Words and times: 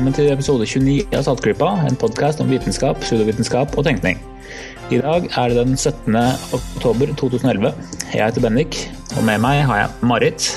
Velkommen 0.00 0.16
til 0.16 0.30
episode 0.32 0.64
29 0.64 1.12
av 1.12 1.24
Saltklypa, 1.26 1.66
en 1.84 1.96
podkast 2.00 2.38
om 2.40 2.48
vitenskap, 2.48 3.02
pseudovitenskap 3.02 3.74
og 3.76 3.84
tenkning. 3.84 4.16
I 4.88 4.96
dag 4.96 5.26
er 5.28 5.52
det 5.52 5.58
den 5.58 5.76
17. 5.76 6.16
oktober 6.56 7.12
2011. 7.20 7.74
Jeg 8.14 8.22
heter 8.22 8.40
Bendik, 8.40 8.78
og 9.18 9.26
med 9.28 9.44
meg 9.44 9.60
har 9.68 9.82
jeg 9.82 10.08
Marit, 10.08 10.48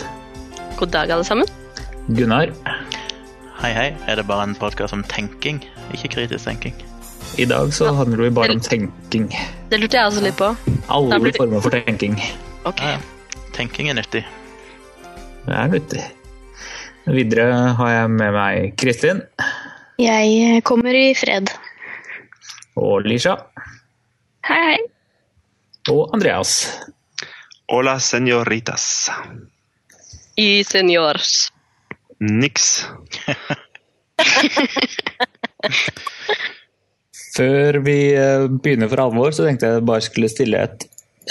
God 0.79 0.95
dag, 0.95 1.11
alle 1.11 1.27
sammen. 1.27 1.51
Gunnar. 2.07 2.55
Hei, 3.59 3.73
hei. 3.75 3.89
Er 4.07 4.15
det 4.15 4.27
bare 4.31 4.47
en 4.47 4.55
podkast 4.55 4.95
om 4.95 5.03
tenking, 5.11 5.59
ikke 5.91 6.13
kritisk 6.15 6.47
tenking? 6.47 6.79
I 7.35 7.43
dag 7.43 7.75
så 7.75 7.91
handler 7.99 8.23
det 8.23 8.33
bare 8.39 8.55
om 8.55 8.63
tenking. 8.63 9.27
Det 9.67 9.83
lurte 9.83 9.99
jeg 9.99 10.07
også 10.07 10.23
litt 10.23 10.39
på. 10.39 10.53
Alle 10.87 11.19
blir 11.19 11.35
former 11.35 11.59
for 11.59 11.75
tenking. 11.83 12.15
Ok. 12.63 12.79
Ja, 12.79 12.95
ja. 12.95 13.39
Tenking 13.51 13.91
er 13.91 13.99
nyttig. 13.99 14.23
Det 15.43 15.63
er 15.65 15.67
nyttig. 15.75 16.13
Videre 17.03 17.75
har 17.77 17.89
jeg 17.91 18.11
med 18.15 18.31
meg 18.35 18.73
Kristin 18.79 19.21
Jeg 20.01 20.61
kommer 20.67 20.95
i 20.95 21.13
fred. 21.17 21.51
og 22.79 23.03
Lisha 23.05 23.35
Hei, 24.47 24.59
hei. 24.59 24.77
og 25.91 26.09
Andreas. 26.15 26.51
Hola, 27.71 27.95
señoritas. 27.99 29.09
Y 30.39 30.63
senors. 30.67 31.51
Niks. 32.19 32.85
Før 37.37 37.79
vi 37.87 37.97
eh, 38.15 38.47
begynner 38.51 38.91
for 38.91 38.99
alvor, 39.05 39.31
så 39.35 39.47
tenkte 39.47 39.67
jeg 39.77 39.85
bare 39.87 40.03
skulle 40.03 40.29
stille 40.31 40.59
et 40.67 40.85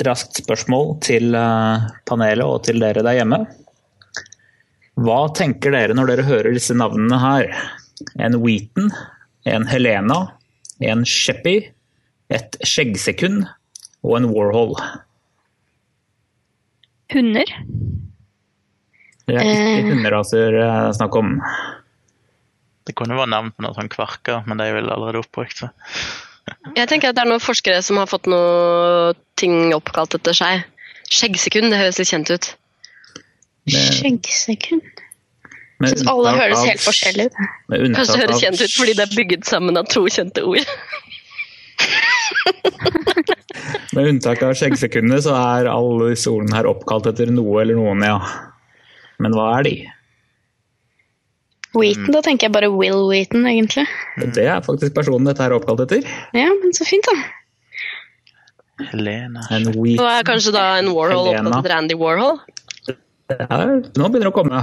raskt 0.09 0.41
spørsmål 0.41 0.97
til 1.05 1.37
eh, 1.37 1.84
panelet 2.09 2.45
og 2.48 2.65
til 2.67 2.81
dere 2.81 3.05
der 3.05 3.19
hjemme. 3.20 3.43
Hva 5.01 5.21
tenker 5.35 5.73
dere 5.73 5.95
når 5.97 6.11
dere 6.12 6.27
hører 6.27 6.53
disse 6.57 6.75
navnene 6.77 7.19
her? 7.23 7.48
En 8.21 8.37
Wheaton, 8.43 8.91
en 9.49 9.65
Helena, 9.71 10.19
en 10.84 11.05
Sheppy, 11.09 11.71
et 12.33 12.57
Skjeggsekund 12.67 13.47
og 14.03 14.17
en 14.19 14.29
Warhol. 14.33 14.75
Hunder. 17.12 17.49
Det 19.29 19.37
er 19.37 19.45
ikke 19.47 19.79
Eh. 19.79 19.89
hunderaser 19.93 20.55
er 20.59 20.93
snakk 20.97 21.15
om. 21.17 21.37
Det 22.84 22.95
kunne 22.99 23.15
vært 23.17 23.31
navn 23.31 23.53
på 23.53 23.62
noe 23.62 23.75
sånn 23.77 23.89
kvarker, 23.93 24.43
men 24.47 24.59
de 24.59 24.65
er 24.65 24.75
vel 24.75 24.91
allerede 24.91 25.23
oppbrukt. 25.23 25.56
Så. 25.62 25.71
Jeg 26.77 26.89
tenker 26.89 27.11
at 27.11 27.15
det 27.17 27.23
er 27.23 27.31
noen 27.31 27.41
forskere 27.41 27.83
som 27.83 27.97
har 28.01 28.06
fått 28.11 28.27
noe 28.27 29.15
ting 29.37 29.73
oppkalt 29.77 30.17
etter 30.19 30.34
seg. 30.34 30.65
Skjeggsekund, 31.12 31.71
det 31.71 31.79
høres 31.79 31.99
litt 32.01 32.09
kjent 32.11 32.33
ut. 32.33 32.56
Skjeggsekund. 33.71 34.83
med 35.83 35.91
Syns 35.93 36.07
alle 36.11 36.33
høres 36.39 36.59
av- 36.59 36.67
helt 36.69 36.83
forskjellig 36.83 37.27
ut. 37.29 37.37
Kanskje 37.71 38.07
det 38.17 38.21
høres 38.23 38.41
kjent 38.43 38.61
ut 38.63 38.75
fordi 38.77 38.95
det 38.99 39.05
er 39.09 39.15
bygget 39.17 39.45
sammen 39.49 39.77
av 39.79 39.87
to 39.91 40.05
kjente 40.11 40.43
ord. 40.47 40.67
Med 43.93 44.07
unntak 44.09 44.41
av 44.47 44.55
skjeggsekundene 44.57 45.19
så 45.25 45.35
er 45.37 45.69
alle 45.71 46.13
disse 46.15 46.31
ordene 46.33 46.57
her 46.57 46.69
oppkalt 46.71 47.07
etter 47.11 47.29
noe 47.35 47.61
eller 47.63 47.77
noen, 47.77 48.01
ja. 48.07 48.17
Men 49.23 49.35
hva 49.37 49.51
er 49.59 49.67
de? 49.67 49.75
Wheaton, 51.77 52.11
da 52.13 52.21
tenker 52.25 52.49
jeg 52.49 52.55
bare 52.57 52.69
Will 52.73 53.07
Wheaton, 53.09 53.45
egentlig. 53.49 53.85
Det 54.37 54.45
er 54.49 54.65
faktisk 54.65 54.95
personen 54.97 55.28
dette 55.28 55.45
er 55.45 55.55
oppkalt 55.56 55.84
etter. 55.87 56.03
Ja, 56.37 56.49
men 56.62 56.75
så 56.77 56.84
fint, 56.89 57.06
da. 57.09 57.17
Helena 58.93 59.45
En 59.53 59.69
Og 59.69 60.01
er 60.09 60.25
kanskje 60.27 60.53
da 60.56 60.65
en 60.81 60.89
Warhol 60.97 61.28
Helena. 61.28 61.45
oppkalt 61.51 61.61
etter 61.67 61.77
Andy 61.77 61.97
Warhol? 62.01 62.41
Ja, 63.38 63.59
nå 63.65 64.09
begynner 64.09 64.28
det 64.28 64.32
å 64.32 64.37
komme. 64.37 64.62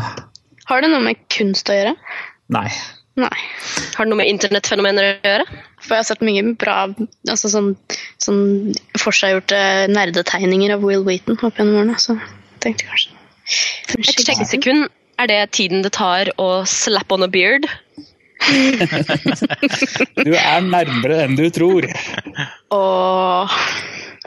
Har 0.69 0.83
det 0.83 0.91
noe 0.91 1.03
med 1.03 1.21
kunst 1.33 1.69
å 1.71 1.75
gjøre? 1.75 1.95
Nei. 2.53 2.67
Nei. 3.19 3.39
Har 3.95 4.05
det 4.05 4.11
noe 4.11 4.19
med 4.21 4.29
internettfenomener 4.31 5.07
å 5.07 5.13
gjøre? 5.27 5.45
For 5.79 5.95
jeg 5.95 6.03
har 6.03 6.07
sett 6.09 6.23
mye 6.25 6.43
bra 6.59 6.77
altså 7.31 7.51
sånn, 7.51 7.73
sånn 8.21 8.41
forseggjorte 8.99 9.59
nerdetegninger 9.91 10.75
av 10.75 10.85
Will 10.85 11.05
Wheaton 11.07 11.39
opp 11.39 11.59
gjennom 11.59 11.81
årene, 11.81 11.97
så 12.01 12.17
tenkte 12.63 12.85
jeg 12.85 12.91
kanskje 12.91 13.17
Et 13.89 14.25
skjeggsekund, 14.27 14.89
er 15.19 15.31
det 15.31 15.39
tiden 15.57 15.81
det 15.83 15.93
tar 15.97 16.29
å 16.39 16.49
slap 16.69 17.11
on 17.15 17.25
a 17.25 17.31
beard? 17.31 17.67
Du 20.19 20.31
er 20.35 20.61
nærmere 20.63 21.23
enn 21.25 21.35
du 21.37 21.45
tror. 21.53 21.87
Og 22.75 23.57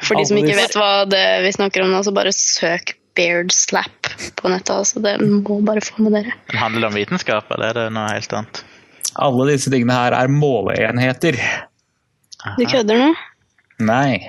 for 0.03 0.19
de 0.19 0.27
som 0.29 0.41
ikke 0.41 0.59
vet 0.59 0.77
hva 0.77 1.05
det 1.09 1.27
vi 1.47 1.53
snakker 1.55 1.85
om 1.85 1.95
nå, 1.95 2.03
så 2.05 2.13
bare 2.15 2.35
søk 2.35 2.97
beard 3.19 3.53
slap 3.55 4.11
på 4.39 4.51
nettet. 4.53 4.87
så 4.89 5.03
Det 5.05 5.17
må 5.21 5.61
bare 5.67 5.83
få 5.85 6.03
med 6.05 6.17
dere. 6.19 6.37
Men 6.51 6.63
Handler 6.63 6.81
det 6.87 6.91
om 6.91 6.99
vitenskap, 7.01 7.51
eller 7.55 7.71
er 7.73 7.81
det 7.81 7.89
noe 7.97 8.13
helt 8.13 8.37
annet? 8.39 8.63
Alle 9.23 9.49
disse 9.53 9.73
tingene 9.73 9.97
her 9.97 10.17
er 10.17 10.31
måleenheter. 10.33 11.37
Du 12.59 12.65
kødder 12.67 12.99
nå? 12.99 13.11
Nei. 13.85 14.23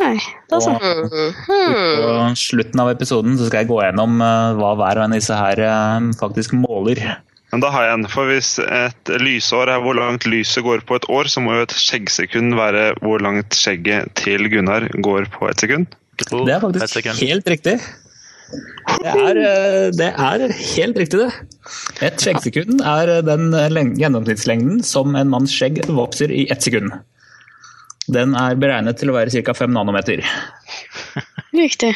Nei, 0.00 0.16
da 0.48 0.60
så. 0.64 0.72
Mhm. 0.80 1.96
På 2.00 2.12
slutten 2.40 2.80
av 2.80 2.90
episoden 2.92 3.36
så 3.36 3.48
skal 3.48 3.62
jeg 3.64 3.70
gå 3.70 3.80
gjennom 3.82 4.20
eh, 4.24 4.54
hva 4.56 4.70
hver 4.78 5.00
og 5.00 5.04
en 5.04 5.12
av 5.16 5.20
disse 5.20 5.36
her 5.36 5.60
eh, 5.66 6.06
faktisk 6.20 6.54
måler. 6.56 7.02
Men 7.50 7.64
da 7.64 7.70
har 7.74 7.84
jeg 7.88 7.96
en. 7.98 8.06
For 8.08 8.30
hvis 8.30 8.52
et 8.62 9.10
lysår 9.20 9.72
er 9.74 9.82
hvor 9.82 9.96
langt 9.98 10.24
lyset 10.30 10.62
går 10.64 10.84
på 10.86 11.00
et 11.00 11.08
år, 11.10 11.28
så 11.32 11.42
må 11.42 11.56
jo 11.58 11.64
et 11.66 11.74
skjeggsekund 11.74 12.54
være 12.56 12.84
hvor 13.02 13.22
langt 13.24 13.56
skjegget 13.58 14.12
til 14.22 14.46
Gunnar 14.52 14.86
går 15.02 15.26
på 15.34 15.50
et 15.50 15.64
sekund. 15.64 15.90
Det 16.20 16.54
er 16.54 16.62
faktisk 16.62 17.10
helt 17.24 17.48
riktig. 17.48 17.78
Det 18.50 19.12
er, 19.12 19.38
eh, 19.38 19.90
det 19.94 20.08
er 20.10 20.44
helt 20.50 20.98
riktig, 20.98 21.20
det. 21.20 21.30
Et 22.02 22.22
skjeggsekund 22.24 22.80
er 22.82 23.12
den 23.22 23.50
gjennomsnittslengden 24.00 24.80
som 24.86 25.14
en 25.16 25.30
manns 25.30 25.54
skjegg 25.54 25.82
vokser 25.88 26.32
i 26.34 26.46
ett 26.50 26.62
sekund. 26.66 26.90
Den 28.10 28.34
er 28.34 28.56
beregnet 28.58 28.98
til 28.98 29.12
å 29.12 29.14
være 29.14 29.30
ca. 29.46 29.54
5 29.54 29.70
nanometer. 29.76 30.24
Riktig. 31.54 31.92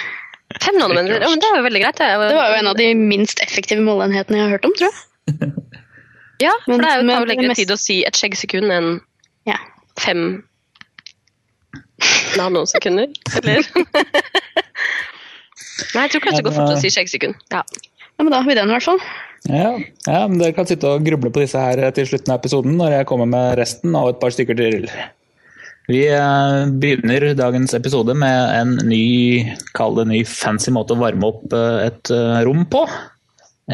Fem 0.60 0.76
nanometer, 0.78 1.18
ja, 1.18 1.28
men 1.32 1.40
det 1.42 1.48
er 1.50 1.56
jo 1.58 1.64
veldig 1.66 1.80
greit. 1.82 1.98
Det, 1.98 2.08
Det 2.28 2.36
var 2.38 2.52
jo 2.52 2.58
en 2.60 2.68
av 2.70 2.76
de 2.78 2.86
minst 2.94 3.40
effektive 3.42 3.82
måleenhetene 3.82 4.38
jeg 4.38 4.44
har 4.46 4.52
hørt 4.54 4.68
om, 4.68 4.74
tror 4.78 4.90
jeg. 4.90 5.50
Ja, 6.42 6.50
for 6.64 6.82
det 6.82 6.88
er 6.90 6.98
jo, 6.98 7.06
tar 7.08 7.22
jo 7.22 7.28
lengre 7.30 7.54
tid 7.54 7.70
å 7.70 7.76
si 7.78 8.00
et 8.04 8.18
skjeggsekund 8.18 8.72
enn 8.74 8.88
Ja. 9.48 9.54
fem 10.02 10.42
nanosekunder, 12.40 13.06
eller? 13.38 13.68
Nei, 15.94 16.06
jeg 16.06 16.14
tror 16.14 16.24
kanskje 16.26 16.40
det 16.40 16.46
går 16.48 16.56
fort 16.58 16.74
å 16.76 16.80
si 16.82 16.92
skjeggsekund. 16.94 17.38
Ja. 17.54 17.62
ja, 17.64 18.22
men 18.22 18.32
da 18.32 18.40
har 18.40 18.50
vi 18.50 18.58
den 18.58 18.70
i 18.70 18.76
hvert 18.76 18.86
fall. 18.86 19.02
Ja, 19.44 19.74
ja, 20.08 20.22
men 20.24 20.38
Dere 20.40 20.54
kan 20.56 20.68
sitte 20.68 20.94
og 20.94 21.04
gruble 21.04 21.32
på 21.34 21.42
disse 21.42 21.60
her 21.60 21.82
til 21.96 22.08
slutten 22.08 22.32
av 22.32 22.40
episoden 22.40 22.78
når 22.80 22.98
jeg 22.98 23.08
kommer 23.10 23.28
med 23.28 23.58
resten 23.60 23.92
og 23.98 24.14
et 24.14 24.22
par 24.22 24.32
stykker 24.32 24.56
til. 24.56 24.86
Vi 25.90 26.06
eh, 26.08 26.60
begynner 26.80 27.26
dagens 27.36 27.74
episode 27.76 28.14
med 28.16 28.54
en 28.56 28.78
ny, 28.88 29.44
kall 29.76 29.98
det 29.98 30.06
ny 30.08 30.22
fancy 30.24 30.72
måte 30.72 30.96
å 30.96 31.02
varme 31.02 31.28
opp 31.28 31.52
eh, 31.52 31.90
et 31.90 32.14
eh, 32.14 32.38
rom 32.46 32.64
på. 32.72 32.86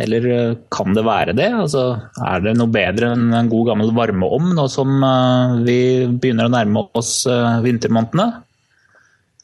Eller 0.00 0.26
eh, 0.30 0.56
kan 0.74 0.94
det 0.94 1.06
være 1.06 1.34
det? 1.38 1.48
Altså, 1.54 1.84
er 2.22 2.42
det 2.42 2.56
noe 2.58 2.70
bedre 2.70 3.12
enn 3.14 3.30
en 3.34 3.50
god 3.50 3.72
gammel 3.72 3.94
varmeovn 3.94 4.52
nå 4.58 4.66
som 4.70 5.02
eh, 5.06 5.56
vi 5.66 5.80
begynner 6.10 6.50
å 6.50 6.54
nærme 6.54 6.84
oss 6.98 7.20
eh, 7.30 7.58
vintermånedene? 7.62 8.28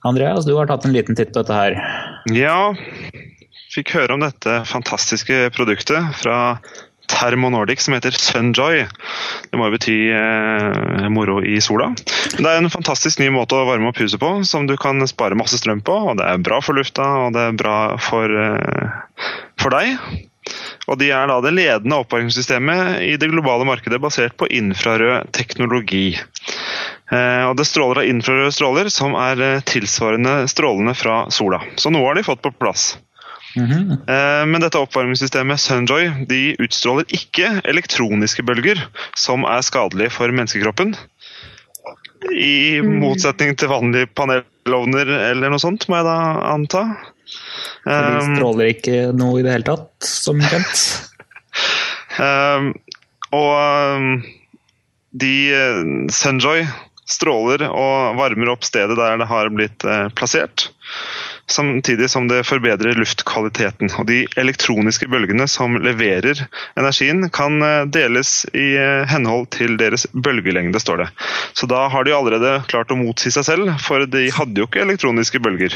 Andreas, 0.04 0.44
du 0.46 0.54
har 0.56 0.68
tatt 0.68 0.84
en 0.84 0.92
liten 0.92 1.16
titt 1.16 1.32
på 1.32 1.42
dette 1.42 1.56
her. 1.56 1.78
Ja, 2.34 2.74
fikk 3.74 3.94
høre 3.96 4.16
om 4.16 4.24
dette 4.24 4.60
fantastiske 4.69 5.48
produktet 5.56 6.12
fra 6.20 6.58
Thermonordic 7.06 7.81
som 7.81 7.94
heter 7.94 8.14
Sunjoy. 8.19 8.84
Det 9.50 9.58
må 9.58 9.69
jo 9.69 9.76
bety 9.76 9.96
eh, 10.10 11.06
moro 11.12 11.38
i 11.46 11.58
sola. 11.62 11.93
Det 12.37 12.44
er 12.44 12.58
en 12.58 12.72
fantastisk 12.72 13.22
ny 13.22 13.31
måte 13.34 13.58
å 13.58 13.66
varme 13.69 13.90
opp 13.90 14.00
huset 14.02 14.20
på, 14.22 14.32
som 14.48 14.66
du 14.66 14.75
kan 14.81 15.02
spare 15.08 15.38
masse 15.38 15.60
strøm 15.60 15.84
på. 15.87 15.96
og 16.10 16.19
Det 16.20 16.26
er 16.26 16.42
bra 16.42 16.60
for 16.64 16.78
lufta, 16.78 17.06
og 17.26 17.37
det 17.37 17.44
er 17.50 17.60
bra 17.60 17.76
for, 18.02 18.26
eh, 18.26 19.28
for 19.62 19.76
deg. 19.76 19.94
Og 20.87 20.99
De 20.99 21.10
er 21.10 21.26
da 21.26 21.40
det 21.42 21.54
ledende 21.54 21.99
oppvarmingssystemet 22.02 23.00
i 23.06 23.16
det 23.19 23.31
globale 23.32 23.66
markedet 23.66 24.02
basert 24.02 24.37
på 24.38 24.50
infrarød 24.50 25.32
teknologi. 25.34 26.14
Eh, 27.06 27.44
og 27.47 27.55
Det 27.58 27.67
stråler 27.69 28.03
av 28.03 28.11
infrarøde 28.11 28.53
stråler 28.55 28.91
som 28.91 29.14
er 29.19 29.43
eh, 29.43 29.64
tilsvarende 29.67 30.47
strålene 30.50 30.94
fra 30.99 31.25
sola. 31.31 31.61
Så 31.79 31.93
noe 31.94 32.08
har 32.08 32.19
de 32.19 32.26
fått 32.26 32.43
på 32.43 32.55
plass. 32.58 32.97
Mhm. 33.56 34.03
Eh, 34.11 34.44
Men 34.47 34.61
dette 34.61 34.81
oppvarmingssystemet 34.82 35.62
Sunjoy 35.62 36.26
de 36.29 36.56
utstråler 36.61 37.06
ikke 37.14 37.61
elektroniske 37.64 38.43
bølger 38.47 38.82
som 39.17 39.47
er 39.49 39.62
skadelige 39.64 40.12
for 40.12 40.35
menneskekroppen. 40.35 40.97
I 42.32 42.81
motsetning 42.82 43.55
til 43.55 43.70
vanlige 43.70 44.09
panelovner 44.17 45.06
eller 45.31 45.52
noe 45.52 45.62
sånt, 45.62 45.87
må 45.87 46.00
jeg 46.00 46.09
da 46.09 46.17
anta. 46.50 46.82
For 47.85 48.17
de 48.17 48.25
stråler 48.35 48.70
ikke 48.73 48.97
noe 49.14 49.38
i 49.38 49.44
det 49.47 49.52
hele 49.52 49.69
tatt, 49.69 50.09
som 50.09 50.41
kjent. 50.43 50.82
Um, 52.19 52.73
og 53.43 54.25
de 55.23 55.35
Sunjoy 56.11 56.64
stråler 57.06 57.62
og 57.70 58.17
varmer 58.19 58.50
opp 58.53 58.64
stedet 58.67 58.97
der 58.99 59.20
det 59.20 59.29
har 59.31 59.50
blitt 59.55 59.85
eh, 59.87 60.08
plassert. 60.19 60.69
samtidig 61.47 62.08
som 62.11 62.26
det 62.29 62.41
forbedrer 62.47 62.99
luftkvaliteten. 62.99 63.93
Og 64.00 64.06
de 64.08 64.25
elektroniske 64.37 65.06
bølgene 65.11 65.47
som 65.49 65.76
leverer 65.79 66.41
energien, 66.79 67.29
kan 67.31 67.61
eh, 67.62 67.85
deles 67.87 68.44
i 68.55 68.75
eh, 68.75 69.06
henhold 69.06 69.47
til 69.55 69.76
deres 69.79 70.06
bølgelengde, 70.12 70.81
står 70.82 71.05
det. 71.05 71.08
Så 71.55 71.69
da 71.70 71.85
har 71.93 72.05
de 72.06 72.14
allerede 72.17 72.56
klart 72.70 72.91
å 72.91 72.99
motsi 72.99 73.31
seg 73.31 73.47
selv, 73.47 73.70
for 73.87 74.02
de 74.11 74.26
hadde 74.35 74.59
jo 74.62 74.67
ikke 74.67 74.82
elektroniske 74.82 75.38
bølger. 75.47 75.75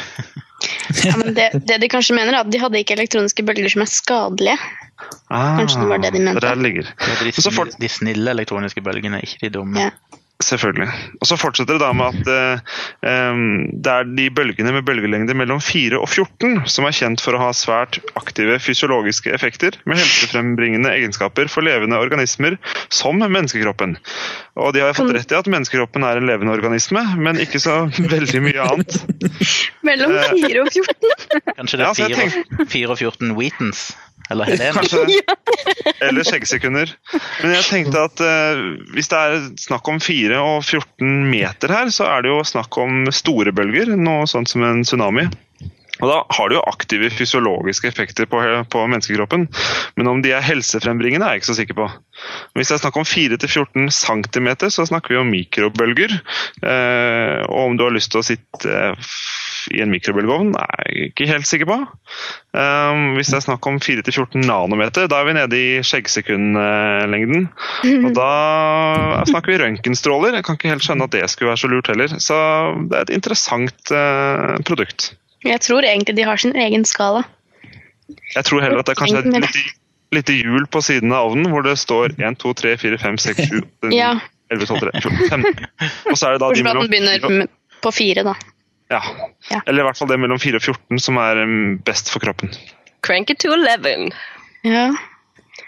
Ja, 1.06 1.14
men 1.16 1.34
det, 1.38 1.52
det 1.70 1.78
de 1.80 1.88
kanskje 1.88 2.16
mener, 2.18 2.34
er 2.34 2.42
at 2.42 2.50
de 2.52 2.58
hadde 2.60 2.82
ikke 2.82 2.96
elektroniske 2.98 3.46
bølger 3.46 3.70
som 3.72 3.86
er 3.86 3.88
skadelige. 3.94 4.58
Ah, 5.32 5.54
Kanskje 5.56 5.80
det 5.80 5.88
var 5.88 6.02
det 6.02 6.10
de 6.12 6.20
mente. 6.26 6.42
Der 6.44 6.58
ligger. 6.60 6.90
Det 6.98 7.12
er 7.14 7.22
de, 7.22 7.30
Men 7.30 7.44
så 7.46 7.52
fort- 7.54 7.70
snille, 7.72 7.80
de 7.86 7.88
snille 7.94 8.34
elektroniske 8.34 8.82
bølgene, 8.84 9.22
ikke 9.24 9.46
de 9.46 9.52
dumme. 9.54 9.86
Ja. 9.86 10.18
Selvfølgelig. 10.40 10.88
Og 11.20 11.28
så 11.28 11.36
fortsetter 11.36 11.76
det 11.76 11.82
da 11.82 11.90
med 11.96 12.14
at 12.14 12.30
eh, 12.32 13.40
det 13.84 13.92
er 13.92 14.08
de 14.08 14.28
bølgene 14.32 14.72
med 14.72 14.86
bølgelengde 14.88 15.36
mellom 15.36 15.60
4 15.60 15.98
og 16.00 16.08
14 16.08 16.62
som 16.70 16.88
er 16.88 16.96
kjent 16.96 17.20
for 17.24 17.36
å 17.36 17.42
ha 17.42 17.50
svært 17.56 17.98
aktive 18.16 18.56
fysiologiske 18.62 19.32
effekter 19.36 19.76
med 19.84 20.00
helsefrembringende 20.00 20.92
egenskaper 20.96 21.50
for 21.52 21.66
levende 21.66 22.00
organismer 22.00 22.56
som 22.88 23.20
menneskekroppen. 23.20 23.98
Og 24.60 24.72
de 24.76 24.84
har 24.84 24.96
fått 24.96 25.12
rett 25.16 25.32
i 25.32 25.38
at 25.38 25.50
menneskekroppen 25.50 26.04
er 26.08 26.20
en 26.20 26.28
levende 26.28 26.56
organisme, 26.56 27.04
men 27.20 27.40
ikke 27.40 27.60
så 27.62 27.82
veldig 28.16 28.44
mye 28.48 28.70
annet. 28.70 29.00
Mellom 29.86 30.10
Eh. 30.10 30.30
4 30.48 30.62
og 30.62 30.70
14. 30.72 31.54
Kanskje 31.56 31.80
det 31.80 31.86
er 31.86 31.94
4, 31.94 32.08
ja, 32.10 32.30
4, 32.58 32.66
4 32.70 32.94
og 32.94 32.98
14 32.98 33.36
Wheatons? 33.38 33.90
Eller 34.30 34.44
Helene? 34.44 34.72
Kanskje. 34.78 35.22
Eller 36.06 36.26
skjeggsekunder. 36.26 36.92
Men 37.42 37.54
jeg 37.56 37.66
tenkte 37.66 38.04
at 38.06 38.22
eh, 38.22 38.60
hvis 38.94 39.10
det 39.10 39.18
er 39.18 39.48
snakk 39.58 39.88
om 39.90 39.98
4 40.30 40.40
og 40.46 40.62
14 40.64 41.30
meter 41.30 41.72
her, 41.74 41.90
så 41.94 42.06
er 42.06 42.22
det 42.24 42.30
jo 42.32 42.42
snakk 42.46 42.76
om 42.78 43.06
store 43.14 43.52
bølger, 43.56 43.90
noe 43.98 44.28
sånt 44.30 44.50
som 44.52 44.62
en 44.66 44.84
tsunami. 44.86 45.26
Og 46.00 46.08
Da 46.08 46.14
har 46.32 46.48
det 46.48 46.56
jo 46.56 46.62
aktive 46.64 47.10
fysiologiske 47.12 47.90
effekter 47.90 48.24
på, 48.30 48.38
på 48.72 48.84
menneskekroppen, 48.88 49.42
men 50.00 50.08
om 50.08 50.22
de 50.24 50.30
er 50.32 50.46
helsefrembringende, 50.46 51.26
er 51.26 51.34
jeg 51.36 51.42
ikke 51.42 51.50
så 51.50 51.56
sikker 51.58 51.76
på. 51.76 51.88
Hvis 52.56 52.70
det 52.70 52.78
er 52.78 52.82
snakk 52.86 52.96
om 53.02 53.04
4-14 53.04 53.90
cm, 53.92 54.48
så 54.72 54.86
snakker 54.88 55.12
vi 55.12 55.20
om 55.20 55.28
mikrobølger. 55.28 56.14
Eh, 56.64 57.42
og 57.50 57.66
om 57.66 57.76
du 57.76 57.84
har 57.84 57.92
lyst 57.92 58.14
til 58.14 58.22
å 58.22 58.24
sitte 58.30 58.78
f- 58.96 59.49
i 59.74 59.80
en 59.84 59.90
mikrobølgeovn, 59.92 60.52
er 60.58 60.90
jeg 60.90 61.10
ikke 61.10 61.28
helt 61.30 61.48
sikker 61.48 61.68
på. 61.70 61.78
Um, 62.56 63.16
hvis 63.16 63.32
det 63.32 63.40
er 63.40 63.46
snakk 63.46 63.66
om 63.68 63.80
4-14 63.82 64.46
nanometer, 64.48 65.08
da 65.10 65.20
er 65.20 65.28
vi 65.28 65.36
nede 65.36 65.58
i 65.58 65.68
skjeggsekundlengden. 65.86 67.48
Og 68.06 68.10
da 68.16 68.30
snakker 69.30 69.54
vi 69.54 69.60
røntgenstråler. 69.64 70.38
Jeg 70.38 70.46
kan 70.46 70.58
ikke 70.58 70.72
helt 70.72 70.86
skjønne 70.86 71.08
at 71.08 71.16
det 71.16 71.26
skulle 71.32 71.52
være 71.52 71.62
så 71.64 71.72
lurt 71.72 71.90
heller. 71.92 72.16
Så 72.22 72.38
det 72.90 72.98
er 72.98 73.08
et 73.08 73.16
interessant 73.20 73.94
uh, 73.94 74.56
produkt. 74.66 75.12
Jeg 75.46 75.60
tror 75.64 75.86
egentlig 75.86 76.16
de 76.18 76.26
har 76.28 76.40
sin 76.40 76.56
egen 76.56 76.84
skala. 76.88 77.24
Jeg 78.34 78.44
tror 78.44 78.64
heller 78.64 78.82
at 78.82 78.88
det 78.88 78.96
er 78.96 79.00
kanskje 79.00 79.22
er 79.22 79.46
et 79.46 79.62
lite, 80.10 80.34
hjul 80.34 80.66
på 80.66 80.82
siden 80.82 81.14
av 81.14 81.30
ovnen 81.30 81.52
hvor 81.52 81.64
det 81.64 81.76
står 81.78 82.16
1, 82.18 82.38
2, 82.42 82.52
3, 82.60 82.76
4, 82.82 82.98
5, 82.98 83.18
6, 83.24 83.48
7, 83.48 83.56
8, 83.62 83.90
9, 83.92 83.96
Ja. 83.96 84.12
11, 84.50 84.66
12, 84.66 84.80
13, 84.80 85.00
14, 85.00 85.28
15. 85.30 85.68
Og 86.10 86.16
så 86.18 86.26
er 86.26 86.32
det 86.34 86.40
da 86.42 86.48
de 86.50 86.64
mellom 86.66 87.44
på 87.80 87.92
4, 87.94 88.24
da. 88.26 88.34
Ja. 88.90 89.00
Ja. 89.50 89.60
Eller 89.66 89.84
i 89.84 89.86
hvert 89.88 89.98
fall 89.98 90.10
det 90.10 90.18
mellom 90.20 90.40
4 90.42 90.58
og 90.58 90.66
14 90.66 91.02
som 91.02 91.18
er 91.22 91.40
um, 91.44 91.78
best 91.86 92.10
for 92.12 92.22
kroppen. 92.22 92.52
Crank 93.06 93.30
it 93.32 93.40
to 93.42 93.52
11. 93.54 94.10
Ja. 94.66 94.90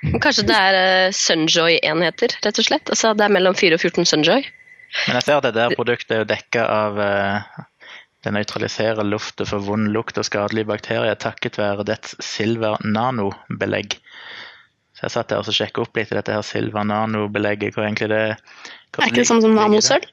Kanskje 0.03 0.45
det 0.49 0.57
er 0.57 0.77
eh, 0.77 1.15
Sunjoy-enheter, 1.15 2.35
rett 2.43 2.59
og 2.59 2.67
slett? 2.67 2.91
Altså 2.91 3.13
det 3.15 3.27
er 3.27 3.35
mellom 3.35 3.55
4 3.59 3.79
og 3.79 3.85
14 3.85 4.09
Sunjoy? 4.11 4.43
Men 5.07 5.17
jeg 5.17 5.25
ser 5.25 5.39
at 5.39 5.47
det 5.47 5.55
der 5.57 5.75
produktet 5.77 6.17
er 6.17 6.25
jo 6.25 6.29
dekka 6.29 6.65
av 6.69 6.99
eh, 7.01 7.61
Det 8.23 8.33
nøytraliserer 8.35 9.07
luftet 9.07 9.49
for 9.51 9.65
vond 9.65 9.89
lukt 9.95 10.19
og 10.21 10.27
skadelige 10.27 10.69
bakterier 10.69 11.17
takket 11.19 11.59
være 11.59 11.87
dets 11.89 12.15
silver 12.23 12.77
nano-belegg. 12.87 13.97
Så 14.95 15.07
jeg 15.09 15.15
satt 15.17 15.33
der 15.33 15.43
og 15.43 15.57
sjekka 15.57 15.83
opp 15.83 15.99
litt 15.99 16.13
i 16.13 16.19
dette 16.19 16.35
her 16.35 16.45
silver 16.47 16.87
nano-belegget. 16.87 17.75
hvor 17.75 17.87
egentlig 17.87 18.13
det 18.13 18.23
Er 18.23 19.09
ikke 19.09 19.23
det 19.23 19.27
samme 19.31 19.43
som 19.43 19.57
nanosølv? 19.59 20.07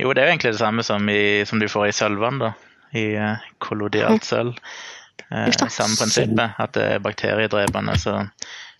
Jo, 0.00 0.14
det 0.16 0.22
er 0.22 0.30
jo 0.30 0.34
egentlig 0.34 0.54
det 0.54 0.62
samme 0.62 0.84
som, 0.86 1.08
i, 1.12 1.44
som 1.46 1.60
du 1.60 1.68
får 1.68 1.90
i 1.90 1.96
sølvvann, 1.96 2.40
da. 2.40 2.54
I 2.96 3.04
uh, 3.20 3.50
kollodialt 3.62 4.24
sølv. 4.26 4.56
Eh, 5.30 5.50
samme 5.68 5.94
prinsippet, 5.94 6.56
at 6.58 6.72
det 6.74 6.86
er 6.96 7.02
bakteriedrepende. 7.04 7.94
Så, 8.00 8.16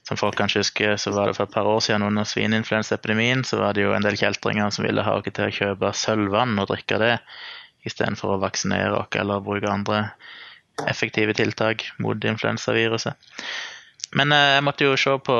som 0.09 0.19
folk 0.19 0.35
kanskje 0.39 0.65
husker, 0.65 0.97
så 0.99 1.13
var 1.15 1.31
det 1.31 1.37
for 1.39 1.47
et 1.47 1.55
par 1.55 1.69
år 1.69 1.81
siden 1.85 2.03
under 2.03 2.27
svineinfluensaepidemien, 2.27 3.45
så 3.47 3.61
var 3.61 3.77
det 3.77 3.85
jo 3.85 3.95
en 3.95 4.07
del 4.07 4.19
kjeltringer 4.19 4.73
som 4.75 4.87
ville 4.87 5.05
ha 5.07 5.15
oss 5.19 5.29
til 5.29 5.47
å 5.47 5.57
kjøpe 5.61 5.93
sølvvann 5.95 6.59
og 6.59 6.73
drikke 6.73 6.99
det, 7.03 7.13
istedenfor 7.87 8.35
å 8.35 8.41
vaksinere 8.43 8.97
oss 8.99 9.21
eller 9.21 9.45
bruke 9.45 9.71
andre 9.71 10.09
effektive 10.91 11.37
tiltak 11.37 11.87
mot 12.03 12.19
influensaviruset. 12.25 13.15
Men 14.19 14.35
eh, 14.35 14.57
jeg 14.57 14.67
måtte 14.67 14.89
jo 14.89 14.99
se 14.99 15.15
på, 15.23 15.39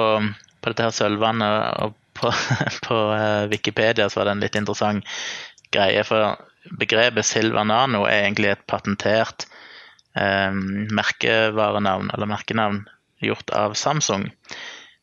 på 0.61 0.71
dette 0.71 0.87
her 0.87 0.95
sølvvannet, 0.95 1.83
og 1.83 1.97
på, 2.21 2.31
på 2.87 3.01
eh, 3.17 3.49
Wikipedia 3.51 4.07
så 4.11 4.21
var 4.21 4.31
det 4.31 4.37
en 4.37 4.45
litt 4.47 4.61
interessant 4.61 5.19
greie. 5.75 6.05
For 6.07 6.39
begrepet 6.81 7.29
Silver 7.29 7.65
Nano 7.65 8.05
er 8.09 8.25
egentlig 8.25 8.53
et 8.53 8.67
patentert 8.71 9.47
eh, 10.17 10.53
merkevarenavn, 11.01 12.13
eller 12.15 12.31
merkenavn, 12.31 12.85
gjort 13.21 13.51
av 13.53 13.75
Samsung 13.77 14.31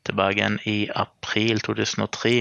tilbake 0.07 0.39
igjen 0.39 0.59
i 0.65 0.77
april 0.95 1.59
2003. 1.61 2.39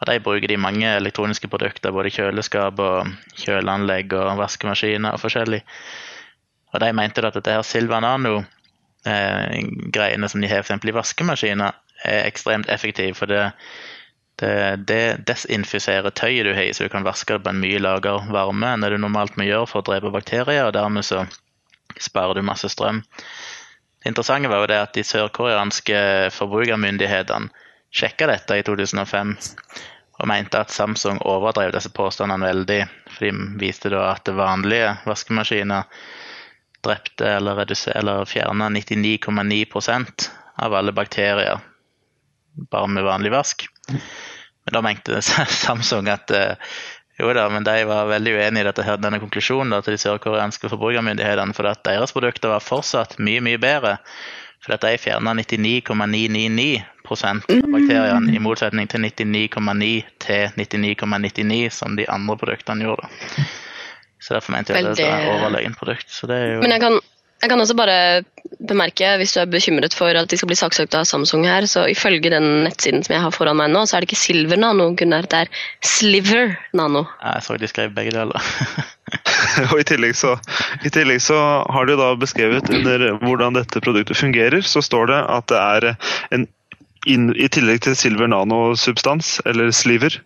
Og 0.00 0.08
De 0.08 0.16
bruker 0.24 0.48
de 0.48 0.56
mange 0.56 0.88
elektroniske 0.96 1.48
produkter, 1.52 1.92
både 1.92 2.10
kjøleskap 2.14 2.78
og 2.80 3.08
kjøleanlegg 3.42 4.14
og 4.16 4.38
vaskemaskiner 4.40 5.12
og 5.12 5.20
forskjellig. 5.20 5.60
Og 6.72 6.80
de 6.80 6.88
mente 6.96 7.20
at 7.26 7.34
dette 7.36 7.52
her 7.52 7.62
Silver 7.66 8.00
Nano-greiene 8.04 10.28
som 10.30 10.40
de 10.40 10.48
har 10.48 10.62
f.eks. 10.64 10.84
i 10.84 10.96
vaskemaskiner, 10.96 11.70
er 12.04 12.24
ekstremt 12.24 12.68
effektive. 12.72 13.14
For 13.18 13.26
det, 13.28 13.52
det, 14.40 14.84
det 14.88 15.02
desinfiserer 15.28 16.10
tøyet 16.16 16.48
du 16.48 16.54
har 16.54 16.66
i, 16.68 16.72
så 16.74 16.86
du 16.86 16.92
kan 16.92 17.06
vaske 17.06 17.36
det 17.36 17.44
på 17.44 17.52
en 17.52 17.60
mye 17.62 17.80
lavere 17.82 18.32
varme 18.32 18.72
enn 18.72 18.84
det 18.84 18.92
du 18.94 18.98
normalt 19.02 19.36
må 19.38 19.46
gjøre 19.48 19.68
for 19.70 19.82
å 19.82 19.88
drepe 19.90 20.12
bakterier, 20.14 20.66
og 20.66 20.74
dermed 20.76 21.06
så 21.06 21.26
sparer 22.00 22.38
du 22.38 22.46
masse 22.46 22.70
strøm. 22.72 23.02
Det 24.00 24.12
interessante 24.12 24.48
var 24.48 24.62
jo 24.62 24.70
det 24.70 24.80
at 24.80 24.96
de 24.96 25.04
sørkoreanske 25.04 26.02
forbrukermyndighetene 26.32 27.52
sjekka 27.92 28.30
dette 28.30 28.56
i 28.56 28.64
2005 28.64 29.34
og 30.20 30.28
mente 30.28 30.60
at 30.60 30.72
Samsung 30.72 31.20
overdrev 31.28 31.72
disse 31.74 31.90
påstandene 31.96 32.46
veldig. 32.46 32.80
For 33.08 33.26
de 33.26 33.46
viste 33.60 33.92
da 33.92 34.10
at 34.12 34.28
vanlige 34.36 34.92
vaskemaskiner 35.08 35.88
drepte 36.84 37.28
eller, 37.38 37.60
eller 37.96 38.28
fjerna 38.28 38.68
99,9% 38.72 40.28
av 40.60 40.76
alle 40.76 40.92
bakterier 40.96 41.60
bare 42.70 42.88
med 42.88 43.04
vanlig 43.04 43.32
vask. 43.32 43.66
Men 44.66 44.72
da 44.76 44.82
mente 44.84 45.20
Samsung 45.64 46.08
at 46.12 46.30
eh, 46.36 46.54
jo 47.20 47.32
da, 47.36 47.48
men 47.52 47.64
de 47.66 47.78
var 47.84 48.06
veldig 48.08 48.32
uenige 48.38 48.64
i 48.64 48.68
dette, 48.70 48.84
her- 48.86 49.00
denne 49.00 49.18
konklusjonen 49.20 49.70
da, 49.74 49.80
til 49.84 49.92
de 49.96 50.00
sørkoreanske 50.00 50.70
forbrukermyndighetene, 50.72 51.52
for 51.56 51.68
at 51.68 51.82
deres 51.84 52.12
produkter 52.16 52.48
var 52.54 52.62
fortsatt 52.64 53.18
mye, 53.20 53.42
mye 53.44 53.60
bedre. 53.60 53.98
For 54.64 54.74
at 54.76 54.82
de 54.84 54.94
fjerna 55.00 55.32
99,999 55.36 56.82
av 57.10 57.40
bakteriene, 57.72 58.34
i 58.36 58.38
motsetning 58.42 58.86
til 58.92 59.00
99,9 59.02 60.02
til 60.20 60.52
99,99 60.60 61.70
som 61.74 61.96
de 61.96 62.04
andre 62.12 62.36
produktene 62.38 62.84
gjorde. 62.86 63.08
Så 64.20 64.36
derfor 64.36 64.52
mente 64.54 64.74
jeg 64.76 64.84
at 64.84 64.96
det 64.96 65.06
var 65.08 65.16
et 65.16 65.24
Veldig- 65.24 65.40
overlegent 65.40 65.78
produkt. 65.80 66.10
Så 66.12 66.28
det 66.28 66.36
jo 66.54 66.60
Men 66.60 66.70
jeg 66.76 66.80
kan, 66.84 66.98
jeg 67.40 67.50
kan 67.50 67.62
også 67.62 67.76
bare 67.78 67.96
bemerke, 68.68 69.14
hvis 69.20 69.32
du 69.34 69.40
er 69.40 69.50
bekymret 69.50 69.94
for 69.96 70.12
at 70.16 70.30
de 70.30 70.38
skal 70.38 70.50
bli 70.50 70.58
saksøkt 70.58 70.96
av 70.98 71.08
Samsung 71.08 71.46
her, 71.48 71.66
så 71.70 71.86
ifølge 71.88 72.32
den 72.32 72.48
nettsiden 72.66 73.04
som 73.06 73.16
jeg 73.16 73.24
har 73.24 73.34
foran 73.34 73.58
meg 73.60 73.72
nå, 73.72 73.86
så 73.88 73.96
er 73.96 74.04
det 74.04 74.10
ikke 74.10 74.20
Silver 74.20 74.60
Nano, 74.60 74.90
Gunnar. 74.98 75.28
Det 75.30 75.44
er 75.46 75.52
Sliver 75.84 76.56
Nano. 76.76 77.06
Jeg 77.24 77.46
så 77.46 77.56
de 77.60 77.70
skrev 77.70 77.94
begge 77.96 78.14
deler. 78.16 78.50
Og 79.70 79.80
i 79.80 79.86
tillegg, 79.86 80.14
så, 80.18 80.36
I 80.86 80.92
tillegg 80.92 81.22
så 81.24 81.38
har 81.72 81.88
de 81.88 81.98
da 81.98 82.12
beskrevet 82.18 82.70
under 82.72 83.06
hvordan 83.24 83.58
dette 83.58 83.82
produktet 83.82 84.18
fungerer, 84.18 84.62
så 84.66 84.82
står 84.84 85.10
det 85.10 85.20
at 85.38 85.50
det 85.50 85.60
er 85.60 85.88
en 86.36 86.48
inn, 87.08 87.30
I 87.36 87.48
tillegg 87.52 87.82
til 87.84 87.96
silver 87.96 88.28
nanosubstans, 88.30 89.38
eller 89.48 89.70
sliver, 89.74 90.18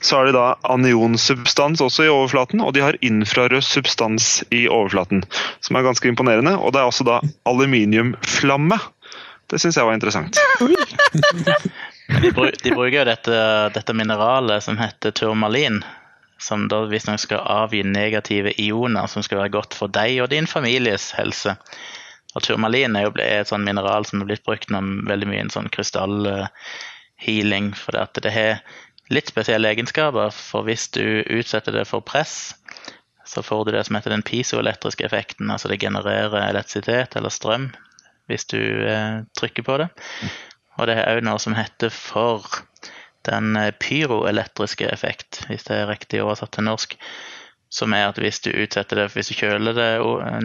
så 0.00 0.16
har 0.18 0.28
de 0.28 0.36
da 0.36 0.44
anionsubstans 0.72 1.82
også 1.84 2.06
i 2.06 2.12
overflaten, 2.12 2.62
og 2.64 2.74
de 2.76 2.84
har 2.84 2.98
infrarød 3.04 3.64
substans 3.64 4.42
i 4.54 4.64
overflaten, 4.68 5.24
som 5.60 5.76
er 5.76 5.86
ganske 5.86 6.08
imponerende. 6.08 6.56
Og 6.58 6.72
det 6.72 6.80
er 6.80 6.88
også 6.88 7.06
da 7.08 7.20
aluminiumflamme. 7.48 8.80
Det 9.50 9.60
syns 9.60 9.76
jeg 9.76 9.86
var 9.86 9.96
interessant. 9.96 10.38
De, 12.22 12.30
bruker 12.32 12.98
jo 12.98 13.04
dette, 13.08 13.36
dette 13.74 13.96
mineralet 13.96 14.64
som 14.64 14.78
heter 14.80 15.12
turmalin, 15.16 15.82
som 16.40 16.66
da 16.68 16.82
visstnok 16.88 17.20
skal 17.22 17.44
avgi 17.48 17.82
negative 17.86 18.52
ioner 18.60 19.08
som 19.08 19.24
skal 19.24 19.40
være 19.40 19.54
godt 19.54 19.76
for 19.76 19.92
deg 19.92 20.18
og 20.24 20.32
din 20.32 20.48
families 20.50 21.12
helse. 21.16 21.56
Og 22.34 22.42
turmalin 22.42 22.96
er 22.98 23.02
jo 23.06 23.12
et 23.22 23.48
sånn 23.50 23.66
mineral 23.66 24.04
som 24.08 24.20
er 24.20 24.28
blitt 24.30 24.46
brukt 24.46 24.70
veldig 24.70 25.28
mye 25.30 25.38
i 25.38 25.44
en 25.44 25.54
sånn 25.54 25.70
krystallhealing, 25.74 27.66
for 27.78 27.92
at 28.00 28.18
det 28.24 28.32
har 28.34 28.52
litt 29.14 29.30
spesielle 29.30 29.70
egenskaper. 29.70 30.30
For 30.34 30.66
hvis 30.66 30.88
du 30.96 31.22
utsetter 31.22 31.72
det 31.76 31.86
for 31.90 32.00
press, 32.04 32.54
så 33.24 33.42
får 33.42 33.64
du 33.64 33.70
det 33.74 33.84
som 33.86 33.96
heter 33.96 34.10
den 34.14 34.26
pisoelektriske 34.26 35.06
effekten. 35.06 35.50
Altså 35.50 35.68
det 35.70 35.80
genererer 35.82 36.48
elektrisitet 36.48 37.16
eller 37.16 37.32
strøm 37.32 37.70
hvis 38.30 38.46
du 38.48 38.60
eh, 38.88 39.20
trykker 39.36 39.64
på 39.66 39.76
det. 39.82 39.88
Og 40.78 40.88
det 40.88 40.96
er 40.96 41.18
òg 41.18 41.24
noe 41.26 41.40
som 41.42 41.56
heter 41.56 41.92
for 41.92 42.46
den 43.28 43.56
eh, 43.60 43.72
pyroelektriske 43.80 44.88
effekt, 44.88 45.42
hvis 45.50 45.66
det 45.68 45.76
er 45.76 45.90
riktig 45.92 46.22
oversatt 46.24 46.54
til 46.56 46.66
norsk. 46.68 46.96
Som 47.74 47.94
er 47.96 48.08
at 48.08 48.20
hvis 48.22 48.40
du 48.44 48.52
utsetter 48.52 49.02
det, 49.02 49.10
hvis 49.12 49.32
du 49.32 49.38
kjøler 49.38 49.76
det 49.76 49.90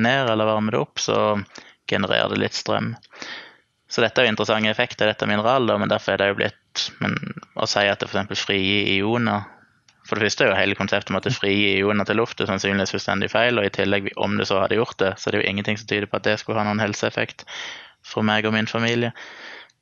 ned 0.01 0.31
eller 0.31 0.50
varmer 0.50 0.75
det 0.75 0.81
opp, 0.81 1.00
så 1.00 1.17
genererer 1.89 2.34
det 2.34 2.41
litt 2.43 2.58
strøm. 2.58 2.93
Så 3.89 4.03
dette 4.05 4.22
er 4.22 4.27
jo 4.27 4.34
interessante 4.36 4.69
effekter, 4.69 5.10
dette 5.10 5.27
mineraler, 5.29 5.79
men 5.81 5.89
derfor 5.89 6.13
er 6.13 6.22
det 6.22 6.27
jo 6.31 6.39
blitt 6.43 6.55
men 7.01 7.15
Å 7.60 7.65
si 7.67 7.81
at 7.89 8.00
det 8.00 8.08
f.eks. 8.08 8.43
frigir 8.46 8.86
ioner 9.00 9.48
For 10.05 10.15
det 10.15 10.27
første 10.27 10.46
er 10.46 10.51
jo 10.51 10.60
hele 10.60 10.77
konseptet 10.77 11.10
om 11.12 11.17
at 11.17 11.25
det 11.25 11.34
frigir 11.36 11.81
ioner 11.81 12.05
til 12.08 12.19
lufta 12.22 12.46
er 12.46 12.51
sannsynligvis 12.51 12.93
fullstendig 12.96 13.31
feil, 13.34 13.60
og 13.60 13.65
i 13.65 13.74
tillegg, 13.74 14.12
om 14.17 14.38
det 14.38 14.48
så 14.50 14.62
hadde 14.62 14.77
gjort 14.77 14.98
det, 15.01 15.13
så 15.17 15.29
er 15.29 15.36
det 15.36 15.41
jo 15.41 15.50
ingenting 15.51 15.77
som 15.77 15.89
tyder 15.89 16.10
på 16.10 16.17
at 16.17 16.25
det 16.25 16.38
skulle 16.41 16.62
ha 16.62 16.65
noen 16.65 16.81
helseeffekt 16.81 17.46
for 18.05 18.25
meg 18.25 18.48
og 18.48 18.55
min 18.55 18.69
familie. 18.69 19.12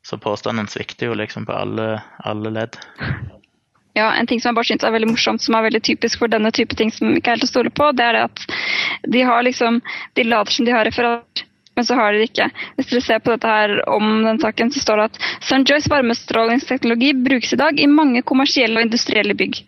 Så 0.04 0.20
påstanden 0.20 0.68
svikter 0.72 1.12
jo 1.12 1.16
liksom 1.20 1.48
på 1.48 1.56
alle, 1.56 2.02
alle 2.28 2.52
ledd. 2.56 2.76
Ja, 3.98 4.12
En 4.14 4.28
ting 4.28 4.42
som 4.42 4.52
jeg 4.52 4.60
bare 4.60 4.70
synes 4.70 4.84
er 4.86 4.94
veldig 4.94 5.10
morsomt, 5.10 5.42
som 5.42 5.56
er 5.58 5.66
veldig 5.66 5.82
typisk 5.88 6.22
for 6.22 6.30
denne 6.30 6.52
type 6.54 6.76
ting 6.78 6.92
som 6.94 7.16
ikke 7.16 7.32
er 7.32 7.40
helt 7.40 7.48
å 7.48 7.50
stole 7.50 7.72
på, 7.74 7.90
det 7.98 8.06
er 8.06 8.18
det 8.18 8.26
at 8.28 8.44
de 9.16 9.24
har 9.26 9.48
liksom, 9.48 9.80
de 10.20 10.26
later 10.28 10.54
som 10.54 10.68
de 10.68 10.76
har 10.76 10.86
referat, 10.86 11.47
men 11.78 11.86
så 11.86 11.96
har 11.98 12.12
de 12.14 12.24
det 12.24 12.32
ikke. 12.32 12.50
Hvis 12.76 12.92
dere 12.92 13.06
ser 13.06 13.24
på 13.24 13.36
dette 13.36 13.54
her 13.54 13.78
om 13.94 14.24
den 14.26 14.42
saken, 14.42 14.74
så 14.74 14.82
står 14.84 15.02
det 15.02 15.10
at 15.12 15.20
Sunjoys 15.46 15.90
varmestrålingsteknologi 15.94 17.14
brukes 17.22 17.54
i 17.54 17.62
dag 17.62 17.80
i 17.80 17.90
mange 17.92 18.24
kommersielle 18.26 18.82
og 18.82 18.90
industrielle 18.90 19.38
bygg. 19.38 19.62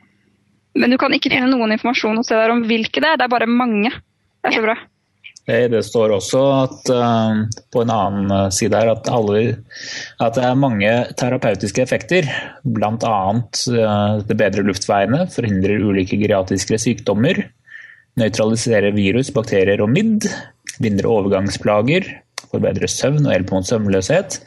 Men 0.79 0.93
du 0.93 0.99
kan 1.01 1.13
ikke 1.13 1.31
finne 1.33 1.49
noen 1.51 1.75
informasjon 1.75 2.17
hos 2.17 2.31
det 2.31 2.45
om 2.49 2.65
hvilke 2.65 3.01
det 3.01 3.11
er, 3.11 3.19
det 3.21 3.27
er 3.27 3.35
bare 3.37 3.49
mange. 3.49 3.93
Det 4.41 4.51
er 4.51 4.57
så 4.57 4.65
bra. 4.65 4.77
Det 5.49 5.79
står 5.85 6.11
også 6.13 6.41
at, 6.59 6.89
uh, 6.93 7.61
på 7.73 7.81
en 7.81 7.91
annen 7.93 8.33
eh, 8.35 8.49
side 8.53 8.77
her 8.77 8.91
at, 8.91 9.07
alle, 9.09 9.39
at, 10.21 10.35
det 10.35 10.43
er 10.45 10.59
mange 10.61 10.91
terapeutiske 11.17 11.81
effekter. 11.81 12.27
Bl.a. 12.61 13.15
Det 14.29 14.37
bedrer 14.37 14.67
luftveiene, 14.67 15.23
forhindrer 15.33 15.81
ulike 15.89 16.19
geriatriske 16.21 16.77
sykdommer, 16.77 17.41
nøytraliserer 18.19 18.95
virus, 18.95 19.29
bakterier 19.35 19.83
og 19.83 19.91
midd, 19.93 20.27
lindre 20.83 21.11
overgangsplager, 21.11 22.07
forbedrer 22.49 22.89
søvn 22.89 23.25
og 23.27 23.33
hjelpe 23.33 23.55
mot 23.55 23.67
søvnløshet, 23.67 24.39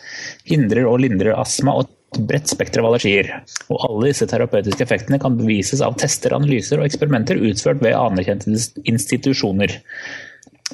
hindrer 0.49 0.89
og 0.91 1.03
lindrer 1.05 1.39
astma 1.39 1.77
og 1.79 1.87
et 1.87 2.21
bredt 2.29 2.51
spekter 2.51 2.83
av 2.83 2.91
allergier. 2.91 3.31
Og 3.73 3.87
alle 3.89 4.11
disse 4.11 4.27
terapeutiske 4.29 4.85
effektene 4.85 5.21
kan 5.23 5.39
bevises 5.39 5.83
av 5.85 5.97
tester, 6.01 6.35
analyser 6.37 6.81
og 6.81 6.89
eksperimenter 6.89 7.41
utført 7.41 7.83
ved 7.85 7.97
anerkjente 7.97 8.53
institusjoner. 8.85 9.79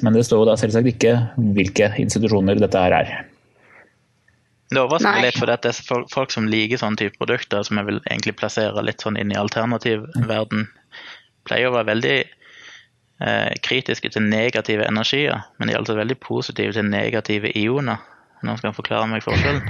Men 0.03 0.15
det 0.15 0.25
står 0.27 0.43
jo 0.43 0.49
da 0.49 0.57
selvsagt 0.59 0.89
ikke 0.93 1.15
hvilke 1.55 1.91
institusjoner 2.01 2.59
dette 2.59 2.81
her 2.81 2.95
er. 3.01 3.13
Det 4.69 4.77
overrasker 4.77 5.15
meg 5.15 5.25
litt, 5.25 5.39
for 5.39 5.49
det 5.49 5.71
er 5.71 6.09
folk 6.13 6.33
som 6.33 6.49
liker 6.49 6.77
sånne 6.77 6.99
type 7.01 7.17
produkter, 7.17 7.63
som 7.65 7.79
jeg 7.79 7.87
vil 7.87 8.03
egentlig 8.03 8.35
plassere 8.37 8.83
litt 8.85 9.01
sånn 9.01 9.17
inn 9.17 9.31
i 9.33 9.39
alternativverden, 9.39 10.67
pleier 11.49 11.71
å 11.71 11.77
være 11.79 11.89
veldig 11.89 12.17
eh, 13.21 13.51
kritiske 13.63 14.11
til 14.13 14.25
negative 14.25 14.87
energier, 14.87 15.41
men 15.57 15.69
de 15.69 15.75
er 15.75 15.81
altså 15.81 15.97
veldig 15.97 16.17
positive 16.23 16.73
til 16.75 16.89
negative 16.89 17.51
ioner. 17.57 18.01
Noen 18.43 18.59
skal 18.59 18.75
forklare 18.75 19.07
meg 19.11 19.25
forskjellen? 19.25 19.65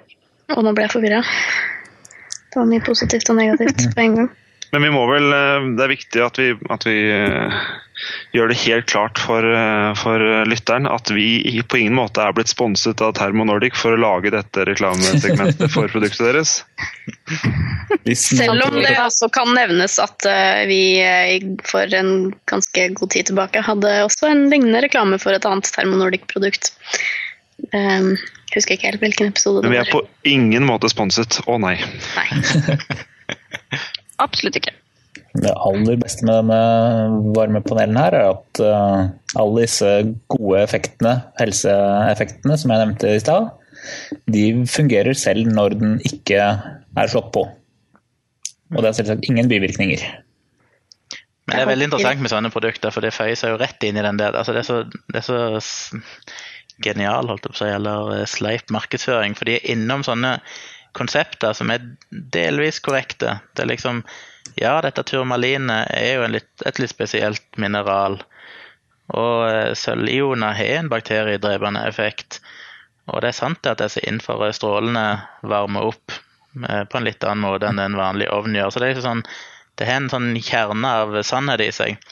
og 0.56 0.64
nå 0.66 0.74
ble 0.74 0.86
jeg 0.86 0.94
forvirra. 0.96 1.22
Det 2.48 2.58
var 2.58 2.68
mye 2.70 2.84
positivt 2.84 3.30
og 3.30 3.38
negativt 3.38 3.86
på 3.94 4.04
en 4.04 4.20
gang. 4.20 4.30
Men 4.70 4.82
vi 4.82 4.90
må 4.92 5.04
vel, 5.08 5.30
eh, 5.32 5.68
det 5.76 5.84
er 5.84 5.92
viktig 5.92 6.24
at 6.24 6.38
vi, 6.40 6.48
at 6.68 6.84
vi 6.84 6.96
eh, 7.12 7.60
gjør 8.36 8.52
det 8.52 8.58
helt 8.62 8.88
klart 8.90 9.20
for, 9.22 9.44
eh, 9.44 9.90
for, 9.96 10.24
lytteren 10.48 10.88
at 10.90 11.10
vi 11.14 11.62
på 11.64 11.80
ingen 11.80 11.96
måte 11.96 12.22
er 12.24 12.36
blitt 12.36 12.52
sponset 12.52 13.00
av 13.04 13.14
Thermo 13.16 13.46
Nordic 13.48 13.78
for 13.80 13.96
å 13.96 14.00
lage 14.00 14.32
dette 14.34 14.66
reklamesegmentet 14.68 15.72
for 15.74 15.88
produktet 15.92 16.26
deres. 16.28 16.54
Selv 18.12 18.68
om 18.68 18.78
det 18.82 18.94
også 19.00 19.30
kan 19.32 19.54
nevnes 19.56 19.98
at 20.02 20.28
vi 20.68 21.00
for 21.68 21.96
en 21.96 22.32
ganske 22.50 22.88
god 23.00 23.14
tid 23.14 23.30
tilbake 23.30 23.64
hadde 23.64 24.00
også 24.04 24.28
en 24.30 24.48
lignende 24.52 24.84
reklame 24.84 25.20
for 25.22 25.36
et 25.36 25.48
annet 25.48 25.68
Thermo 25.72 26.00
Nordic-produkt. 26.00 26.74
Um, 27.72 28.12
husker 28.54 28.76
ikke 28.76 28.92
helt 28.92 29.02
hvilken 29.02 29.32
episode 29.32 29.64
det 29.64 29.66
var. 29.66 29.72
Men 29.72 29.76
vi 29.76 29.80
er 29.82 29.92
på 29.92 30.04
ingen 30.28 30.68
måte 30.68 30.90
sponset. 30.92 31.40
Å 31.48 31.56
nei. 31.60 31.76
nei. 32.16 32.76
Absolutt 34.22 34.58
ikke. 34.60 34.74
Det 35.38 35.52
aller 35.52 35.98
beste 36.00 36.26
med 36.26 36.40
denne 36.40 37.32
varmepanelen 37.36 37.98
her 38.00 38.16
er 38.16 38.30
at 38.32 38.60
uh, 38.64 39.08
alle 39.38 39.64
disse 39.64 39.90
gode 40.32 40.62
effektene, 40.64 41.14
helseeffektene 41.38 42.56
som 42.58 42.72
jeg 42.72 42.82
nevnte 42.82 43.12
i 43.14 43.22
stad, 43.22 43.50
de 44.30 44.44
fungerer 44.68 45.14
selv 45.18 45.50
når 45.52 45.76
den 45.78 45.98
ikke 46.08 46.40
er 46.42 47.12
slått 47.12 47.30
på. 47.36 47.44
Og 48.74 48.80
det 48.82 48.90
er 48.90 48.98
selvsagt 48.98 49.28
ingen 49.28 49.48
bivirkninger. 49.50 50.02
Men 51.48 51.56
det 51.56 51.64
er 51.64 51.70
veldig 51.70 51.86
interessant 51.88 52.20
med 52.20 52.32
sånne 52.32 52.52
produkter, 52.52 52.92
for 52.92 53.04
det 53.04 53.14
føyer 53.16 53.38
seg 53.38 53.54
jo 53.54 53.60
rett 53.60 53.84
inn 53.86 53.96
i 53.96 54.04
den 54.04 54.18
der. 54.20 54.36
Altså 54.36 54.52
det, 54.52 54.64
er 54.64 54.68
så, 54.68 54.82
det 55.08 55.22
er 55.22 55.24
så 55.24 55.38
genial, 56.84 57.30
holdt 57.30 57.46
jeg 57.46 57.54
på 57.54 57.56
å 57.56 57.60
si, 57.62 57.70
eller 57.72 58.10
eh, 58.18 58.26
sleip 58.28 58.74
markedsføring. 58.74 59.36
For 59.38 59.48
de 59.48 59.56
er 59.56 59.70
innom 59.72 60.04
sånne 60.04 60.34
konsepter 60.98 61.54
som 61.56 61.70
er 61.72 61.84
delvis 62.10 62.82
korrekte. 62.84 63.38
Det 63.54 63.64
er 63.64 63.72
liksom 63.74 64.04
Ja, 64.58 64.80
dette 64.82 65.04
turmalinet 65.06 65.92
er 65.94 66.16
jo 66.18 66.28
litt, 66.32 66.50
et 66.66 66.78
litt 66.80 66.90
spesielt 66.90 67.44
mineral. 67.60 68.16
Og 69.14 69.44
eh, 69.48 69.74
sølvioner 69.78 70.56
har 70.58 70.78
en 70.78 70.88
bakteriedrepende 70.90 71.84
effekt. 71.86 72.40
Og 73.08 73.22
det 73.22 73.30
er 73.30 73.38
sant 73.38 73.68
at 73.70 73.80
disse 73.80 74.02
infrarøde 74.08 74.56
strålene 74.56 75.04
varmer 75.46 75.92
opp 75.92 76.16
eh, 76.64 76.82
på 76.84 76.98
en 76.98 77.06
litt 77.06 77.24
annen 77.24 77.44
måte 77.46 77.68
enn 77.68 77.78
det 77.80 77.86
en 77.88 78.00
vanlig 78.00 78.28
ovn 78.34 78.56
gjør. 78.58 78.72
Så 78.74 78.82
det, 78.82 78.90
er 78.90 79.04
sånn, 79.04 79.22
det 79.78 79.88
har 79.88 80.02
en 80.02 80.10
sånn 80.12 80.32
kjerne 80.42 80.96
av 81.04 81.20
sannhet 81.28 81.64
i 81.64 81.70
seg. 81.72 82.02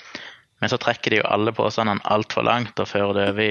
Men 0.63 0.73
så 0.73 0.79
trekker 0.81 1.13
de 1.13 1.19
jo 1.21 1.29
alle 1.29 1.53
påstandene 1.53 2.05
altfor 2.09 2.47
langt 2.49 2.81
og 2.81 2.89
fører 2.89 3.19
det 3.19 3.27
over 3.33 3.43
i, 3.45 3.51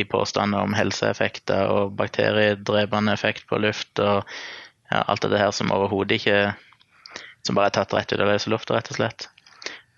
i 0.00 0.04
påstander 0.08 0.64
om 0.64 0.76
helseeffekter 0.76 1.68
og 1.68 1.92
bakteriedrepende 1.98 3.12
effekt 3.12 3.44
på 3.50 3.60
luft 3.60 4.00
og 4.00 4.24
ja, 4.90 5.02
alt 5.04 5.26
det 5.26 5.40
her 5.40 5.52
som 5.52 5.72
overhodet 5.74 6.20
ikke 6.20 6.38
Som 7.46 7.56
bare 7.56 7.70
er 7.70 7.76
tatt 7.78 7.94
rett 7.94 8.12
ut 8.12 8.20
av 8.20 8.28
løse 8.28 8.50
lufta, 8.50 8.74
rett 8.76 8.90
og 8.92 8.98
slett. 8.98 9.28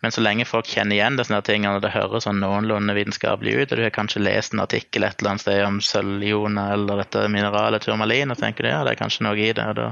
Men 0.01 0.13
så 0.13 0.23
lenge 0.23 0.47
folk 0.49 0.69
kjenner 0.69 0.97
igjen 0.97 1.17
disse 1.19 1.41
tingene, 1.45 1.77
og 1.77 1.83
det 1.85 1.93
høres 1.93 2.25
sånn 2.25 2.41
noenlunde 2.41 2.95
vitenskapelig 2.97 3.57
ut, 3.57 3.73
og 3.73 3.81
du 3.81 3.85
har 3.85 3.95
kanskje 3.95 4.23
lest 4.23 4.55
en 4.55 4.63
artikkel 4.65 5.05
et 5.05 5.19
eller 5.21 5.35
annet 5.35 5.45
sted 5.45 5.61
om 5.65 5.81
sølvioner 5.85 6.77
eller 6.77 7.03
dette 7.03 7.25
mineralet 7.33 7.85
turmalin, 7.85 8.33
og 8.33 8.41
tenker 8.41 8.65
du 8.65 8.71
ja, 8.71 8.85
det 8.87 8.95
er 8.95 9.01
kanskje 9.01 9.27
noe 9.27 9.41
i 9.41 9.51
det, 9.57 9.67
og 9.73 9.77
da, 9.77 9.89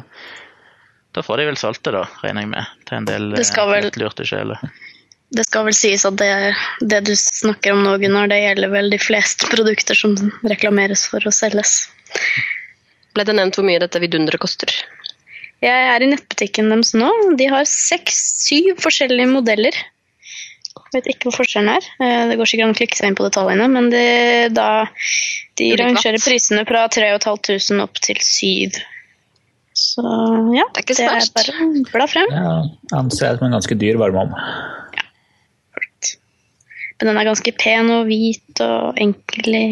da 1.16 1.24
får 1.24 1.42
de 1.42 1.48
vel 1.50 1.60
solgt 1.60 1.84
det, 1.88 1.96
da, 1.98 2.06
regner 2.22 2.46
jeg 2.46 2.52
med, 2.54 2.70
til 2.88 3.00
en 3.00 3.10
del 3.10 3.28
vel... 3.34 3.90
lurte 4.00 4.28
sjeler. 4.28 4.64
Det 5.36 5.44
skal 5.44 5.66
vel 5.66 5.76
sies 5.76 6.06
at 6.08 6.16
det, 6.16 6.30
det, 6.80 7.02
du 7.04 7.12
snakker 7.18 7.74
om 7.74 7.82
nå, 7.84 7.98
Gunnar, 8.00 8.30
det 8.32 8.40
gjelder 8.40 8.72
vel 8.72 8.88
de 8.94 9.00
fleste 9.02 9.50
produkter 9.52 9.98
som 9.98 10.16
reklameres 10.48 11.04
for 11.10 11.28
å 11.28 11.34
selges. 11.34 11.82
Ble 13.18 13.24
det 13.26 13.34
nevnt 13.34 13.56
hvor 13.58 13.64
mye 13.66 13.80
dette 13.82 13.98
vidunderet 13.98 14.38
koster? 14.38 14.70
Jeg 15.58 15.86
er 15.90 16.04
i 16.04 16.06
nettbutikken 16.06 16.68
deres 16.70 16.92
nå. 16.94 17.08
De 17.34 17.48
har 17.50 17.64
seks-syv 17.66 18.76
forskjellige 18.78 19.32
modeller. 19.32 19.74
Jeg 19.74 20.92
vet 20.94 21.08
ikke 21.10 21.26
hvor 21.26 21.40
forskjellen 21.40 21.72
er. 21.72 21.88
Eh, 21.98 22.20
det 22.30 22.36
går 22.38 22.46
sikkert 22.46 22.68
an 22.68 22.76
å 22.76 22.78
klikke 22.78 23.00
seg 23.00 23.10
inn 23.10 23.18
på 23.18 23.26
detaljene, 23.26 23.66
men 23.72 23.90
det, 23.90 24.04
da, 24.54 24.86
de 25.58 25.72
rangerer 25.80 26.22
prisene 26.22 26.62
fra 26.68 26.84
3500 26.94 27.82
opp 27.82 27.98
til 28.06 28.22
7 28.22 28.78
Så 29.74 30.06
ja, 30.54 30.70
det 30.70 30.84
er, 30.84 30.86
ikke 30.86 30.98
det 31.00 31.10
er 31.10 31.28
bare 31.34 31.58
å 31.66 31.68
bla 31.90 32.08
frem. 32.14 32.32
Ja, 32.38 32.56
anser 33.02 33.32
jeg 33.32 33.40
som 33.42 33.50
en 33.50 33.58
ganske 33.58 33.80
dyr 33.82 33.98
varmeovn. 33.98 34.38
Men 36.98 37.10
den 37.10 37.18
er 37.18 37.32
ganske 37.32 37.58
pen 37.58 37.90
og 37.94 38.06
hvit 38.06 38.62
og 38.62 39.02
enkel 39.02 39.58
i 39.58 39.66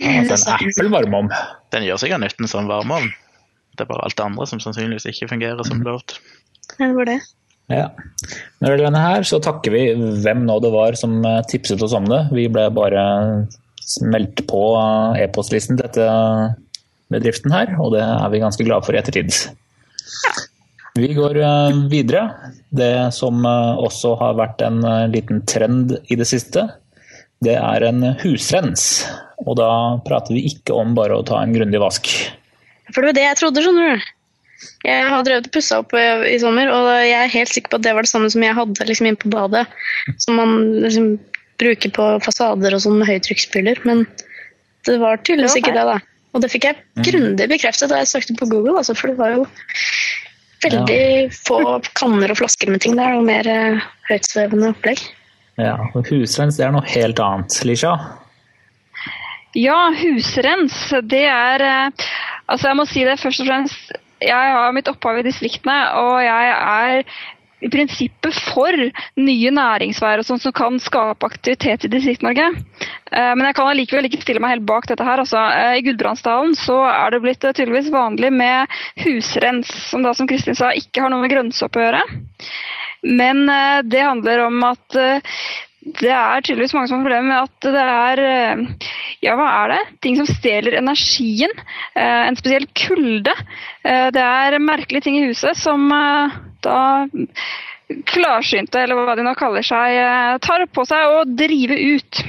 ja, 0.00 0.22
Den 0.24 0.32
Apple 0.32 0.88
varmeovn. 0.92 1.30
Den 1.74 1.84
gjør 1.86 2.00
sikkert 2.00 2.22
nytten 2.24 2.48
som 2.50 2.70
varmeovn. 2.70 3.10
Det 3.76 3.84
er 3.84 3.90
bare 3.90 4.06
alt 4.06 4.16
det 4.18 4.24
andre 4.24 4.46
som 4.48 4.60
sannsynligvis 4.60 5.08
ikke 5.10 5.30
fungerer 5.32 5.62
som 5.68 5.82
lovt. 5.84 6.18
Ja, 6.78 6.86
det 6.86 6.94
var 6.96 7.08
det. 7.08 7.18
Ja. 7.72 7.86
Når 8.60 8.66
det 8.66 8.70
gjelder 8.70 8.86
denne 8.86 9.02
her, 9.04 9.26
så 9.28 9.40
takker 9.42 9.72
vi 9.72 9.82
hvem 10.24 10.44
nå 10.48 10.58
det 10.64 10.72
var 10.74 10.96
som 10.98 11.20
eh, 11.24 11.40
tipset 11.48 11.82
oss 11.84 11.94
om 11.96 12.08
det. 12.08 12.24
Vi 12.36 12.48
ble 12.52 12.66
bare 12.74 13.04
smelt 13.80 14.44
på 14.50 14.62
eh, 14.76 15.24
e-postlisten 15.24 15.78
til 15.78 15.88
dette 15.88 16.08
bedriften 17.12 17.52
her, 17.52 17.74
og 17.80 17.94
det 17.96 18.02
er 18.04 18.32
vi 18.32 18.42
ganske 18.42 18.66
glade 18.66 18.88
for 18.88 18.96
i 18.96 19.00
ettertid. 19.00 19.32
Ja. 20.26 20.34
Vi 20.94 21.08
går 21.16 21.38
eh, 21.40 21.78
videre. 21.88 22.26
Det 22.70 23.14
som 23.16 23.44
eh, 23.48 23.80
også 23.80 24.14
har 24.20 24.36
vært 24.36 24.60
en 24.66 24.82
eh, 24.84 25.08
liten 25.12 25.40
trend 25.48 25.96
i 26.12 26.18
det 26.20 26.28
siste, 26.28 26.66
det 27.42 27.58
er 27.58 27.86
en 27.88 28.04
husrens. 28.22 29.04
Og 29.42 29.56
da 29.58 29.68
prater 30.06 30.36
vi 30.36 30.46
ikke 30.52 30.76
om 30.78 30.94
bare 30.98 31.18
å 31.18 31.26
ta 31.26 31.40
en 31.42 31.54
grundig 31.54 31.80
vask. 31.82 32.10
For 32.92 33.02
det 33.02 33.10
var 33.10 33.18
det 33.18 33.28
jeg 33.28 33.40
trodde, 33.40 33.64
skjønner 33.64 33.94
du. 33.94 34.10
Jeg 34.86 35.06
har 35.10 35.24
drevet 35.26 35.48
og 35.48 35.54
pussa 35.54 35.80
opp 35.82 35.94
eh, 35.98 36.24
i 36.30 36.38
sommer, 36.42 36.70
og 36.70 36.88
jeg 37.02 37.18
er 37.18 37.34
helt 37.34 37.50
sikker 37.50 37.72
på 37.72 37.80
at 37.80 37.86
det 37.86 37.94
var 37.96 38.06
det 38.06 38.12
samme 38.12 38.30
som 38.30 38.44
jeg 38.44 38.54
hadde 38.54 38.86
liksom, 38.86 39.08
inne 39.10 39.18
på 39.18 39.32
badet. 39.32 39.64
Som 40.22 40.38
man 40.38 40.54
liksom, 40.84 41.16
bruker 41.62 41.94
på 41.94 42.08
fasader 42.22 42.74
og 42.74 42.82
sånn 42.84 43.00
med 43.00 43.10
høytrykksspyler. 43.10 43.82
Men 43.88 44.04
det 44.86 44.98
var 45.02 45.22
tydeligvis 45.22 45.58
ikke 45.58 45.74
det, 45.74 45.86
da. 45.88 45.98
Og 46.32 46.44
det 46.44 46.50
fikk 46.52 46.68
jeg 46.70 47.04
grundig 47.04 47.48
bekreftet 47.50 47.90
da 47.92 48.00
jeg 48.00 48.10
søkte 48.12 48.36
på 48.38 48.48
Google, 48.50 48.78
altså, 48.80 48.94
for 48.96 49.12
det 49.12 49.18
var 49.18 49.34
jo 49.34 49.42
veldig 50.62 51.02
få 51.34 51.58
kanner 51.98 52.32
og 52.32 52.38
flasker 52.38 52.70
med 52.70 52.84
ting 52.84 52.94
der, 52.96 53.18
og 53.18 53.26
mer 53.26 53.48
eh, 53.50 53.82
høytsvevende 54.08 54.70
opplegg. 54.72 55.02
Ja, 55.60 55.76
Husrens 55.92 56.56
det 56.56 56.64
er 56.66 56.72
noe 56.74 56.86
helt 56.88 57.20
annet, 57.20 57.58
Lisha. 57.68 57.96
Ja, 59.52 59.90
husrens, 59.92 60.76
det 61.04 61.26
er 61.28 61.60
eh, 61.66 62.06
Altså, 62.48 62.70
jeg 62.70 62.76
må 62.76 62.84
si 62.88 63.04
det 63.04 63.20
først 63.20 63.42
og 63.44 63.48
fremst. 63.48 63.92
Jeg 64.22 64.54
har 64.56 64.72
mitt 64.74 64.88
opphav 64.90 65.20
i 65.20 65.24
distriktene, 65.24 65.76
og 65.98 66.18
jeg 66.24 66.48
er 66.52 67.04
i 67.62 67.70
prinsippet 67.70 68.34
for 68.50 68.74
nye 69.22 69.52
næringsveier 69.54 70.20
og 70.20 70.26
sånt 70.26 70.42
som 70.42 70.54
kan 70.56 70.80
skape 70.82 71.28
aktivitet 71.28 71.86
i 71.86 71.90
Distrikt-Norge. 71.92 72.48
Eh, 73.12 73.32
Men 73.38 73.46
jeg 73.46 73.56
kan 73.56 73.70
allikevel 73.70 74.08
ikke 74.08 74.22
stille 74.24 74.42
meg 74.42 74.56
helt 74.56 74.66
bak 74.68 74.88
dette 74.90 75.06
her. 75.06 75.22
Altså, 75.22 75.38
eh, 75.38 75.78
I 75.78 75.84
Gudbrandsdalen 75.86 76.56
så 76.58 76.80
er 76.90 77.14
det 77.14 77.22
blitt 77.22 77.44
tydeligvis 77.44 77.92
vanlig 77.94 78.32
med 78.34 78.72
husrens, 79.04 79.70
som 79.90 80.02
da 80.02 80.12
som 80.16 80.28
Kristin 80.28 80.58
sa 80.58 80.72
ikke 80.76 81.04
har 81.04 81.12
noe 81.12 81.22
med 81.22 81.32
grønnsopp 81.32 81.78
å 81.78 81.86
gjøre. 81.86 82.02
Men 83.02 83.48
eh, 83.48 83.82
det 83.82 84.00
handler 84.00 84.46
om 84.46 84.62
at 84.64 84.96
eh, 84.98 85.38
det 85.98 86.12
er 86.14 86.44
tydeligvis 86.44 86.74
mange 86.76 86.88
som 86.88 87.00
har 87.00 87.06
problemer 87.08 87.26
med 87.26 87.40
at 87.42 87.66
det 87.74 87.82
er 87.82 88.20
eh, 88.22 88.90
Ja, 89.24 89.34
hva 89.38 89.48
er 89.64 89.72
det? 89.72 89.80
Ting 90.04 90.18
som 90.18 90.28
stjeler 90.30 90.78
energien. 90.78 91.50
En 91.94 92.38
spesiell 92.38 92.66
kulde. 92.74 93.34
Det 93.82 94.22
er 94.22 94.56
merkelige 94.58 95.04
ting 95.06 95.18
i 95.20 95.28
huset 95.28 95.58
som 95.58 95.84
da 96.66 96.78
klarsynte, 98.10 98.82
eller 98.82 98.98
hva 98.98 99.14
de 99.14 99.26
nå 99.26 99.36
kaller 99.38 99.62
seg, 99.66 99.94
tar 100.42 100.64
på 100.74 100.86
seg 100.90 101.06
å 101.06 101.22
drive 101.28 101.78
ut. 101.94 102.22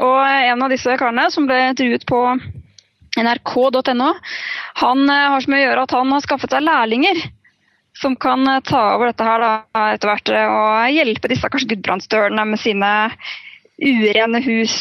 Og 0.00 0.16
en 0.24 0.64
av 0.64 0.72
disse 0.72 0.96
karene 0.96 1.26
som 1.28 1.44
ble 1.48 1.58
intervjuet 1.74 2.08
på 2.08 2.22
nrk.no, 3.20 4.10
han 4.80 5.12
har 5.12 5.44
så 5.44 5.52
mye 5.52 5.60
å 5.60 5.66
gjøre 5.66 5.84
at 5.84 5.96
han 5.98 6.16
har 6.16 6.24
skaffet 6.24 6.56
seg 6.56 6.64
lærlinger 6.64 7.20
som 8.00 8.16
kan 8.16 8.46
eh, 8.48 8.60
ta 8.66 8.82
over 8.96 9.10
dette 9.10 9.26
her 9.26 9.42
da, 9.44 9.52
etter 9.92 10.10
hvert 10.10 10.32
eh, 10.34 10.50
og 10.56 10.94
hjelpe 10.96 11.30
disse 11.30 11.50
kanskje 11.52 11.74
gudbrandsdølene 11.74 12.46
med 12.52 12.60
sine 12.62 12.92
urene 13.80 14.40
hus. 14.44 14.74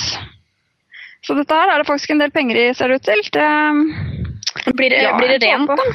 Så 1.26 1.36
dette 1.36 1.56
her 1.56 1.72
er 1.74 1.82
det 1.82 1.88
faktisk 1.90 2.14
en 2.16 2.22
del 2.24 2.32
penger 2.32 2.60
i, 2.60 2.68
ser 2.76 2.92
det 2.92 3.02
ut 3.02 3.08
til. 3.10 3.24
Det, 3.36 4.74
Blir 4.76 4.92
det, 4.94 5.02
Ja, 5.04 5.16
blir 5.20 5.34
det 5.36 5.40
rent, 5.44 5.70
da? 5.70 5.86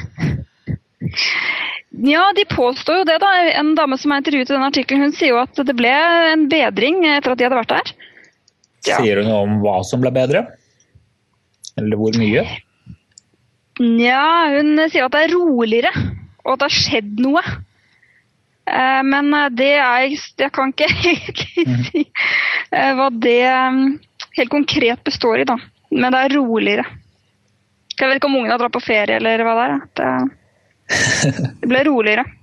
ja, 2.05 2.25
de 2.37 2.45
påstår 2.49 3.01
jo 3.01 3.07
det, 3.09 3.17
da. 3.23 3.31
En 3.57 3.73
dame 3.77 3.97
som 4.01 4.13
er 4.13 4.21
intervjuet 4.21 4.49
i 4.49 4.53
denne 4.53 4.69
artikkelen, 4.69 5.07
hun 5.07 5.15
sier 5.17 5.33
jo 5.33 5.41
at 5.41 5.57
det 5.65 5.75
ble 5.77 5.93
en 6.33 6.45
bedring 6.51 7.01
etter 7.09 7.33
at 7.33 7.41
de 7.41 7.47
hadde 7.47 7.57
vært 7.61 7.73
der. 7.73 7.93
Ja. 8.85 8.99
Sier 8.99 9.21
hun 9.21 9.29
noe 9.31 9.41
om 9.47 9.57
hva 9.63 9.79
som 9.87 10.03
ble 10.03 10.11
bedre? 10.13 10.43
Eller 11.79 11.97
hvor 11.99 12.13
mye? 12.21 12.45
Nja, 13.81 14.21
hun 14.55 14.77
sier 14.87 15.07
at 15.07 15.15
det 15.17 15.25
er 15.25 15.33
roligere, 15.35 15.91
og 16.45 16.53
at 16.53 16.61
det 16.61 16.67
har 16.69 16.75
skjedd 16.77 17.19
noe. 17.25 17.41
Eh, 18.65 19.01
Men 19.05 19.33
eh, 19.33 19.49
det 19.53 19.71
er 19.77 20.05
Jeg 20.09 20.51
kan 20.53 20.71
ikke 20.73 20.87
egentlig 21.13 21.65
si 21.89 22.05
eh, 22.71 22.93
hva 22.97 23.09
det 23.13 23.39
eh, 23.49 23.81
helt 24.39 24.53
konkret 24.53 25.03
består 25.05 25.41
i, 25.43 25.47
da. 25.49 25.57
Men 25.91 26.11
det 26.13 26.23
er 26.25 26.35
roligere. 26.39 26.85
Jeg 27.95 28.09
vet 28.09 28.17
ikke 28.19 28.27
om 28.27 28.35
ungene 28.41 28.57
dratt 28.59 28.73
på 28.75 28.81
ferie 28.83 29.15
eller 29.21 29.43
hva 29.47 29.53
det 29.55 29.67
er. 29.67 29.85
Det, 29.95 31.53
det 31.61 31.69
ble 31.71 31.85
roligere. 31.91 32.25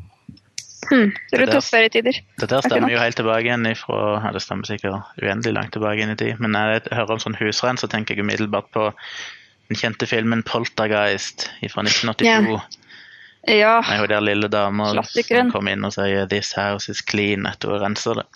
Hmm. 0.93 1.12
Det 1.31 1.37
er 1.38 1.45
Det 1.47 1.47
er- 1.47 1.53
tøffere-tider. 1.55 2.17
Dette 2.43 2.57
her 2.57 2.59
Er 2.59 2.67
stemmer 2.69 2.91
jo 2.91 2.99
helt 2.99 3.17
tilbake 3.17 3.47
igjen 3.47 3.67
ifra 3.71 3.99
ja, 4.25 4.33
Det 4.35 4.41
stemmer 4.43 4.67
sikkert 4.67 5.07
uendelig 5.23 5.53
langt 5.55 5.73
tilbake 5.73 6.03
inn 6.03 6.11
i 6.11 6.17
tid. 6.19 6.41
Men 6.43 6.51
når 6.53 6.73
jeg 6.73 6.83
hører 6.99 7.12
om 7.15 7.21
sånn 7.23 7.37
husrenn, 7.38 7.79
så 7.79 7.87
tenker 7.88 8.19
jeg 8.19 8.25
umiddelbart 8.27 8.67
på 8.75 8.88
den 9.71 9.79
kjente 9.79 10.09
filmen 10.11 10.43
'Poltergeist' 10.43 11.47
fra 11.71 11.85
1982. 11.87 12.59
Ja. 13.49 13.81
Med 13.89 13.99
hun 13.99 14.09
der 14.13 14.23
lille 14.23 14.49
dama 14.49 14.91
som 14.95 15.51
kommer 15.51 15.75
inn 15.75 15.85
og 15.85 15.95
sier 15.97 16.27
'This 16.31 16.53
house 16.55 16.91
is 16.93 17.03
clean' 17.03 17.49
etter 17.51 17.73
hun 17.75 17.83
renser 17.83 18.21
det. 18.21 18.27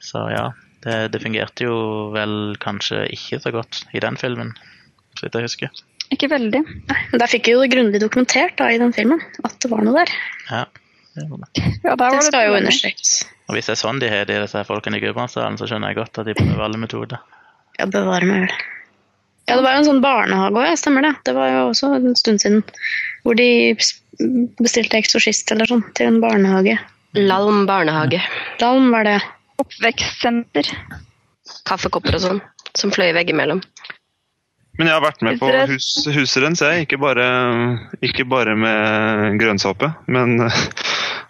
Så 0.00 0.22
ja, 0.32 0.52
det, 0.84 1.12
det 1.12 1.20
fungerte 1.22 1.64
jo 1.66 1.76
vel 2.14 2.56
kanskje 2.60 3.04
ikke 3.12 3.40
så 3.40 3.52
godt 3.52 3.84
i 3.92 4.00
den 4.00 4.16
filmen, 4.20 4.54
så 5.18 5.26
vidt 5.26 5.34
jeg 5.34 5.48
husker. 5.48 5.84
Ikke 6.12 6.28
veldig. 6.30 6.60
Men 7.12 7.20
Der 7.20 7.26
fikk 7.30 7.46
vi 7.48 7.54
jo 7.56 7.60
det 7.64 7.72
grundig 7.72 8.00
dokumentert 8.00 8.56
da, 8.60 8.68
i 8.72 8.78
den 8.78 8.92
filmen, 8.92 9.20
at 9.44 9.56
det 9.60 9.70
var 9.72 9.84
noe 9.84 10.04
der. 10.04 10.12
Ja, 10.50 10.64
det 11.16 11.28
var 11.30 11.40
det. 11.44 11.64
Ja, 11.84 11.94
der 11.96 11.96
var 12.04 12.10
Det 12.18 12.26
skal 12.28 12.46
jo 12.46 12.56
undersøkes. 12.56 12.60
understrekes. 12.60 13.14
Og 13.48 13.56
hvis 13.56 13.66
det 13.68 13.74
er 13.76 13.80
sånn 13.80 14.00
de 14.00 14.08
har 14.12 14.24
det, 14.28 14.40
disse 14.44 14.64
folkene 14.68 14.96
i 15.00 15.02
Gudbrandsdalen, 15.04 15.56
så 15.60 15.68
skjønner 15.68 15.92
jeg 15.92 16.00
godt 16.00 16.20
at 16.22 16.28
de 16.28 16.34
prøver 16.38 16.64
alle 16.64 16.80
metoder. 16.80 17.20
Ja, 17.78 17.84
bevare 17.86 18.24
meg 18.28 18.46
vel. 18.46 18.54
Ja, 19.44 19.58
det 19.58 19.64
var 19.64 19.74
jo 19.74 19.82
en 19.82 19.88
sånn 19.90 20.04
barnehage 20.04 20.60
òg, 20.60 20.78
stemmer 20.80 21.04
det. 21.04 21.12
Det 21.28 21.34
var 21.36 21.50
jo 21.52 21.62
også 21.68 21.90
en 21.98 22.16
stund 22.16 22.40
siden. 22.40 22.62
Hvor 23.24 23.36
de 23.36 23.74
bestilte 24.62 25.00
eksorsist 25.00 25.52
eller 25.52 25.68
sånn 25.68 25.84
til 25.98 26.08
en 26.08 26.20
barnehage. 26.22 26.78
Lalm 27.18 27.64
barnehage. 27.68 28.22
Lalm 28.62 28.90
var 28.94 29.06
det. 29.08 29.18
Oppvekstsenter. 29.62 30.70
Kaffekopper 31.68 32.16
og 32.16 32.24
sånn. 32.24 32.40
Som 32.74 32.94
fløy 32.94 33.12
veggimellom. 33.14 33.60
Men 34.78 34.88
jeg 34.90 34.96
har 34.96 35.04
vært 35.04 35.20
med 35.22 35.38
på 35.38 35.50
hus, 35.70 35.86
husrens, 36.10 36.62
jeg. 36.64 36.88
Ikke 36.88 36.98
bare, 36.98 37.26
ikke 38.02 38.26
bare 38.26 38.56
med 38.58 39.36
grønnsåpe, 39.38 39.92
men 40.10 40.48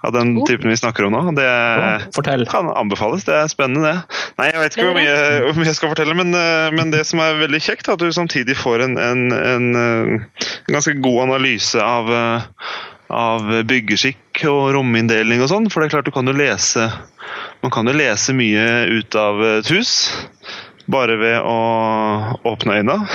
av 0.04 0.12
den 0.14 0.34
Oh. 0.38 0.46
typen 0.46 0.70
vi 0.70 0.76
snakker 0.76 1.06
om 1.06 1.12
nå. 1.14 1.22
Det 1.36 1.48
oh, 1.48 2.44
kan 2.50 2.70
anbefales. 2.70 3.24
Det 3.24 3.34
er 3.34 3.50
spennende, 3.50 3.88
det. 3.88 4.20
Nei, 4.38 4.48
jeg 4.50 4.62
vet 4.62 4.76
ikke 4.76 4.88
hvor 4.88 4.98
mye, 4.98 5.18
hvor 5.46 5.60
mye 5.60 5.70
jeg 5.70 5.78
skal 5.78 5.92
fortelle, 5.94 6.16
men, 6.18 6.34
eh, 6.38 6.70
men 6.74 6.92
det 6.94 7.04
som 7.08 7.22
er 7.24 7.40
veldig 7.42 7.60
kjekt, 7.62 7.88
er 7.88 7.96
at 7.96 8.02
du 8.02 8.10
samtidig 8.14 8.56
får 8.58 8.86
en, 8.88 8.98
en, 8.98 9.24
en, 9.32 9.70
eh, 9.78 10.50
en 10.68 10.76
ganske 10.76 10.96
god 11.04 11.22
analyse 11.28 11.80
av, 11.80 12.10
eh, 12.10 12.68
av 13.14 13.50
byggeskikk 13.68 14.44
og 14.50 14.74
rominndeling 14.78 15.44
og 15.44 15.52
sånn. 15.52 15.70
For 15.72 15.82
det 15.82 15.90
er 15.90 15.96
klart, 15.98 16.10
du 16.10 16.14
kan 16.14 16.28
jo 16.28 16.36
lese 16.36 16.90
Man 17.64 17.72
kan 17.72 17.88
jo 17.88 17.94
lese 17.96 18.34
mye 18.36 18.64
ut 18.92 19.14
av 19.16 19.38
et 19.40 19.70
hus 19.72 20.12
bare 20.90 21.16
ved 21.16 21.38
å 21.40 21.58
åpne 22.44 22.80
øynene. 22.80 23.06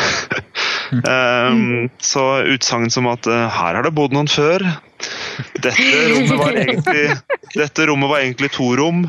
Um, 1.06 1.89
så 2.12 2.25
utsagn 2.49 2.89
som 2.93 3.10
at 3.12 3.30
uh, 3.30 3.45
her 3.45 3.78
har 3.78 3.86
det 3.86 3.93
bodd 3.93 4.15
noen 4.15 4.30
før. 4.32 4.65
Dette 5.60 6.06
rommet 6.12 6.38
var 6.39 6.58
egentlig, 6.58 7.04
dette 7.56 7.88
rommet 7.89 8.12
var 8.12 8.23
egentlig 8.23 8.52
to 8.56 8.69
rom. 8.80 9.04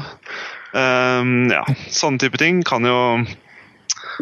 Um, 0.71 1.51
ja, 1.51 1.65
sånne 1.91 2.23
type 2.23 2.39
ting 2.39 2.61
kan 2.67 2.87
jo, 2.87 2.99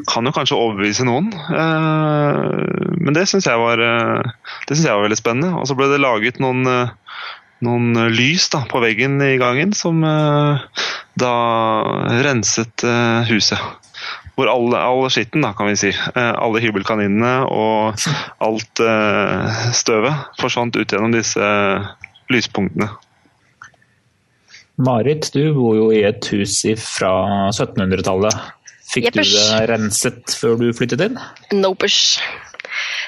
kan 0.09 0.29
jo 0.29 0.33
kanskje 0.35 0.59
overbevise 0.59 1.07
noen. 1.09 1.31
Uh, 1.53 2.97
men 2.99 3.17
det 3.17 3.27
syns 3.31 3.49
jeg, 3.49 3.59
det 3.79 4.77
synes 4.77 4.87
jeg 4.87 4.97
var 4.97 5.05
veldig 5.09 5.21
spennende. 5.21 5.53
Og 5.61 5.69
så 5.69 5.77
ble 5.79 5.91
det 5.93 6.01
laget 6.03 6.41
noen, 6.43 6.65
uh, 6.65 7.27
noen 7.65 8.09
lys 8.15 8.49
da, 8.55 8.65
på 8.71 8.81
veggen 8.85 9.21
i 9.25 9.35
gangen 9.41 9.75
som 9.77 10.01
uh, 10.07 10.65
da 11.19 11.35
renset 12.25 12.87
huset. 13.29 13.61
Hvor 14.39 14.47
all, 14.53 14.71
all 14.79 15.05
skitten, 15.11 15.43
da, 15.43 15.51
kan 15.59 15.67
vi 15.67 15.75
si, 15.81 15.91
uh, 15.91 16.33
alle 16.39 16.63
hybelkaninene 16.63 17.33
og 17.51 17.99
alt 18.47 18.83
uh, 18.85 19.59
støvet 19.75 20.39
forsvant 20.39 20.79
ut 20.79 20.87
gjennom 20.87 21.15
disse 21.17 21.51
lyspunktene. 22.31 22.87
Marit, 24.79 25.27
du 25.35 25.43
bor 25.57 25.75
jo 25.75 25.89
i 25.91 26.05
et 26.07 26.23
hus 26.31 26.61
fra 26.79 27.11
1700-tallet. 27.51 28.37
Fikk 28.89 29.09
Jeppers. 29.11 29.33
du 29.35 29.39
det 29.43 29.65
renset 29.73 30.37
før 30.39 30.55
du 30.61 30.69
flyttet 30.77 31.03
inn? 31.09 31.19
Nopers. 31.59 31.99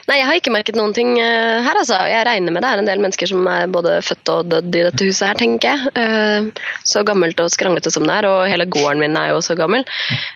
Nei, 0.08 0.16
jeg 0.18 0.26
har 0.28 0.38
ikke 0.38 0.52
merket 0.54 0.78
noen 0.78 0.94
ting 0.96 1.12
eh, 1.20 1.60
her, 1.64 1.78
altså. 1.78 1.98
Jeg 2.10 2.26
regner 2.26 2.54
med 2.54 2.64
det 2.64 2.70
er 2.70 2.82
en 2.82 2.88
del 2.88 3.02
mennesker 3.02 3.30
som 3.30 3.46
er 3.50 3.70
både 3.72 3.98
født 4.06 4.32
og 4.34 4.48
dødd 4.52 4.78
i 4.78 4.84
dette 4.88 5.08
huset 5.08 5.28
her, 5.28 5.40
tenker 5.40 5.74
jeg. 5.74 5.92
Eh, 6.00 6.64
Så 6.88 7.04
gammelt 7.06 7.40
og 7.42 7.52
skranglete 7.52 7.92
som 7.94 8.06
det 8.08 8.16
er, 8.20 8.30
og 8.30 8.48
hele 8.50 8.68
gården 8.70 9.02
min 9.02 9.18
er 9.18 9.30
jo 9.30 9.40
også 9.40 9.58
gammel. 9.58 9.84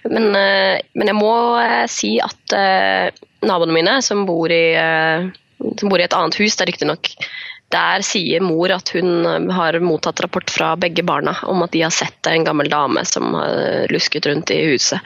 Men, 0.07 0.31
eh, 0.39 0.83
men 0.95 1.11
jeg 1.11 1.19
må 1.19 1.35
si 1.91 2.17
at 2.23 2.59
naboene 3.45 3.75
mine, 3.75 3.99
som 4.05 4.25
bor 4.29 4.53
i, 4.53 4.77
som 5.81 5.91
bor 5.91 6.01
i 6.01 6.07
et 6.07 6.17
annet 6.17 6.39
hus, 6.41 6.55
det 6.55 6.65
er 6.65 6.73
riktignok 6.73 7.11
der 7.75 8.05
sier 8.07 8.43
mor 8.45 8.71
at 8.71 8.93
hun 8.95 9.51
har 9.51 9.79
mottatt 9.83 10.21
rapport 10.23 10.51
fra 10.53 10.75
begge 10.79 11.03
barna 11.07 11.35
om 11.51 11.65
at 11.65 11.73
de 11.75 11.83
har 11.83 11.95
sett 11.95 12.29
en 12.31 12.45
gammel 12.47 12.69
dame 12.71 13.03
som 13.09 13.35
har 13.35 13.91
lusket 13.91 14.29
rundt 14.31 14.53
i 14.55 14.61
huset. 14.69 15.01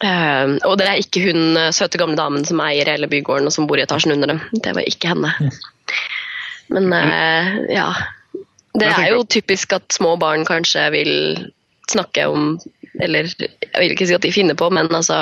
Eh, 0.00 0.54
og 0.64 0.78
det 0.80 0.86
er 0.88 1.02
ikke 1.02 1.22
hun 1.26 1.58
eh, 1.60 1.72
søte 1.76 2.00
gamle 2.00 2.16
damen 2.16 2.46
som 2.48 2.62
eier 2.64 2.88
hele 2.88 3.10
bygården 3.10 3.50
og 3.50 3.54
som 3.54 3.68
bor 3.68 3.80
i 3.80 3.84
etasjen 3.84 4.14
under 4.14 4.32
dem. 4.32 4.40
Det 4.64 4.72
var 4.76 4.88
ikke 4.88 5.12
henne. 5.12 5.52
Men 6.70 6.92
uh, 6.94 7.54
ja. 7.68 7.88
Det 8.78 8.86
er 8.86 9.08
jo 9.10 9.24
typisk 9.26 9.74
at 9.74 9.90
små 9.92 10.14
barn 10.20 10.46
kanskje 10.46 10.84
vil 10.94 11.14
snakke 11.90 12.28
om 12.30 12.52
Eller 13.02 13.26
jeg 13.26 13.80
vil 13.80 13.94
ikke 13.96 14.06
si 14.06 14.14
at 14.14 14.22
de 14.22 14.30
finner 14.30 14.54
på, 14.58 14.68
men 14.70 14.86
altså 14.94 15.16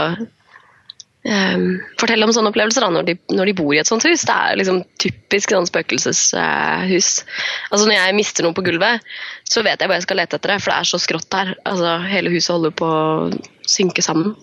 eh, 1.29 1.57
fortelle 2.01 2.27
om 2.27 2.33
sånne 2.35 2.51
opplevelser 2.51 2.85
da, 2.85 2.89
når 2.93 3.07
de, 3.07 3.15
når 3.37 3.51
de 3.51 3.55
bor 3.61 3.71
i 3.75 3.81
et 3.81 3.89
sånt 3.89 4.05
hus. 4.09 4.25
Det 4.27 4.35
er 4.35 4.59
liksom 4.59 4.81
typisk 5.01 5.53
sånn 5.55 5.69
spøkelseshus. 5.69 7.11
altså 7.69 7.85
Når 7.85 7.95
jeg 7.95 8.17
mister 8.19 8.47
noe 8.47 8.57
på 8.57 8.65
gulvet, 8.67 9.05
så 9.47 9.63
vet 9.63 9.79
jeg 9.79 9.89
hvor 9.91 9.99
jeg 9.99 10.07
skal 10.09 10.21
lete 10.23 10.41
etter 10.41 10.55
det, 10.55 10.59
for 10.65 10.73
det 10.73 10.79
er 10.81 10.91
så 10.91 11.01
skrått 11.05 11.39
her. 11.39 11.55
Altså, 11.69 11.95
hele 12.09 12.33
huset 12.35 12.57
holder 12.57 12.75
på 12.81 12.89
å 12.89 13.31
synke 13.69 14.05
sammen. 14.05 14.35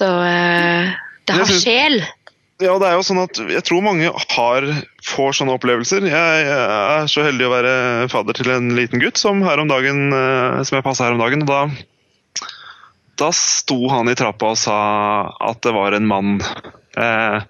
Så 0.00 0.08
eh, 0.24 0.96
det 1.28 1.36
har 1.36 1.44
synes- 1.50 1.66
sjel. 1.66 2.00
Ja, 2.60 2.74
det 2.76 2.90
er 2.90 2.98
jo 2.98 3.04
sånn 3.06 3.22
at 3.22 3.38
jeg 3.40 3.62
tror 3.64 3.80
mange 3.80 4.10
har, 4.12 4.66
får 5.08 5.36
sånne 5.38 5.54
opplevelser. 5.56 6.04
Jeg, 6.04 6.42
jeg 6.44 6.64
er 7.00 7.06
så 7.08 7.24
heldig 7.24 7.46
å 7.46 7.52
være 7.54 7.72
fadder 8.12 8.36
til 8.36 8.52
en 8.52 8.68
liten 8.76 9.00
gutt 9.00 9.16
som, 9.20 9.40
dagen, 9.40 10.02
eh, 10.12 10.58
som 10.68 10.76
jeg 10.76 10.84
passa 10.84 11.06
her 11.06 11.16
om 11.16 11.22
dagen. 11.22 11.46
og 11.46 11.48
da, 11.48 12.50
da 13.24 13.30
sto 13.36 13.78
han 13.88 14.12
i 14.12 14.16
trappa 14.18 14.52
og 14.52 14.60
sa 14.60 14.76
at 15.40 15.62
det 15.64 15.72
var 15.72 15.96
en 15.96 16.08
mann 16.10 16.36
eh, 17.00 17.40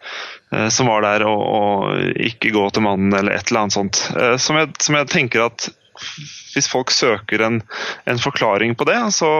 eh, 0.54 0.68
som 0.70 0.90
var 0.90 1.02
der, 1.02 1.26
og, 1.26 1.42
og 1.42 2.22
ikke 2.30 2.54
gå 2.54 2.68
til 2.70 2.86
mannen, 2.86 3.10
eller 3.10 3.34
et 3.34 3.50
eller 3.50 3.64
annet 3.64 3.78
sånt. 3.80 4.04
Eh, 4.14 4.36
som, 4.38 4.62
jeg, 4.62 4.70
som 4.78 4.98
jeg 5.00 5.10
tenker 5.10 5.48
at 5.48 5.72
hvis 6.54 6.70
folk 6.70 6.94
søker 6.94 7.42
en, 7.44 7.60
en 8.06 8.22
forklaring 8.22 8.78
på 8.78 8.86
det, 8.88 9.00
så 9.18 9.30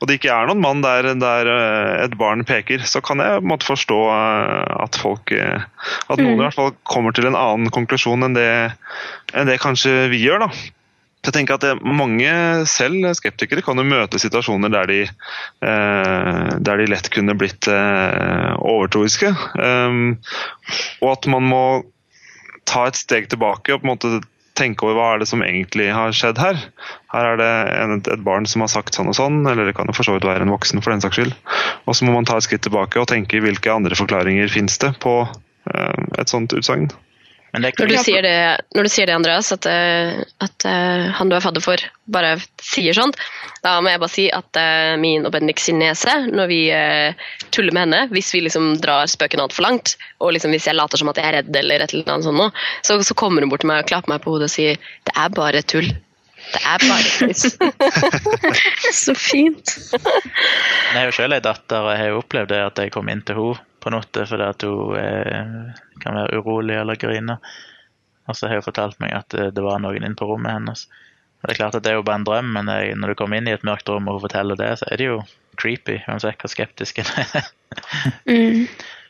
og 0.00 0.08
det 0.08 0.16
ikke 0.16 0.32
er 0.32 0.48
noen 0.48 0.62
mann 0.64 0.80
der, 0.84 1.10
der 1.20 1.48
eh, 1.52 1.94
et 2.06 2.16
barn 2.20 2.44
peker, 2.48 2.80
så 2.88 3.02
kan 3.04 3.20
jeg 3.20 3.44
måtte 3.44 3.68
forstå 3.68 4.00
eh, 4.14 4.74
at 4.86 4.96
folk 4.96 5.32
eh, 5.36 5.66
At 6.08 6.20
noen 6.20 6.38
i 6.38 6.44
hvert 6.46 6.56
fall 6.56 6.72
kommer 6.88 7.12
til 7.16 7.28
en 7.28 7.38
annen 7.38 7.72
konklusjon 7.74 8.24
enn 8.24 8.36
det, 8.36 8.50
enn 9.36 9.50
det 9.50 9.60
kanskje 9.60 10.08
vi 10.12 10.22
gjør. 10.24 10.46
da. 10.46 10.50
Jeg 11.20 11.36
tenker 11.36 11.58
at 11.58 11.64
det, 11.66 11.74
Mange 11.84 12.32
selv 12.70 13.04
skeptikere 13.18 13.64
kan 13.64 13.76
jo 13.76 13.84
møte 13.84 14.20
situasjoner 14.20 14.72
der 14.72 14.88
de, 14.88 15.00
eh, 15.04 16.50
der 16.56 16.80
de 16.80 16.88
lett 16.88 17.12
kunne 17.12 17.36
blitt 17.36 17.68
eh, 17.68 18.52
overtroiske. 18.56 19.34
Um, 19.60 20.16
og 21.04 21.12
at 21.12 21.28
man 21.28 21.48
må 21.52 21.64
ta 22.68 22.86
et 22.88 22.96
steg 22.96 23.28
tilbake 23.28 23.74
og 23.74 23.82
på 23.82 23.88
en 23.88 23.92
måte 23.92 24.20
tenke 24.60 24.86
over 24.86 24.98
hva 24.98 25.08
er 25.14 25.22
det 25.22 25.28
som 25.30 25.42
egentlig 25.44 25.90
har 25.94 26.14
skjedd 26.16 26.40
her. 26.40 26.62
Her 27.14 27.32
er 27.32 27.40
det 27.40 27.50
en, 27.80 27.98
et 28.00 28.24
barn 28.26 28.48
som 28.50 28.64
har 28.64 28.72
sagt 28.72 28.96
sånn 28.96 29.10
og 29.10 29.18
sånn, 29.18 29.42
eller 29.48 29.68
det 29.68 29.76
kan 29.78 29.90
jo 29.90 29.96
for 29.96 30.06
så 30.06 30.16
vidt 30.16 30.28
være 30.28 30.46
en 30.46 30.54
voksen 30.54 30.84
for 30.84 30.94
den 30.94 31.04
saks 31.04 31.18
skyld. 31.18 31.36
Og 31.88 31.96
så 31.96 32.06
må 32.06 32.14
man 32.16 32.28
ta 32.28 32.38
et 32.38 32.46
skritt 32.46 32.64
tilbake 32.66 33.00
og 33.00 33.10
tenke 33.10 33.42
hvilke 33.42 33.72
andre 33.72 33.98
forklaringer 33.98 34.52
finnes 34.52 34.78
det 34.82 34.94
på 35.02 35.22
eh, 35.26 36.02
et 36.20 36.32
sånt 36.32 36.54
utsagn. 36.56 36.90
Men 37.52 37.64
det 37.64 37.72
er 37.72 37.82
Når 37.82 37.90
du 37.90 37.98
sier 38.04 38.22
det, 38.22 38.34
når 38.78 38.86
du 38.86 38.90
sier 38.92 39.08
det 39.10 39.14
Andreas, 39.16 39.50
at, 39.54 39.66
eh, 39.66 40.20
at 40.44 40.66
uh, 40.66 41.08
han 41.18 41.30
du 41.30 41.34
er 41.34 41.42
fadder 41.42 41.64
for, 41.64 41.82
bare 42.10 42.36
sier 42.62 42.94
sånt, 42.94 43.18
da 43.64 43.76
må 43.82 43.90
jeg 43.90 44.02
bare 44.02 44.12
si 44.12 44.26
at 44.34 44.60
uh, 44.60 44.94
min 45.02 45.26
og 45.26 45.34
Bendik 45.34 45.62
sin 45.62 45.80
nese, 45.82 46.14
når 46.30 46.50
vi 46.50 46.60
uh, 46.70 47.24
tuller 47.50 47.74
med 47.74 47.88
henne, 47.88 48.04
hvis 48.14 48.30
vi 48.36 48.44
liksom 48.46 48.76
drar 48.84 49.10
spøken 49.10 49.42
altfor 49.42 49.66
langt, 49.66 49.96
og 50.22 50.36
liksom 50.36 50.54
hvis 50.54 50.68
jeg 50.70 50.78
later 50.78 51.02
som 51.02 51.10
at 51.10 51.18
jeg 51.18 51.26
er 51.26 51.38
redd, 51.40 51.50
eller 51.62 51.82
et 51.82 51.94
eller 51.96 52.14
annet 52.14 52.28
sånt, 52.28 52.38
nå, 52.38 52.50
så, 52.86 53.00
så 53.02 53.18
kommer 53.18 53.42
hun 53.42 53.50
bort 53.50 53.64
til 53.64 53.72
meg 53.72 53.82
og 53.82 53.90
klapper 53.90 54.14
meg 54.14 54.22
på 54.22 54.36
hodet 54.36 54.46
og 54.46 54.54
sier 54.54 54.78
det 55.08 55.16
er 55.16 55.34
bare 55.34 55.64
tull. 55.66 55.90
Det 56.50 56.62
er 56.66 56.86
bare 56.86 57.32
tull. 57.34 57.34
Så 59.02 59.14
fint. 59.18 59.74
Jeg 59.90 60.96
har 60.96 61.10
jo 61.10 61.18
selv 61.18 61.36
en 61.36 61.44
datter, 61.44 61.82
og 61.82 61.90
jeg 61.92 62.02
har 62.04 62.14
jo 62.14 62.22
opplevd 62.22 62.54
det 62.54 62.62
at 62.68 62.80
jeg 62.84 62.94
kom 62.94 63.10
inn 63.10 63.26
til 63.26 63.42
henne 63.42 63.66
på 63.80 63.92
natta 63.92 64.26
fordi 64.28 64.46
at 64.46 64.64
hun 64.66 64.96
eh, 65.00 65.84
kan 66.02 66.18
være 66.18 66.40
urolig 66.40 66.78
eller 66.80 66.98
grine. 67.00 67.38
Og 68.28 68.36
så 68.36 68.48
har 68.48 68.60
hun 68.60 68.66
fortalt 68.66 69.00
meg 69.02 69.14
at 69.16 69.36
eh, 69.36 69.52
det 69.54 69.64
var 69.64 69.82
noen 69.82 70.02
inne 70.02 70.18
på 70.18 70.28
rommet 70.28 70.54
hennes. 70.54 70.86
Og 71.40 71.48
det 71.48 71.54
er 71.54 71.60
klart 71.62 71.76
at 71.78 71.84
det 71.86 71.92
er 71.94 71.98
jo 71.98 72.06
bare 72.06 72.20
en 72.20 72.28
drøm, 72.28 72.50
men 72.52 72.68
jeg, 72.68 72.96
når 73.00 73.12
du 73.12 73.18
kommer 73.18 73.40
inn 73.40 73.48
i 73.48 73.54
et 73.56 73.64
mørkt 73.64 73.88
rom 73.88 74.08
og 74.10 74.18
hun 74.18 74.26
forteller 74.26 74.58
det, 74.60 74.74
så 74.80 74.88
er 74.90 75.00
det 75.00 75.06
jo 75.08 75.20
creepy, 75.60 75.98
uansett 76.08 76.40
hvor 76.40 76.52
skeptisk 76.52 77.02
en 77.02 77.14
er. 77.24 77.50
Mm. 78.26 78.64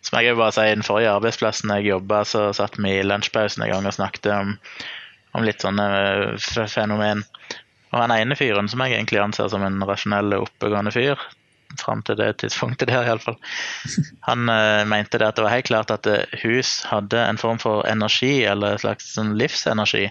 Som 0.04 0.18
jeg 0.20 0.37
bare 0.37 0.52
si, 0.52 0.64
I 0.68 0.74
den 0.74 0.85
forrige 0.85 1.12
arbeidsplassen 1.16 1.70
jeg 1.72 1.87
jobba, 1.87 2.18
så 2.28 2.42
satt 2.56 2.74
vi 2.76 2.92
i 2.98 3.04
lunsjpausen 3.04 3.64
en 3.64 3.70
gang 3.72 3.88
og 3.88 3.94
snakket 3.96 4.28
om, 4.35 4.50
om 5.37 5.46
litt 5.46 5.64
sånne 5.64 5.87
eh, 5.96 6.66
fenomen. 6.68 7.24
Og 7.90 7.98
han 8.02 8.12
ene 8.14 8.37
fyren, 8.37 8.68
som 8.68 8.85
jeg 8.85 8.98
egentlig 8.98 9.22
anser 9.22 9.48
som 9.52 9.64
en 9.64 9.80
rasjonell 9.88 10.37
oppegående 10.37 10.92
fyr, 10.94 11.20
fram 11.78 12.02
til 12.02 12.18
det 12.18 12.33
tidspunktet 12.42 12.90
der 12.90 13.06
iallfall, 13.06 13.38
han 14.26 14.50
uh, 14.50 14.83
mente 14.88 15.20
det 15.20 15.28
at 15.28 15.38
det 15.38 15.46
var 15.46 15.54
helt 15.54 15.70
klart 15.70 15.94
at 15.94 16.06
eh, 16.11 16.38
hus 16.42 16.80
hadde 16.90 17.20
en 17.22 17.38
form 17.40 17.61
for 17.62 17.87
energi, 17.88 18.44
eller 18.44 18.74
en 18.74 18.85
slags 18.85 19.12
sånn 19.14 19.37
livsenergi. 19.38 20.09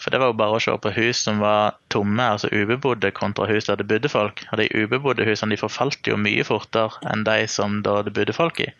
For 0.00 0.12
det 0.12 0.20
var 0.22 0.32
jo 0.32 0.38
bare 0.40 0.56
å 0.56 0.62
se 0.64 0.72
på 0.80 0.92
hus 0.96 1.20
som 1.26 1.42
var 1.44 1.76
tomme, 1.92 2.24
altså 2.24 2.48
ubebodde, 2.48 3.12
kontra 3.12 3.44
hus 3.50 3.68
der 3.68 3.76
det 3.76 3.88
bodde 3.90 4.08
folk. 4.08 4.40
Og 4.48 4.62
de 4.62 4.70
ubebodde 4.72 5.26
husene 5.28 5.52
de 5.52 5.60
forfalt 5.60 6.08
jo 6.08 6.16
mye 6.16 6.44
fortere 6.48 6.96
enn 7.12 7.26
de 7.28 7.42
som 7.52 7.82
da 7.84 7.98
det 8.06 8.14
bodde 8.16 8.32
folk 8.36 8.62
i. 8.64 8.70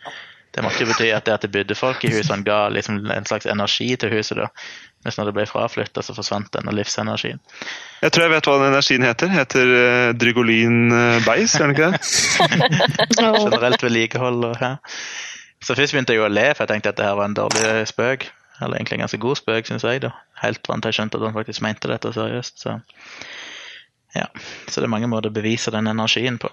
Det 0.51 0.63
måtte 0.65 0.81
jo 0.83 0.89
bety 0.89 1.11
at 1.15 1.27
det 1.27 1.35
at 1.37 1.45
det 1.45 1.51
bodde 1.53 1.77
folk 1.77 2.01
i 2.03 2.11
husene 2.11 2.43
ga 2.43 2.65
liksom 2.73 3.05
en 3.13 3.29
slags 3.29 3.45
energi 3.45 3.93
til 4.01 4.11
huset. 4.11 4.41
da. 4.41 4.49
Mens 5.01 5.17
når 5.17 5.29
det 5.29 5.33
ble 5.37 5.45
fraflytta, 5.49 6.03
så 6.05 6.13
forsvant 6.13 6.51
denne 6.53 6.73
livsenergien. 6.77 7.39
Jeg 8.03 8.13
tror 8.13 8.27
jeg 8.27 8.33
vet 8.35 8.49
hva 8.49 8.57
den 8.59 8.69
energien 8.69 9.05
heter. 9.05 9.31
Heter 9.33 9.71
uh, 9.73 10.09
Drygolin 10.17 10.93
eh, 10.93 11.23
Beis, 11.25 11.55
gjør 11.57 11.71
den 11.71 11.75
ikke 11.75 11.89
det? 11.89 12.01
Generelt 13.47 13.85
vedlikehold 13.85 14.45
og 14.51 14.61
ja. 14.61 14.75
Så 15.61 15.77
først 15.77 15.93
begynte 15.93 16.13
jeg 16.13 16.21
å 16.25 16.29
le, 16.29 16.47
for 16.53 16.65
jeg 16.65 16.75
tenkte 16.75 16.93
at 16.93 16.99
det 16.99 17.05
her 17.05 17.17
var 17.17 17.29
en 17.29 17.37
dårlig 17.37 17.87
spøk. 17.89 18.27
Eller 18.61 18.77
egentlig 18.77 18.99
en 18.99 19.05
ganske 19.05 19.21
god 19.21 19.39
spøk, 19.39 19.69
syns 19.69 19.85
jeg. 19.85 20.03
da. 20.05 20.13
Helt 20.41 20.61
fram 20.65 20.81
til 20.81 20.91
jeg 20.91 20.99
skjønte 20.99 21.17
at 21.17 21.25
han 21.25 21.37
faktisk 21.37 21.63
mente 21.65 21.89
dette 21.89 22.13
seriøst. 22.13 22.61
Så 22.61 22.77
ja. 24.15 24.27
Så 24.67 24.81
det 24.81 24.87
er 24.87 24.93
mange 24.93 25.09
måter 25.09 25.31
å 25.31 25.35
bevise 25.35 25.73
den 25.73 25.89
energien 25.89 26.37
på. 26.41 26.51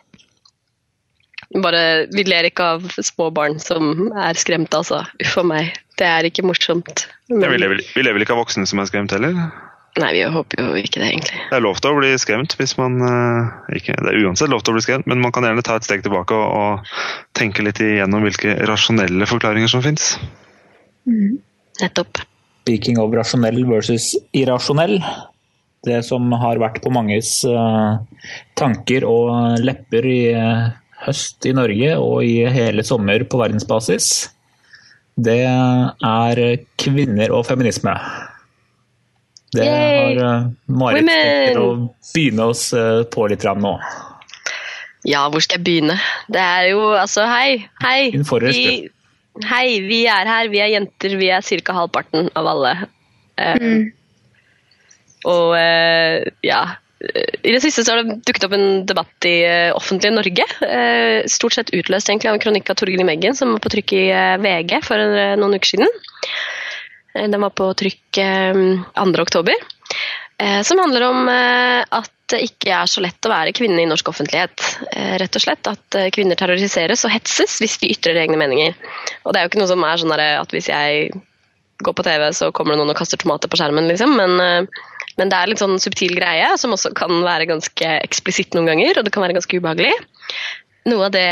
Bare, 1.64 2.06
vi 2.12 2.24
ler 2.28 2.48
ikke 2.48 2.64
av 2.74 2.88
små 3.00 3.30
barn 3.34 3.56
som 3.62 4.08
er 4.12 4.40
skremte, 4.40 4.80
altså. 4.80 5.04
Uff 5.24 5.36
a 5.40 5.44
meg. 5.46 5.76
Det 5.98 6.06
er 6.06 6.28
ikke 6.28 6.44
morsomt. 6.46 7.06
Men- 7.28 7.42
Ja, 7.42 7.48
vi, 7.50 7.58
lever, 7.58 7.80
vi 7.94 8.02
lever 8.06 8.22
ikke 8.22 8.36
av 8.36 8.44
voksne 8.44 8.66
som 8.70 8.78
er 8.78 8.86
skremt 8.90 9.10
heller. 9.16 9.34
Nei, 9.98 10.12
vi 10.14 10.20
håper 10.30 10.60
jo 10.62 10.74
ikke 10.78 11.00
det, 11.00 11.08
egentlig. 11.10 11.38
Det 11.50 11.56
er 11.56 11.62
lov 11.64 11.80
til 11.82 11.90
å 11.90 11.96
bli 11.98 12.10
skremt 12.22 12.54
hvis 12.60 12.76
man 12.78 13.00
eh, 13.02 13.78
ikke, 13.80 13.96
Det 13.98 14.12
er 14.12 14.18
uansett 14.28 14.52
lov 14.52 14.62
til 14.62 14.70
å 14.72 14.76
bli 14.76 14.84
skremt, 14.84 15.08
men 15.10 15.18
man 15.24 15.32
kan 15.34 15.42
gjerne 15.42 15.64
ta 15.66 15.74
et 15.80 15.88
steg 15.88 16.04
tilbake 16.04 16.36
og, 16.36 16.46
og 16.54 17.34
tenke 17.34 17.64
litt 17.66 17.80
igjennom 17.82 18.22
hvilke 18.22 18.54
rasjonelle 18.68 19.26
forklaringer 19.26 19.66
som 19.72 19.82
fins. 19.82 20.12
Nettopp. 21.82 22.20
Speaking 22.62 22.98
of 23.00 23.14
rasjonell 23.16 23.62
versus 23.66 24.12
irrasjonell. 24.36 24.98
Det 25.86 26.02
som 26.04 26.30
har 26.36 26.58
vært 26.60 26.82
på 26.84 26.90
manges 26.92 27.40
eh, 27.48 27.98
tanker 28.58 29.06
og 29.08 29.58
lepper 29.64 30.06
i 30.10 30.20
eh, 30.34 30.64
høst 31.06 31.46
i 31.48 31.54
Norge 31.56 31.94
og 32.02 32.22
i 32.26 32.42
hele 32.50 32.84
sommer 32.86 33.24
på 33.30 33.38
verdensbasis, 33.40 34.28
det 35.18 35.40
er 35.42 36.40
kvinner 36.78 37.32
og 37.34 37.46
feminisme. 37.48 37.94
Det 39.54 39.64
Yay! 39.64 40.18
har 40.18 40.20
uh, 40.20 40.50
Marit 40.70 41.08
tenkt 41.08 41.58
å 41.58 41.68
begynne 42.12 42.46
oss 42.52 42.68
eh, 42.76 43.00
på 43.08 43.26
litt 43.32 43.46
nå. 43.58 43.74
Ja, 45.08 45.24
hvor 45.32 45.40
skal 45.40 45.58
jeg 45.58 45.64
begynne? 45.64 45.96
Det 46.28 46.42
er 46.42 46.68
jo 46.74 46.82
altså 46.92 47.24
Hei, 47.30 47.64
hei. 47.80 48.10
Vi, 48.12 48.90
hei, 49.48 49.66
vi 49.88 50.02
er 50.10 50.28
her. 50.28 50.50
Vi 50.52 50.60
er 50.60 50.74
jenter. 50.74 51.16
Vi 51.16 51.30
er 51.32 51.42
ca. 51.64 51.78
halvparten 51.80 52.28
av 52.36 52.50
alle. 52.52 52.74
Mm. 53.38 53.88
Uh, 53.88 53.94
Og 55.28 55.54
uh, 55.58 56.28
ja 56.46 56.60
I 56.98 57.52
det 57.54 57.60
siste 57.62 57.84
så 57.86 57.94
har 57.94 58.02
det 58.02 58.18
dukket 58.26 58.48
opp 58.48 58.54
en 58.56 58.84
debatt 58.86 59.26
i 59.28 59.36
eh, 59.46 59.70
offentlige 59.76 60.16
Norge. 60.16 60.46
eh, 60.66 61.26
stort 61.30 61.54
sett 61.54 61.70
utløst 61.70 62.10
egentlig 62.10 62.30
av 62.32 62.38
en 62.38 62.42
kronikk 62.42 62.72
av 62.72 62.78
Torgrim 62.80 63.10
Eggen 63.12 63.38
som 63.38 63.54
var 63.54 63.62
på 63.62 63.70
trykk 63.70 63.94
i 63.94 64.04
eh, 64.10 64.38
VG 64.42 64.80
for 64.86 65.18
noen 65.38 65.54
uker 65.54 65.76
siden. 65.76 65.92
Den 67.18 67.40
var 67.42 67.54
på 67.54 67.70
trykk 67.78 68.18
eh, 68.22 68.62
2. 68.98 69.06
oktober. 69.22 69.68
Som 70.38 70.78
handler 70.78 71.02
om 71.02 71.24
at 71.26 72.12
det 72.30 72.38
ikke 72.44 72.70
er 72.70 72.86
så 72.86 73.00
lett 73.02 73.26
å 73.26 73.30
være 73.32 73.50
kvinne 73.58 73.80
i 73.82 73.88
norsk 73.90 74.12
offentlighet. 74.12 74.62
Rett 75.18 75.34
og 75.34 75.42
slett 75.42 75.66
At 75.66 75.96
kvinner 76.14 76.38
terroriseres 76.38 77.02
og 77.08 77.10
hetses 77.10 77.56
hvis 77.58 77.74
de 77.82 77.90
ytrer 77.90 78.20
egne 78.22 78.38
meninger. 78.38 78.76
Og 79.26 79.34
det 79.34 79.40
er 79.40 79.48
jo 79.48 79.50
ikke 79.50 79.58
noe 79.58 79.72
som 79.72 79.82
er 79.82 79.98
sånn 79.98 80.14
at 80.14 80.54
hvis 80.54 80.70
jeg 80.70 81.10
går 81.82 81.96
på 81.98 82.06
TV, 82.06 82.28
så 82.38 82.52
kommer 82.54 82.76
det 82.76 82.84
noen 82.84 82.94
og 82.94 83.00
kaster 83.00 83.18
tomater 83.18 83.50
på 83.50 83.58
skjermen, 83.58 83.90
liksom. 83.90 84.14
Men, 84.14 84.70
men 85.18 85.32
det 85.32 85.38
er 85.38 85.50
litt 85.50 85.60
sånn 85.62 85.80
subtil 85.82 86.14
greie 86.16 86.52
som 86.60 86.74
også 86.74 86.94
kan 86.96 87.12
være 87.26 87.48
ganske 87.50 87.92
eksplisitt 88.06 88.54
noen 88.54 88.70
ganger, 88.70 88.98
og 89.00 89.06
det 89.06 89.12
kan 89.14 89.24
være 89.24 89.36
ganske 89.38 89.58
ubehagelig. 89.58 89.92
Noe 90.88 91.08
av 91.08 91.14
det 91.14 91.28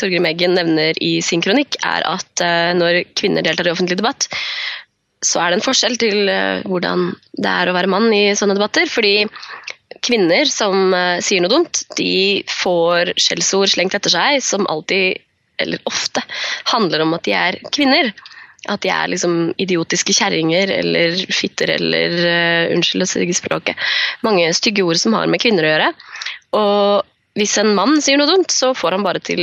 Torgrim 0.00 0.26
Eggen 0.26 0.56
nevner 0.56 0.96
i 1.04 1.18
sin 1.24 1.42
kronikk, 1.44 1.76
er 1.84 2.04
at 2.08 2.44
eh, 2.44 2.72
når 2.76 3.02
kvinner 3.18 3.44
deltar 3.44 3.68
i 3.68 3.74
offentlig 3.74 4.00
debatt, 4.00 4.28
så 5.20 5.42
er 5.42 5.52
det 5.52 5.60
en 5.60 5.66
forskjell 5.66 5.98
til 6.00 6.30
eh, 6.32 6.62
hvordan 6.68 7.10
det 7.36 7.50
er 7.52 7.70
å 7.70 7.76
være 7.76 7.90
mann 7.92 8.08
i 8.16 8.30
sånne 8.38 8.56
debatter. 8.56 8.88
Fordi 8.88 9.28
kvinner 10.06 10.48
som 10.48 10.94
eh, 10.96 11.20
sier 11.24 11.44
noe 11.44 11.52
dumt, 11.52 11.82
de 12.00 12.40
får 12.48 13.12
skjellsord 13.20 13.74
slengt 13.74 13.98
etter 13.98 14.16
seg 14.16 14.40
som 14.44 14.68
alltid, 14.72 15.20
eller 15.60 15.84
ofte, 15.90 16.24
handler 16.72 17.04
om 17.04 17.12
at 17.18 17.28
de 17.28 17.36
er 17.36 17.60
kvinner. 17.68 18.14
At 18.70 18.84
de 18.84 18.92
er 18.94 19.10
liksom 19.10 19.52
idiotiske 19.60 20.14
kjerringer 20.14 20.70
eller 20.76 21.18
fitter 21.34 21.74
eller 21.76 22.16
uh, 22.22 22.74
Unnskyld 22.76 23.06
å 23.06 23.10
si 23.10 23.26
språket. 23.36 23.78
Mange 24.26 24.48
stygge 24.56 24.86
ord 24.86 25.00
som 25.00 25.16
har 25.18 25.30
med 25.30 25.42
kvinner 25.42 25.66
å 25.66 25.72
gjøre. 25.74 25.92
Og 26.60 27.38
hvis 27.38 27.58
en 27.62 27.74
mann 27.76 28.00
sier 28.02 28.20
noe 28.20 28.30
dumt, 28.30 28.52
så 28.54 28.72
får 28.76 28.96
han 28.96 29.06
bare 29.06 29.22
til 29.24 29.42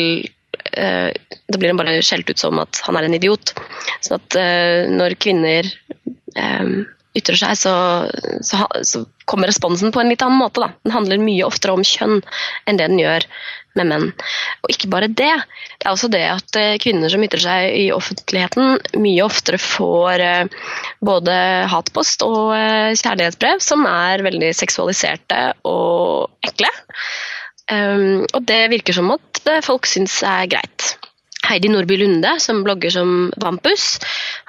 uh, 0.76 1.12
da 1.12 1.60
blir 1.60 1.72
han 1.72 1.80
bare 1.80 2.00
skjelt 2.06 2.30
ut 2.30 2.40
som 2.40 2.60
at 2.63 2.84
han 2.88 3.00
er 3.00 3.08
en 3.08 3.18
idiot. 3.18 3.56
Sånn 4.06 4.20
at 4.20 4.40
uh, 4.40 4.88
når 4.92 5.18
kvinner 5.24 5.70
um, 6.36 6.86
ytrer 7.18 7.40
seg, 7.40 7.58
så, 7.58 7.74
så, 8.46 8.66
så 8.86 9.04
kommer 9.30 9.50
responsen 9.50 9.94
på 9.94 10.02
en 10.02 10.12
litt 10.12 10.24
annen 10.26 10.40
måte. 10.42 10.62
Da. 10.63 10.72
Den 10.86 10.96
handler 10.96 11.24
mye 11.24 11.48
oftere 11.48 11.76
om 11.76 11.86
kjønn 11.86 12.20
enn 12.68 12.80
det 12.80 12.90
den 12.92 13.02
gjør 13.02 13.26
med 13.80 13.90
menn. 13.92 14.10
Og 14.66 14.74
ikke 14.74 14.90
bare 14.92 15.10
det. 15.10 15.34
Det 15.78 15.86
er 15.86 15.94
også 15.94 16.10
det 16.12 16.24
at 16.26 16.58
eh, 16.60 16.76
kvinner 16.82 17.12
som 17.12 17.24
ytrer 17.24 17.44
seg 17.44 17.78
i 17.78 17.88
offentligheten, 17.94 18.78
mye 19.04 19.26
oftere 19.26 19.60
får 19.62 20.24
eh, 20.26 20.70
både 21.06 21.36
hatpost 21.72 22.26
og 22.26 22.56
eh, 22.58 22.96
kjærlighetsbrev 22.98 23.62
som 23.63 23.86
er 23.90 24.26
veldig 24.26 24.54
seksualiserte 24.58 25.42
og 25.70 26.50
ekle. 26.50 26.72
Um, 27.68 28.24
og 28.32 28.46
det 28.48 28.62
virker 28.72 28.96
som 28.96 29.12
at 29.12 29.42
folk 29.66 29.90
syns 29.90 30.22
er 30.24 30.48
greit. 30.48 30.94
Heidi 31.48 31.70
Nordby 31.72 31.98
Lunde, 32.00 32.32
som 32.44 32.62
blogger 32.63 32.92
som 32.96 33.12
Vampus, 33.40 34.00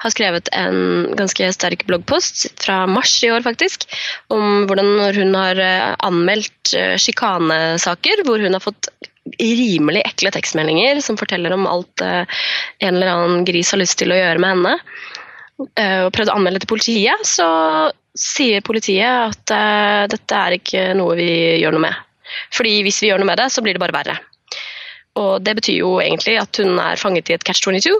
har 0.01 0.11
skrevet 0.11 0.49
en 0.55 1.11
ganske 1.19 1.51
sterk 1.55 1.85
bloggpost 1.87 2.47
fra 2.63 2.81
mars 2.89 3.13
i 3.23 3.29
år 3.31 3.43
faktisk, 3.45 3.85
om 4.33 4.65
hvordan 4.67 5.13
hun 5.15 5.35
har 5.37 5.61
anmeldt 6.07 6.73
sjikanesaker, 6.99 8.25
hvor 8.27 8.43
hun 8.43 8.55
har 8.55 8.63
fått 8.63 8.91
rimelig 9.39 10.03
ekle 10.07 10.31
tekstmeldinger 10.33 11.01
som 11.05 11.17
forteller 11.19 11.53
om 11.55 11.67
alt 11.69 12.03
eh, 12.05 12.41
en 12.85 12.95
eller 12.95 13.11
annen 13.13 13.47
gris 13.47 13.71
har 13.73 13.81
lyst 13.81 13.99
til 14.01 14.13
å 14.13 14.19
gjøre 14.19 14.41
med 14.41 14.55
henne, 14.55 14.75
eh, 15.75 16.01
og 16.05 16.13
prøvde 16.15 16.33
å 16.33 16.39
anmelde 16.39 16.63
til 16.63 16.71
politiet, 16.73 17.25
så 17.27 17.49
sier 18.17 18.65
politiet 18.65 19.05
at 19.29 19.53
eh, 19.55 20.07
dette 20.11 20.39
er 20.39 20.57
ikke 20.57 20.87
noe 20.97 21.17
vi 21.19 21.29
gjør 21.61 21.77
noe 21.77 21.87
med. 21.89 22.05
Fordi 22.53 22.79
hvis 22.85 23.01
vi 23.03 23.11
gjør 23.11 23.21
noe 23.21 23.31
med 23.31 23.41
det, 23.41 23.49
så 23.53 23.63
blir 23.65 23.77
det 23.77 23.83
bare 23.83 23.95
verre. 23.95 24.17
Og 25.19 25.41
det 25.43 25.55
betyr 25.57 25.81
jo 25.81 25.95
egentlig 25.99 26.37
at 26.39 26.59
hun 26.61 26.77
er 26.79 26.99
fanget 26.99 27.31
i 27.31 27.35
et 27.35 27.45
catch-22. 27.45 27.91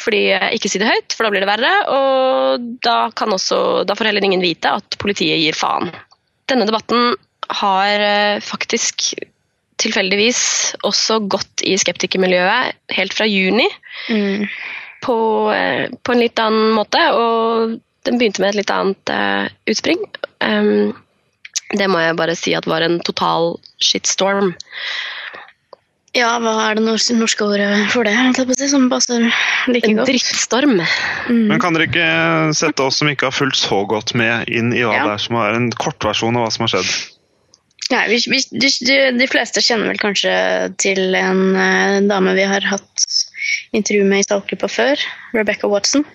Fordi 0.00 0.22
eh, 0.34 0.48
ikke 0.56 0.70
si 0.70 0.80
det 0.82 0.90
høyt, 0.90 1.14
for 1.14 1.26
da 1.26 1.34
blir 1.34 1.44
det 1.44 1.50
verre. 1.50 1.74
Og 1.92 2.66
da, 2.84 2.98
også, 3.10 3.60
da 3.88 3.96
får 3.98 4.10
heller 4.10 4.26
ingen 4.26 4.44
vite 4.44 4.72
at 4.80 4.98
politiet 5.02 5.42
gir 5.42 5.58
faen. 5.58 5.92
Denne 6.50 6.66
debatten 6.68 7.14
har 7.60 8.06
eh, 8.08 8.42
faktisk 8.44 9.12
tilfeldigvis 9.82 10.42
også 10.86 11.20
gått 11.32 11.64
i 11.66 11.76
skeptikermiljøet 11.80 12.76
helt 12.96 13.16
fra 13.16 13.26
juni. 13.28 13.66
Mm. 14.08 14.46
På, 15.04 15.16
eh, 15.52 15.90
på 16.02 16.14
en 16.14 16.22
litt 16.22 16.40
annen 16.40 16.76
måte, 16.76 17.00
og 17.12 17.74
den 18.08 18.20
begynte 18.20 18.44
med 18.44 18.52
et 18.52 18.62
litt 18.62 18.72
annet 18.72 19.12
uh, 19.12 19.48
utspring. 19.70 20.00
Um, 20.44 20.92
det 21.76 21.88
må 21.90 22.00
jeg 22.02 22.16
bare 22.18 22.36
si 22.38 22.54
at 22.56 22.68
var 22.68 22.84
en 22.84 22.98
total 23.04 23.56
shitstorm. 23.82 24.52
Ja, 26.14 26.36
hva 26.38 26.52
er 26.68 26.78
det 26.78 26.84
norske 26.86 27.42
ordet 27.42 27.88
for 27.90 28.06
det, 28.06 28.12
jeg 28.14 28.54
si, 28.54 28.68
som 28.70 28.86
passer 28.92 29.24
like 29.66 29.88
En 29.88 29.98
godt? 29.98 30.12
drittstorm. 30.12 30.76
Mm. 31.26 31.48
Men 31.50 31.62
kan 31.62 31.74
dere 31.74 31.88
ikke 31.88 32.10
sette 32.54 32.84
oss 32.86 33.00
som 33.00 33.10
ikke 33.10 33.32
har 33.32 33.34
fulgt 33.34 33.58
så 33.58 33.80
godt 33.90 34.14
med, 34.14 34.46
inn 34.46 34.70
i 34.76 34.84
hva 34.84 34.94
Ja. 34.94 35.08
det 35.08 35.16
er 35.16 35.24
som 35.24 35.40
er 35.42 35.58
en 35.58 35.72
kortversjon 35.74 36.38
av 36.38 36.46
hva 36.46 36.52
som 36.54 36.68
har 36.68 36.74
skjedd? 36.76 36.92
Nei, 37.92 38.04
vi, 38.08 38.18
vi, 38.30 38.40
de, 38.50 38.96
de, 39.18 39.26
fleste 39.28 39.60
kjenner 39.60 39.90
vel 39.92 40.00
kanskje 40.00 40.32
til 40.80 41.16
en 41.18 41.42
uh, 41.52 41.98
dame 42.08 42.32
vi 42.36 42.46
har 42.48 42.64
hatt 42.64 43.04
intervju 43.76 44.06
med 44.08 44.22
i 44.22 44.24
Stalklippa 44.24 44.70
før, 44.72 45.02
Rebecca 45.36 45.68
Watson. 45.68 46.06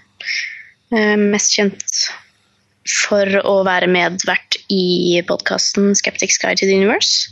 Uh, 0.89 1.13
mest 1.19 1.53
kjent 1.53 1.99
for 2.89 3.41
å 3.45 3.59
være 3.67 3.89
medvert 3.91 4.57
i 4.73 5.21
podkasten 5.29 5.93
Skeptics 5.97 6.41
Guide 6.41 6.63
to 6.63 6.69
the 6.69 6.79
Universe. 6.79 7.29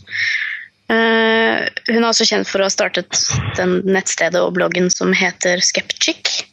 Uh, 0.87 1.65
hun 1.89 2.03
er 2.03 2.11
også 2.11 2.29
kjent 2.29 2.47
for 2.47 2.61
å 2.61 2.69
ha 2.69 2.73
startet 2.73 3.17
den 3.57 3.79
nettstedet 3.89 4.43
og 4.43 4.53
bloggen 4.59 4.91
som 4.93 5.15
heter 5.17 5.63
Skeptic, 5.65 6.43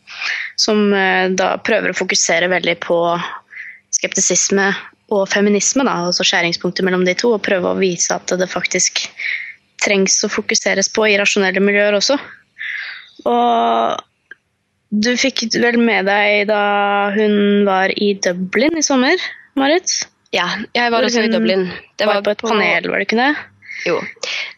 som 0.56 0.88
da 1.36 1.48
prøver 1.66 1.90
å 1.90 1.96
fokusere 1.98 2.46
veldig 2.48 2.76
på 2.80 2.96
skeptisisme 3.92 4.70
og 5.12 5.26
feminisme, 5.28 5.84
da, 5.84 5.98
altså 6.08 6.24
skjæringspunkter 6.26 6.86
mellom 6.86 7.04
de 7.06 7.16
to, 7.18 7.34
og 7.36 7.44
prøve 7.44 7.72
å 7.72 7.80
vise 7.80 8.14
at 8.14 8.32
det 8.40 8.48
faktisk 8.50 9.04
trengs 9.84 10.16
å 10.24 10.32
fokuseres 10.32 10.88
på 10.92 11.06
i 11.10 11.18
rasjonelle 11.20 11.60
miljøer 11.60 11.96
også. 11.98 12.16
Og 13.28 14.00
du 14.94 15.12
fikk 15.18 15.46
vel 15.58 15.78
med 15.82 16.08
deg 16.08 16.48
da 16.48 16.64
hun 17.14 17.64
var 17.68 17.92
i 17.92 18.14
Dublin 18.24 18.78
i 18.78 18.84
sommer, 18.86 19.20
Marit? 19.58 19.90
Ja, 20.34 20.48
jeg 20.74 20.90
var 20.90 21.06
også 21.06 21.26
i 21.26 21.30
Dublin. 21.30 21.68
Det 21.98 22.08
var 22.10 22.24
på 22.24 22.32
et 22.34 22.42
panel, 22.42 22.88
var 22.90 23.02
det 23.02 23.08
ikke 23.08 23.20
det? 23.20 23.32
Jo. 23.84 23.98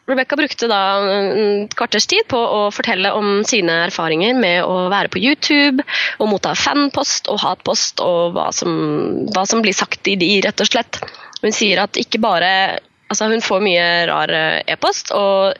Rebecca 0.06 0.36
brukte 0.38 0.68
da 0.70 0.80
en 1.10 1.68
kvarters 1.74 2.06
tid 2.06 2.28
på 2.30 2.38
å 2.38 2.60
fortelle 2.74 3.10
om 3.16 3.40
sine 3.48 3.80
erfaringer 3.88 4.36
med 4.38 4.62
å 4.62 4.86
være 4.92 5.10
på 5.10 5.22
YouTube 5.22 5.82
og 6.20 6.30
motta 6.30 6.54
fanpost 6.58 7.30
og 7.32 7.40
hatpost 7.42 8.02
og 8.04 8.36
hva 8.36 8.50
som, 8.54 8.76
hva 9.34 9.46
som 9.48 9.64
blir 9.64 9.74
sagt 9.74 10.06
i 10.06 10.14
de, 10.20 10.30
rett 10.46 10.62
og 10.62 10.70
slett. 10.70 11.00
Hun 11.42 11.54
sier 11.54 11.82
at 11.82 11.98
ikke 12.00 12.22
bare 12.22 12.52
Altså, 13.06 13.28
hun 13.30 13.42
får 13.44 13.60
mye 13.62 13.82
rar 14.10 14.32
eh, 14.34 14.64
e-post, 14.74 15.12
og 15.14 15.54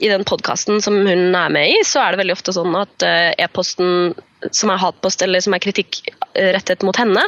i 0.00 0.08
den 0.08 0.22
podkasten 0.24 0.80
som 0.80 0.94
hun 1.04 1.34
er 1.36 1.50
med 1.52 1.68
i, 1.68 1.82
så 1.84 2.00
er 2.00 2.14
det 2.14 2.22
veldig 2.22 2.36
ofte 2.38 2.54
sånn 2.56 2.72
at 2.80 3.04
eh, 3.04 3.34
e-posten 3.44 4.14
som 4.54 4.72
er 4.72 4.80
hatpost 4.80 5.20
eller 5.26 5.42
som 5.44 5.52
er 5.52 5.60
kritikk 5.60 6.00
eh, 6.08 6.48
rettet 6.56 6.86
mot 6.86 6.96
henne, 6.96 7.26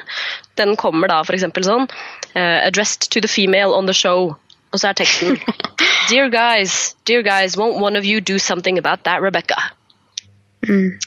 den 0.56 0.72
kommer 0.80 1.12
da 1.12 1.20
f.eks. 1.26 1.44
sånn 1.66 1.90
Addressed 2.40 3.10
to 3.12 3.20
the 3.20 3.28
female 3.28 3.76
on 3.76 3.90
the 3.90 3.92
show. 3.92 4.32
Og 4.70 4.80
så 4.80 4.90
er 4.90 4.98
teksten 5.00 5.38
Dear 6.10 6.30
guys, 6.30 6.96
dear 7.06 7.22
guys, 7.22 7.56
won't 7.58 7.78
one 7.78 7.98
of 7.98 8.04
you 8.04 8.20
do 8.20 8.38
something 8.38 8.78
about 8.78 9.04
that, 9.04 9.22
Rebecca? 9.22 9.58
Mm. 10.66 10.98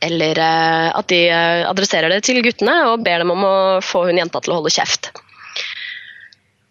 Eller 0.00 0.38
uh, 0.38 0.88
at 0.98 1.08
de 1.10 1.24
uh, 1.32 1.66
adresserer 1.70 2.12
det 2.12 2.22
til 2.26 2.42
guttene 2.44 2.74
og 2.90 3.02
ber 3.06 3.22
dem 3.22 3.32
om 3.34 3.42
å 3.46 3.56
få 3.82 4.06
hun 4.08 4.20
jenta 4.20 4.42
til 4.42 4.54
å 4.54 4.60
holde 4.60 4.72
kjeft. 4.74 5.10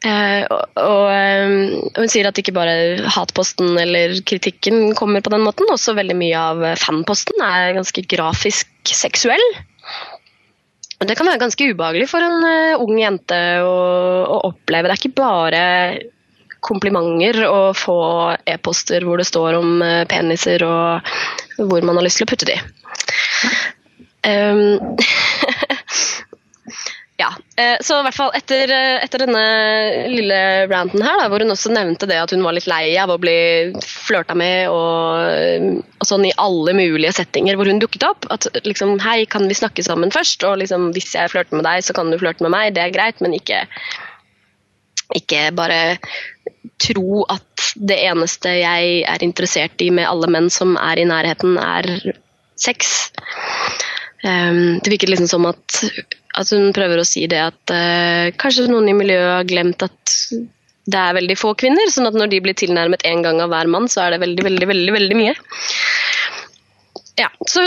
Uh, 0.05 0.47
og, 0.49 0.77
og 0.81 1.99
hun 1.99 2.09
sier 2.09 2.29
at 2.29 2.39
ikke 2.41 2.55
bare 2.55 3.03
hatposten 3.11 3.75
eller 3.81 4.15
kritikken 4.25 4.95
kommer 4.97 5.25
på 5.25 5.33
den 5.33 5.43
måten, 5.45 5.69
også 5.69 5.97
veldig 5.97 6.15
mye 6.17 6.45
av 6.53 6.63
fanposten 6.79 7.43
er 7.43 7.75
ganske 7.77 8.05
grafisk 8.15 8.71
seksuell. 8.87 9.45
Og 11.01 11.09
det 11.09 11.17
kan 11.17 11.27
være 11.27 11.41
ganske 11.43 11.67
ubehagelig 11.73 12.07
for 12.07 12.23
en 12.23 12.79
ung 12.79 12.97
jente 13.01 13.37
å, 13.65 13.77
å 14.31 14.41
oppleve. 14.51 14.87
Det 14.87 14.95
er 14.95 15.01
ikke 15.01 15.19
bare 15.19 15.61
komplimenter 16.61 17.41
og 17.47 17.75
få 17.77 17.99
e-poster 18.49 19.05
hvor 19.05 19.21
det 19.21 19.27
står 19.29 19.57
om 19.59 19.81
eh, 19.85 20.05
peniser 20.09 20.63
og 20.67 21.11
hvor 21.57 21.83
man 21.85 21.97
har 21.97 22.05
lyst 22.05 22.21
til 22.21 22.29
å 22.29 22.31
putte 22.31 22.49
de. 22.49 22.57
Um, 24.21 24.97
ja, 27.21 27.31
eh, 27.57 27.77
så 27.81 27.97
i 27.97 28.05
hvert 28.05 28.17
fall 28.17 28.35
etter, 28.37 28.69
eh, 28.69 28.97
etter 29.01 29.23
denne 29.23 29.45
lille 30.13 30.37
ranten 30.69 31.01
her, 31.01 31.17
da, 31.23 31.27
hvor 31.31 31.41
hun 31.41 31.53
også 31.53 31.73
nevnte 31.73 32.09
det 32.09 32.19
at 32.21 32.33
hun 32.35 32.45
var 32.45 32.53
litt 32.57 32.69
lei 32.69 32.93
av 33.01 33.13
å 33.13 33.17
bli 33.21 33.73
flørta 33.81 34.37
med 34.37 34.69
og, 34.69 35.81
og 35.97 36.07
sånn 36.07 36.27
i 36.29 36.35
alle 36.41 36.75
mulige 36.77 37.15
settinger 37.17 37.57
hvor 37.57 37.69
hun 37.69 37.81
dukket 37.81 38.05
opp. 38.07 38.29
At 38.33 38.45
liksom, 38.67 38.99
hei, 39.05 39.23
kan 39.25 39.49
vi 39.49 39.57
snakke 39.57 39.85
sammen 39.85 40.13
først? 40.13 40.45
Og 40.45 40.61
liksom, 40.61 40.91
hvis 40.93 41.15
jeg 41.17 41.33
flørter 41.33 41.57
med 41.57 41.65
deg, 41.65 41.81
så 41.85 41.97
kan 41.97 42.13
du 42.13 42.19
flørte 42.21 42.45
med 42.45 42.53
meg. 42.53 42.75
Det 42.77 42.85
er 42.85 42.93
greit, 42.93 43.21
men 43.25 43.33
ikke, 43.37 43.63
ikke 45.17 45.47
bare 45.57 45.81
tro 46.81 47.23
at 47.31 47.71
det 47.75 47.97
eneste 48.09 48.51
jeg 48.59 49.01
er 49.07 49.25
interessert 49.25 49.81
i 49.83 49.91
med 49.93 50.09
alle 50.09 50.29
menn 50.31 50.49
som 50.53 50.75
er 50.81 51.01
i 51.01 51.07
nærheten, 51.07 51.57
er 51.61 52.15
sex. 52.59 53.11
Um, 54.25 54.79
det 54.83 54.93
virker 54.93 55.09
liksom 55.09 55.29
som 55.29 55.47
at, 55.49 55.81
at 56.37 56.51
hun 56.53 56.73
prøver 56.75 57.01
å 57.01 57.07
si 57.07 57.25
det 57.29 57.39
at 57.41 57.73
uh, 57.73 58.33
kanskje 58.41 58.69
noen 58.69 58.91
i 58.91 58.97
miljøet 58.97 59.37
har 59.39 59.47
glemt 59.49 59.85
at 59.85 60.17
det 60.91 60.97
er 60.97 61.15
veldig 61.17 61.37
få 61.37 61.53
kvinner, 61.57 61.89
sånn 61.93 62.09
at 62.09 62.17
når 62.17 62.31
de 62.31 62.41
blir 62.43 62.57
tilnærmet 62.57 63.05
én 63.07 63.21
gang 63.25 63.41
av 63.43 63.51
hver 63.53 63.69
mann, 63.69 63.87
så 63.89 64.05
er 64.05 64.15
det 64.15 64.23
veldig, 64.23 64.45
veldig, 64.49 64.67
veldig, 64.73 64.93
veldig 64.97 65.17
mye. 65.19 65.35
Ja, 67.19 67.27
så 67.47 67.61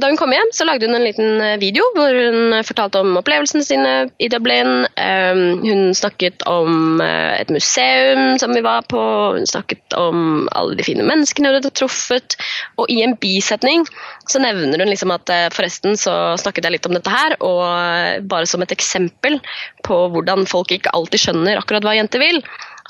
Da 0.00 0.08
hun 0.08 0.18
kom 0.20 0.32
hjem, 0.34 0.50
så 0.52 0.66
lagde 0.68 0.86
hun 0.86 0.96
en 0.98 1.04
liten 1.04 1.40
eh, 1.40 1.56
video 1.60 1.84
hvor 1.96 2.12
hun 2.12 2.52
eh, 2.52 2.64
fortalte 2.66 3.00
om 3.00 3.16
opplevelsene 3.16 3.64
sine 3.64 3.92
i 4.20 4.28
Dublin. 4.32 4.84
Um, 5.00 5.62
hun 5.64 5.94
snakket 5.96 6.44
om 6.50 7.00
eh, 7.00 7.40
et 7.40 7.52
museum 7.52 8.36
som 8.40 8.52
vi 8.52 8.62
var 8.64 8.84
på, 8.90 9.00
hun 9.38 9.48
snakket 9.48 9.96
om 9.96 10.46
alle 10.52 10.76
de 10.76 10.84
fine 10.86 11.06
menneskene 11.08 11.50
hun 11.50 11.58
hadde 11.58 11.72
truffet. 11.78 12.36
Og 12.76 12.92
i 12.92 13.00
en 13.06 13.16
bisetning 13.20 13.86
så 14.28 14.42
nevner 14.44 14.82
hun 14.82 14.92
liksom 14.92 15.14
at 15.14 15.32
eh, 15.32 15.48
forresten 15.54 15.96
så 16.00 16.36
snakket 16.40 16.68
jeg 16.68 16.76
litt 16.76 16.88
om 16.90 16.96
dette 16.98 17.12
her, 17.12 17.38
og 17.40 17.62
eh, 17.70 18.20
bare 18.28 18.50
som 18.50 18.64
et 18.64 18.74
eksempel 18.76 19.40
på 19.86 20.02
hvordan 20.12 20.44
folk 20.50 20.74
ikke 20.74 20.92
alltid 20.96 21.24
skjønner 21.24 21.62
akkurat 21.62 21.86
hva 21.86 21.96
jenter 21.96 22.20
vil, 22.22 22.42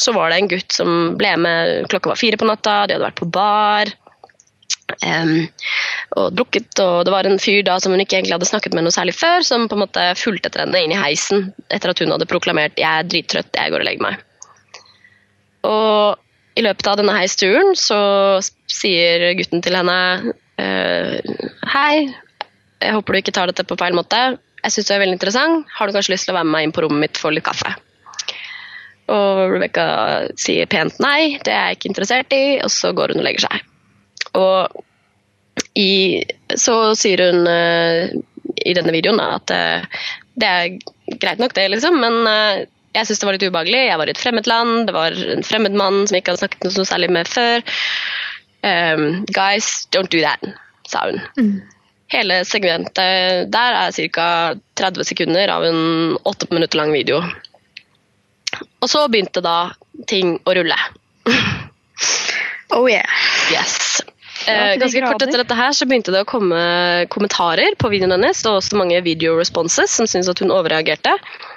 så 0.03 0.13
var 0.17 0.33
det 0.33 0.41
en 0.43 0.51
gutt 0.51 0.75
som 0.75 0.91
ble 1.17 1.31
med 1.41 1.87
klokka 1.93 2.11
var 2.13 2.21
fire 2.21 2.41
på 2.41 2.49
natta, 2.49 2.83
de 2.85 2.99
hadde 2.99 3.07
vært 3.07 3.23
på 3.23 3.31
bar. 3.33 3.95
Em, 5.03 5.49
og 6.15 6.31
drukket, 6.39 6.71
og 6.79 7.01
det 7.07 7.13
var 7.13 7.27
en 7.27 7.41
fyr 7.43 7.65
da 7.67 7.77
som 7.83 7.93
hun 7.93 8.03
ikke 8.03 8.21
egentlig 8.21 8.37
hadde 8.37 8.49
snakket 8.49 8.77
med 8.77 8.87
noe 8.87 8.95
særlig 8.95 9.17
før, 9.19 9.43
som 9.47 9.67
på 9.67 9.75
en 9.75 9.83
måte 9.83 10.05
fulgte 10.19 10.51
etter 10.51 10.63
henne 10.63 10.83
inn 10.85 10.95
i 10.95 11.01
heisen 11.01 11.49
etter 11.75 11.91
at 11.91 12.03
hun 12.03 12.15
hadde 12.15 12.29
proklamert 12.31 12.79
'jeg 12.79 12.87
er 12.87 13.09
drittrøtt, 13.11 13.51
jeg 13.51 13.73
går 13.73 13.83
og 13.83 13.89
legger 13.89 14.07
meg'. 14.07 14.23
Og 15.67 16.17
I 16.57 16.63
løpet 16.65 16.87
av 16.87 16.97
denne 16.97 17.17
heisturen 17.19 17.75
så 17.77 17.99
sier 18.71 19.35
gutten 19.37 19.61
til 19.61 19.75
henne 19.77 20.33
eh, 20.57 21.19
Hei, 21.69 22.15
jeg 22.81 22.95
håper 22.97 23.13
du 23.13 23.19
ikke 23.19 23.35
tar 23.37 23.51
dette 23.51 23.67
på 23.67 23.77
feil 23.77 23.93
måte. 23.93 24.39
Jeg 24.63 24.73
syns 24.73 24.89
du 24.89 24.95
er 24.95 25.03
veldig 25.03 25.19
interessant. 25.19 25.67
Har 25.77 25.87
du 25.87 25.93
kanskje 25.93 26.15
lyst 26.15 26.25
til 26.25 26.33
å 26.33 26.39
være 26.39 26.49
med 26.49 26.57
meg 26.57 26.65
inn 26.65 26.73
på 26.73 26.87
rommet 26.87 27.03
mitt 27.05 27.21
for 27.21 27.35
litt 27.35 27.45
kaffe? 27.45 27.75
Og 29.13 29.53
Rebekka 29.53 29.87
sier 30.41 30.67
pent 30.71 30.97
nei, 31.03 31.37
det 31.45 31.53
er 31.53 31.69
jeg 31.69 31.79
ikke 31.79 31.91
interessert 31.93 32.33
i, 32.35 32.59
og 32.65 32.73
så 32.73 32.95
går 32.97 33.13
hun 33.13 33.21
og 33.21 33.29
legger 33.29 33.47
seg. 33.47 33.66
Og 34.37 34.83
i, 35.77 36.23
så 36.57 36.77
sier 36.99 37.23
hun 37.27 37.47
eh, 37.51 38.15
i 38.65 38.75
denne 38.77 38.95
videoen 38.95 39.21
at 39.23 39.53
eh, 39.53 40.01
det 40.37 40.49
er 40.49 41.19
greit 41.21 41.41
nok, 41.41 41.55
det, 41.57 41.69
liksom, 41.73 41.99
men 42.03 42.19
eh, 42.31 42.67
jeg 42.97 43.09
syntes 43.09 43.23
det 43.23 43.29
var 43.29 43.37
litt 43.37 43.47
ubehagelig. 43.47 43.81
Jeg 43.91 44.01
var 44.01 44.09
i 44.09 44.15
et 44.15 44.21
fremmed 44.21 44.51
land, 44.51 44.77
det 44.89 44.97
var 44.97 45.17
en 45.37 45.45
fremmed 45.45 45.77
mann 45.77 46.05
som 46.05 46.17
jeg 46.17 46.25
ikke 46.25 46.35
hadde 46.35 46.45
snakket 46.45 46.69
noe 46.69 46.89
særlig 46.89 47.11
med 47.13 47.29
før. 47.29 47.65
Um, 48.67 49.03
guys, 49.37 49.85
don't 49.93 50.11
do 50.11 50.23
that, 50.25 50.43
sa 50.89 51.05
hun. 51.11 51.21
Hele 52.11 52.41
segmentet 52.49 53.51
der 53.53 53.77
er 53.83 53.93
ca. 54.17 54.29
30 54.81 55.11
sekunder 55.11 55.53
av 55.53 55.67
en 55.69 56.17
8 56.25 56.49
minutter 56.55 56.81
lang 56.81 56.95
video. 56.95 57.21
Og 58.81 58.89
så 58.89 59.05
begynte 59.13 59.45
da 59.45 59.75
ting 60.09 60.39
å 60.47 60.57
rulle. 60.57 60.79
Oh 62.77 62.89
yeah. 62.91 63.07
Yes. 63.53 64.01
Ja, 64.47 64.55
Eh, 64.73 64.77
ganske 64.79 65.03
kort 65.03 65.23
etter 65.23 65.43
dette 65.43 65.59
her 65.59 65.73
så 65.75 65.89
begynte 65.89 66.13
det 66.15 66.23
å 66.23 66.29
komme 66.29 66.61
kommentarer 67.11 67.75
på 67.79 67.91
videoen 67.91 68.15
hennes. 68.17 68.45
og 68.47 68.61
også 68.61 68.79
mange 68.79 69.01
video 69.03 69.35
responses 69.39 69.91
som 69.91 70.07
syntes 70.07 70.31
at 70.31 70.43
hun 70.43 70.55
overreagerte. 70.55 71.17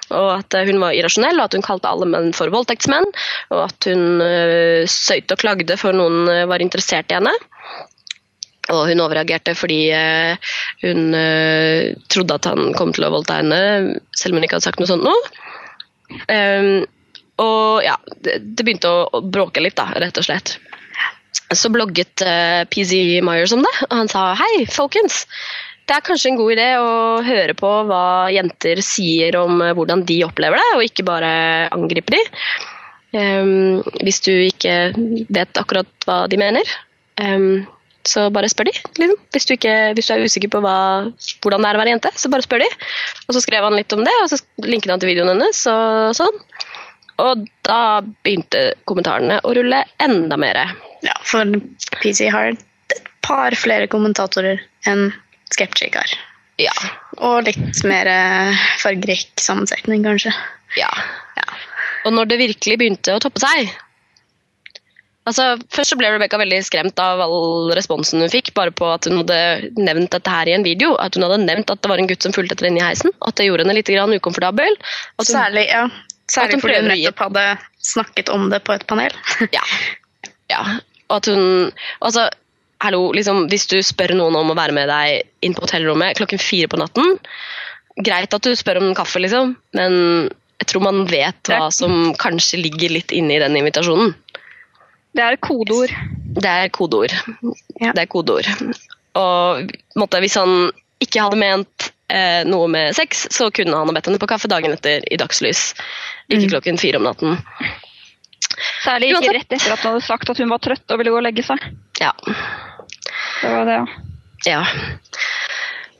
Og 0.10 0.30
at 0.40 0.54
eh, 0.58 0.66
hun 0.66 0.82
var 0.82 0.98
irrasjonell, 0.98 1.38
og 1.38 1.50
at 1.50 1.58
hun 1.58 1.66
kalte 1.66 1.90
alle 1.90 2.10
menn 2.10 2.34
for 2.34 2.50
voldtektsmenn. 2.50 3.06
Og 3.54 3.62
at 3.68 3.90
hun 3.90 4.24
uh, 4.24 4.88
søyte 4.90 5.38
og 5.38 5.44
klagde 5.44 5.78
for 5.78 5.94
noen 5.94 6.28
eh, 6.30 6.48
var 6.50 6.66
interessert 6.66 7.14
i 7.14 7.20
henne. 7.20 7.36
Og 8.70 8.86
hun 8.90 9.02
overreagerte 9.02 9.56
fordi 9.58 9.80
eh, 9.96 10.54
hun 10.84 11.14
eh, 11.18 11.96
trodde 12.12 12.38
at 12.38 12.50
han 12.50 12.74
kom 12.78 12.94
til 12.94 13.08
å 13.08 13.14
voldta 13.14 13.40
henne, 13.42 14.00
selv 14.14 14.36
om 14.36 14.40
hun 14.40 14.48
ikke 14.48 14.60
hadde 14.60 14.68
sagt 14.70 14.82
noe 14.82 14.90
sånt 14.90 15.06
noe. 15.06 15.22
Um, 16.30 16.86
og 17.40 17.86
ja, 17.86 17.96
det, 18.26 18.40
det 18.58 18.66
begynte 18.66 18.92
å 18.92 19.22
bråke 19.24 19.64
litt, 19.64 19.78
da, 19.80 19.88
rett 20.02 20.18
og 20.20 20.26
slett. 20.28 20.58
Så 21.56 21.72
blogget 21.74 22.22
eh, 22.22 22.62
PZ 22.70 23.22
Myers 23.26 23.54
om 23.56 23.64
det, 23.66 23.76
og 23.88 23.96
han 24.04 24.12
sa 24.12 24.30
hei, 24.38 24.66
folkens. 24.70 25.24
Det 25.90 25.96
er 25.96 26.06
kanskje 26.06 26.30
en 26.30 26.38
god 26.38 26.54
idé 26.54 26.68
å 26.78 26.90
høre 27.26 27.56
på 27.58 27.70
hva 27.90 28.30
jenter 28.30 28.82
sier 28.86 29.40
om 29.40 29.64
eh, 29.66 29.74
hvordan 29.74 30.04
de 30.06 30.20
opplever 30.28 30.62
det, 30.62 30.68
og 30.76 30.86
ikke 30.86 31.08
bare 31.08 31.32
angripe 31.74 32.14
de. 32.14 32.22
Um, 33.10 33.82
hvis 34.06 34.22
du 34.22 34.30
ikke 34.36 34.94
vet 35.34 35.58
akkurat 35.58 35.90
hva 36.06 36.20
de 36.30 36.38
mener, 36.38 36.70
um, 37.18 37.66
så 38.06 38.28
bare 38.34 38.52
spør 38.52 38.70
de. 38.70 38.76
Liksom. 39.00 39.18
Hvis, 39.34 39.48
du 39.50 39.56
ikke, 39.56 39.74
hvis 39.98 40.12
du 40.12 40.14
er 40.14 40.28
usikker 40.30 40.52
på 40.54 40.62
hva, 40.62 40.76
hvordan 41.42 41.66
det 41.66 41.72
er 41.72 41.80
å 41.80 41.82
være 41.82 41.96
jente, 41.96 42.14
så 42.22 42.30
bare 42.30 42.46
spør 42.46 42.62
de. 42.64 42.70
Og 43.26 43.36
så 43.36 43.42
skrev 43.44 43.66
han 43.66 43.78
litt 43.78 43.98
om 43.98 44.06
det, 44.06 44.14
og 44.22 44.30
så 44.30 44.40
linket 44.70 44.94
han 44.94 45.02
til 45.02 45.12
videoen 45.12 45.34
hennes. 45.34 45.66
og 45.74 46.14
sånn. 46.22 46.38
Og 47.20 47.46
da 47.68 48.02
begynte 48.24 48.74
kommentarene 48.90 49.40
å 49.44 49.54
rulle 49.58 49.84
enda 50.02 50.38
mer. 50.40 50.62
Ja, 51.06 51.16
for 51.28 51.60
PC 52.00 52.30
har 52.32 52.54
et 52.54 53.02
par 53.26 53.56
flere 53.60 53.90
kommentatorer 53.92 54.62
enn 54.90 55.10
Skeptic 55.54 55.98
har. 55.98 56.16
Ja. 56.62 56.74
Og 57.18 57.48
litt 57.48 57.84
mer 57.88 58.08
eh, 58.10 58.66
fargerik 58.82 59.32
sammensetning, 59.42 60.04
kanskje. 60.06 60.34
ja. 60.80 60.92
Og 62.08 62.14
når 62.16 62.30
det 62.30 62.40
virkelig 62.40 62.78
begynte 62.80 63.16
å 63.16 63.20
toppe 63.20 63.42
seg 63.44 63.72
altså 65.30 65.46
Først 65.74 65.94
så 65.94 65.98
ble 66.00 66.12
Rebecca 66.14 66.40
veldig 66.42 66.60
skremt 66.66 67.00
av 67.04 67.22
all 67.24 67.72
responsen 67.78 68.24
hun 68.24 68.32
fikk, 68.34 68.54
bare 68.58 68.74
på 68.76 68.88
at 68.90 69.06
hun 69.06 69.20
hadde 69.22 69.70
nevnt 69.78 70.14
dette 70.16 70.34
her 70.34 70.50
i 70.50 70.56
en 70.56 70.66
video. 70.66 70.96
At 71.02 71.18
hun 71.18 71.26
hadde 71.28 71.44
nevnt 71.44 71.70
at 71.70 71.84
det 71.84 71.92
var 71.92 72.02
en 72.02 72.10
gutt 72.10 72.26
som 72.26 72.36
fulgte 72.36 72.58
etter 72.58 72.70
henne 72.70 72.82
i 72.82 72.86
heisen. 72.86 73.14
At 73.26 73.38
det 73.40 73.50
gjorde 73.50 73.66
henne 73.66 73.78
litt 73.78 73.92
grann 73.92 74.16
ukomfortabel. 74.16 74.80
Hun, 75.20 75.28
Særlig, 75.30 75.68
ja. 75.70 75.86
Særlig 76.30 76.60
fordi 76.62 76.80
hun 76.80 76.92
nettopp 76.92 77.26
hadde 77.28 77.46
snakket 77.84 78.30
om 78.34 78.50
det 78.52 78.62
på 78.66 78.76
et 78.76 78.86
panel. 78.90 79.16
Ja. 79.56 79.64
ja. 80.52 80.62
Og 81.10 81.18
at 81.18 81.30
hun 81.32 81.72
Altså, 82.06 82.28
hallo, 82.84 83.10
liksom, 83.16 83.48
hvis 83.52 83.68
du 83.72 83.80
spør 83.86 84.14
noen 84.18 84.38
om 84.38 84.52
å 84.54 84.58
være 84.58 84.76
med 84.76 84.92
deg 84.92 85.46
inn 85.46 85.56
på 85.58 85.66
hotellrommet 85.66 86.20
klokken 86.20 86.42
fire 86.42 86.70
på 86.72 86.80
natten 86.80 87.18
Greit 88.00 88.34
at 88.34 88.46
du 88.46 88.54
spør 88.56 88.80
om 88.80 88.94
kaffe, 88.96 89.20
liksom, 89.20 89.58
men 89.76 89.96
jeg 90.60 90.70
tror 90.72 90.84
man 90.86 91.02
vet 91.10 91.50
hva 91.52 91.68
som 91.74 92.14
kanskje 92.20 92.62
ligger 92.62 92.94
litt 92.94 93.12
inne 93.16 93.36
i 93.36 93.42
den 93.42 93.58
invitasjonen. 93.60 94.14
Det 95.16 95.24
er 95.26 95.36
kodeord. 95.44 95.92
Det 96.40 96.52
er 96.64 96.72
kodeord. 96.72 97.16
Ja. 97.82 97.92
Det 97.92 98.06
er 98.06 98.10
kodeord. 98.12 98.48
Og 99.20 99.72
måtte, 100.00 100.22
hvis 100.24 100.38
han 100.40 100.70
ikke 101.04 101.26
hadde 101.26 101.40
ment 101.42 101.90
eh, 102.10 102.42
noe 102.50 102.68
med 102.72 102.96
sex, 102.98 103.28
så 103.34 103.50
kunne 103.54 103.78
han 103.78 103.90
ha 103.90 103.96
bedt 103.96 104.10
henne 104.10 104.22
på 104.22 104.30
kaffe 104.30 104.50
dagen 104.52 104.76
etter 104.76 105.06
i 105.08 105.20
dagslys. 105.20 105.74
Ikke 106.30 106.46
Mm. 106.46 106.52
klokken 106.56 106.78
fire 106.82 106.98
om 107.02 107.08
natten. 107.10 107.40
Særlig 108.84 109.14
ikke 109.14 109.34
rett 109.38 109.54
etter 109.56 109.74
at 109.74 109.80
hun 109.84 109.94
hadde 109.94 110.06
sagt 110.06 110.30
at 110.30 110.38
hun 110.38 110.50
var 110.52 110.60
trøtt 110.64 110.92
og 110.92 111.00
ville 111.00 111.12
gå 111.14 111.18
og 111.22 111.26
legge 111.26 111.44
seg. 111.46 111.64
Ja. 112.02 112.12
Det 112.26 113.50
var 113.54 113.66
det, 113.66 113.78
ja. 113.80 113.86
Ja. 114.48 114.64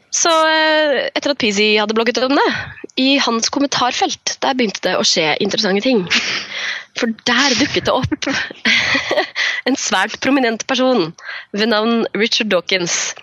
Så 0.10 0.32
eh, 0.50 1.10
etter 1.14 1.32
at 1.36 1.40
Peasy 1.42 1.78
hadde 1.78 1.94
blogget 1.96 2.18
om 2.26 2.34
det, 2.36 2.48
i 3.00 3.18
hans 3.22 3.52
kommentarfelt, 3.54 4.38
der 4.42 4.56
begynte 4.58 4.82
det 4.84 4.96
å 4.98 5.06
skje 5.08 5.36
interessante 5.40 5.84
ting. 5.86 6.02
For 6.98 7.14
der 7.30 7.56
dukket 7.60 7.86
det 7.88 7.94
opp 7.94 8.28
en 9.70 9.78
svært 9.80 10.18
prominent 10.24 10.66
person 10.68 11.14
ved 11.54 11.70
navn 11.72 12.08
Richard 12.18 12.50
Dawkins, 12.52 13.14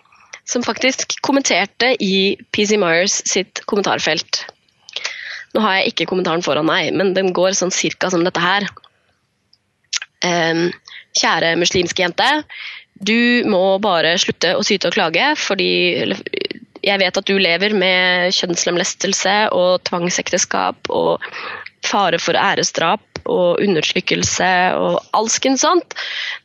som 0.46 0.62
faktisk 0.62 1.18
kommenterte 1.26 1.92
i 2.02 2.36
PC 2.54 2.78
Myers 2.78 3.18
sitt 3.26 3.64
kommentarfelt. 3.66 4.44
Nå 5.54 5.62
har 5.64 5.78
jeg 5.78 5.92
ikke 5.92 6.08
kommentaren 6.10 6.44
foran 6.44 6.68
meg, 6.68 6.92
men 6.94 7.14
den 7.16 7.32
går 7.36 7.56
sånn 7.58 7.74
cirka 7.74 8.10
som 8.12 8.24
dette 8.26 8.42
her. 8.42 8.68
Um, 10.24 10.68
kjære 11.16 11.54
muslimske 11.60 12.04
jente, 12.04 12.28
du 12.96 13.44
må 13.50 13.76
bare 13.84 14.14
slutte 14.20 14.54
å 14.56 14.64
syte 14.64 14.88
og 14.88 14.96
klage, 14.96 15.32
fordi 15.40 15.70
eller, 16.04 16.20
jeg 16.86 17.02
vet 17.02 17.18
at 17.18 17.28
du 17.28 17.36
lever 17.40 17.74
med 17.76 18.34
kjønnslemlestelse 18.36 19.36
og 19.56 19.82
tvangsekteskap 19.88 20.90
og 20.94 21.24
fare 21.86 22.18
for 22.22 22.38
æresdrap 22.38 23.22
og 23.26 23.62
undertrykkelse 23.62 24.50
og 24.78 25.00
alskens 25.18 25.64
sånt. 25.66 25.96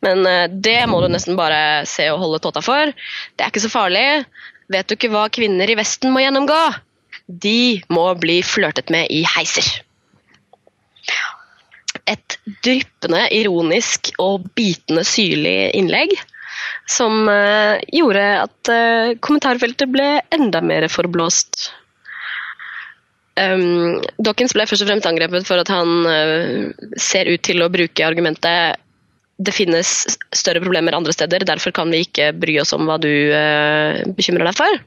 Men 0.05 0.25
eh, 0.25 0.47
det 0.49 0.79
må 0.89 1.01
du 1.01 1.09
nesten 1.13 1.37
bare 1.37 1.83
se 1.89 2.07
og 2.13 2.21
holde 2.23 2.41
tåta 2.41 2.63
for. 2.65 2.93
Det 3.35 3.45
er 3.45 3.53
ikke 3.53 3.65
så 3.67 3.73
farlig. 3.73 4.05
Vet 4.71 4.89
du 4.89 4.97
ikke 4.97 5.11
hva 5.13 5.27
kvinner 5.33 5.69
i 5.69 5.77
Vesten 5.77 6.13
må 6.13 6.23
gjennomgå? 6.23 6.59
De 7.27 7.81
må 7.93 8.09
bli 8.19 8.41
flørtet 8.45 8.89
med 8.93 9.13
i 9.13 9.21
heiser 9.37 9.69
et 12.09 12.37
dryppende 12.65 13.25
ironisk 13.35 14.11
og 14.21 14.47
bitende 14.57 15.03
syrlig 15.07 15.71
innlegg 15.77 16.13
som 16.89 17.29
eh, 17.29 17.79
gjorde 17.93 18.23
at 18.41 18.71
eh, 18.71 19.13
kommentarfeltet 19.23 19.91
ble 19.91 20.09
enda 20.33 20.61
mer 20.65 20.87
forblåst. 20.91 21.71
Um, 23.39 24.01
Dawkins 24.19 24.53
ble 24.53 24.65
først 24.67 24.83
og 24.83 24.89
fremst 24.89 25.07
angrepet 25.07 25.47
for 25.47 25.61
at 25.61 25.69
han 25.71 25.91
uh, 26.03 26.89
ser 26.99 27.29
ut 27.31 27.41
til 27.47 27.63
å 27.63 27.71
bruke 27.71 28.03
argumentet 28.03 28.81
det 29.41 29.53
finnes 29.55 29.87
større 30.35 30.61
problemer 30.61 30.93
andre 30.93 31.15
steder, 31.15 31.45
derfor 31.47 31.73
kan 31.73 31.89
vi 31.89 32.03
ikke 32.03 32.27
bry 32.37 32.59
oss 32.61 32.75
om 32.75 32.83
hva 32.85 32.99
du 33.01 33.09
uh, 33.09 34.03
bekymrer 34.17 34.51
deg 34.51 34.57
for. 34.59 34.81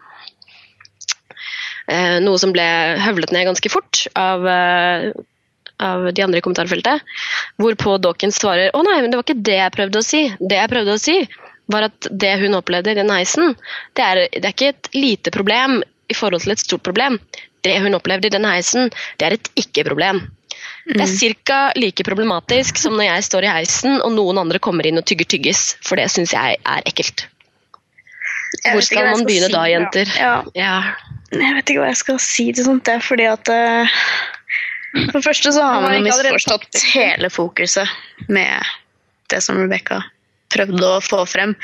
Uh, 1.89 2.21
noe 2.23 2.37
som 2.39 2.53
ble 2.55 2.67
høvlet 3.03 3.33
ned 3.35 3.49
ganske 3.49 3.73
fort 3.73 4.05
av 4.15 4.45
av 5.83 6.05
de 6.15 6.23
andre 6.23 6.39
i 6.39 6.45
kommentarfeltet. 6.45 7.03
Hvorpå 7.59 7.97
Dawkins 7.99 8.39
svarer 8.39 8.71
å 8.79 8.85
nei, 8.87 9.01
men 9.03 9.11
det 9.11 9.19
var 9.19 9.27
ikke 9.27 9.43
det 9.49 9.57
jeg 9.59 9.75
prøvde 9.75 9.99
å 9.99 10.07
si. 10.07 10.21
Det 10.39 10.61
jeg 10.61 10.71
prøvde 10.71 10.95
å 10.95 11.01
si, 11.03 11.17
var 11.73 11.89
at 11.89 12.09
det 12.11 12.35
hun 12.43 12.57
opplevde 12.59 12.93
i 12.93 12.99
den 12.99 13.11
heisen, 13.13 13.55
det 13.97 14.05
er, 14.05 14.23
det 14.33 14.45
er 14.45 14.55
ikke 14.55 14.73
et 14.75 14.89
lite 14.97 15.33
problem 15.35 15.83
i 16.09 16.17
forhold 16.17 16.45
til 16.45 16.55
et 16.55 16.63
stort 16.63 16.85
problem. 16.85 17.19
Det 17.65 17.79
hun 17.81 17.97
opplevde 17.97 18.29
i 18.29 18.35
den 18.35 18.45
heisen, 18.45 18.91
det 19.21 19.27
er 19.29 19.37
et 19.39 19.51
ikke-problem. 19.57 20.27
Det 20.85 21.01
er 21.01 21.35
ca. 21.49 21.61
like 21.81 22.05
problematisk 22.05 22.77
som 22.77 22.97
når 22.99 23.09
jeg 23.09 23.25
står 23.25 23.47
i 23.47 23.53
heisen 23.57 24.01
og 24.05 24.13
noen 24.13 24.39
andre 24.43 24.61
kommer 24.61 24.87
inn 24.87 25.01
og 25.01 25.07
tygger 25.09 25.29
tyggis, 25.37 25.63
for 25.85 25.97
det 25.97 26.11
syns 26.13 26.35
jeg 26.37 26.59
er 26.61 26.85
ekkelt. 26.85 27.27
Hvor 28.69 28.85
skal 28.85 29.09
man 29.11 29.25
begynne 29.27 29.49
si. 29.49 29.55
da, 29.57 29.65
jenter? 29.73 30.13
Ja, 30.21 30.35
Ja. 30.55 30.75
jeg 31.33 31.55
vet 31.57 31.71
ikke 31.71 31.81
hva 31.83 31.91
jeg 31.91 32.03
skal 32.03 32.21
si 32.23 32.53
til 32.53 32.69
sånt, 32.69 32.85
det 32.87 32.99
er 32.99 33.03
fordi 33.03 33.25
at 33.27 33.49
uh, 33.51 33.99
For 35.11 35.19
det 35.19 35.25
første 35.25 35.53
så 35.57 35.63
har 35.67 35.81
Man 35.83 36.05
misforstått 36.05 36.85
hele 36.93 37.31
fokuset 37.33 37.89
med 38.29 38.63
det 39.33 39.41
som 39.43 39.59
Rebecca 39.59 40.05
prøvde 40.55 40.87
å 40.87 41.03
få 41.05 41.25
frem, 41.29 41.55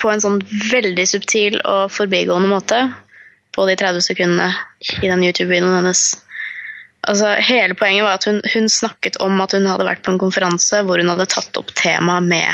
på 0.00 0.10
en 0.10 0.22
sånn 0.22 0.40
veldig 0.70 1.04
subtil 1.08 1.58
og 1.60 1.92
forbigående 1.92 2.48
måte 2.48 2.80
på 3.52 3.66
de 3.68 3.76
30 3.76 4.04
sekundene 4.06 4.50
i 5.02 5.08
den 5.10 5.24
YouTube-videoen 5.26 5.80
hennes. 5.80 6.02
altså, 7.08 7.34
hele 7.44 7.76
poenget 7.76 8.06
var 8.06 8.18
at 8.18 8.26
hun, 8.28 8.40
hun 8.54 8.68
snakket 8.68 9.18
om 9.20 9.40
at 9.44 9.52
hun 9.56 9.68
hadde 9.68 9.88
vært 9.88 10.04
på 10.06 10.14
en 10.14 10.22
konferanse 10.22 10.82
hvor 10.86 11.02
hun 11.02 11.10
hadde 11.12 11.28
tatt 11.32 11.60
opp 11.60 11.72
temaet 11.76 12.28
med 12.30 12.48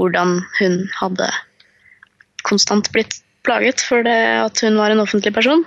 hvordan 0.00 0.38
hun 0.60 0.78
hadde 0.96 1.28
konstant 2.48 2.88
blitt 2.94 3.20
plaget 3.44 3.82
for 3.84 4.04
det 4.06 4.16
at 4.40 4.60
hun 4.64 4.78
var 4.80 4.92
en 4.92 5.02
offentlig 5.02 5.34
person. 5.36 5.64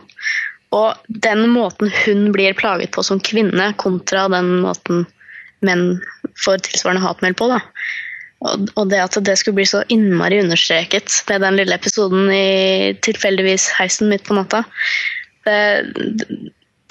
Og 0.74 0.98
den 1.08 1.46
måten 1.54 1.92
hun 2.04 2.32
blir 2.34 2.56
plaget 2.58 2.94
på 2.96 3.04
som 3.06 3.22
kvinne, 3.22 3.74
kontra 3.78 4.26
den 4.32 4.56
måten 4.64 5.06
menn 5.64 6.00
får 6.44 6.64
tilsvarende 6.66 7.04
hatmail 7.06 7.38
på. 7.38 7.50
da. 7.52 7.60
Og, 8.44 8.88
det 8.92 9.00
at 9.00 9.16
det 9.24 9.38
skulle 9.40 9.62
bli 9.62 9.68
så 9.70 9.86
innmari 9.94 10.42
understreket 10.44 11.22
med 11.30 11.46
den 11.46 11.60
lille 11.62 11.78
episoden 11.80 12.28
i 12.34 12.92
tilfeldigvis 13.06 13.70
heisen 13.78 14.10
midt 14.12 14.26
på 14.28 14.36
natta 14.36 14.66
det, 15.46 16.28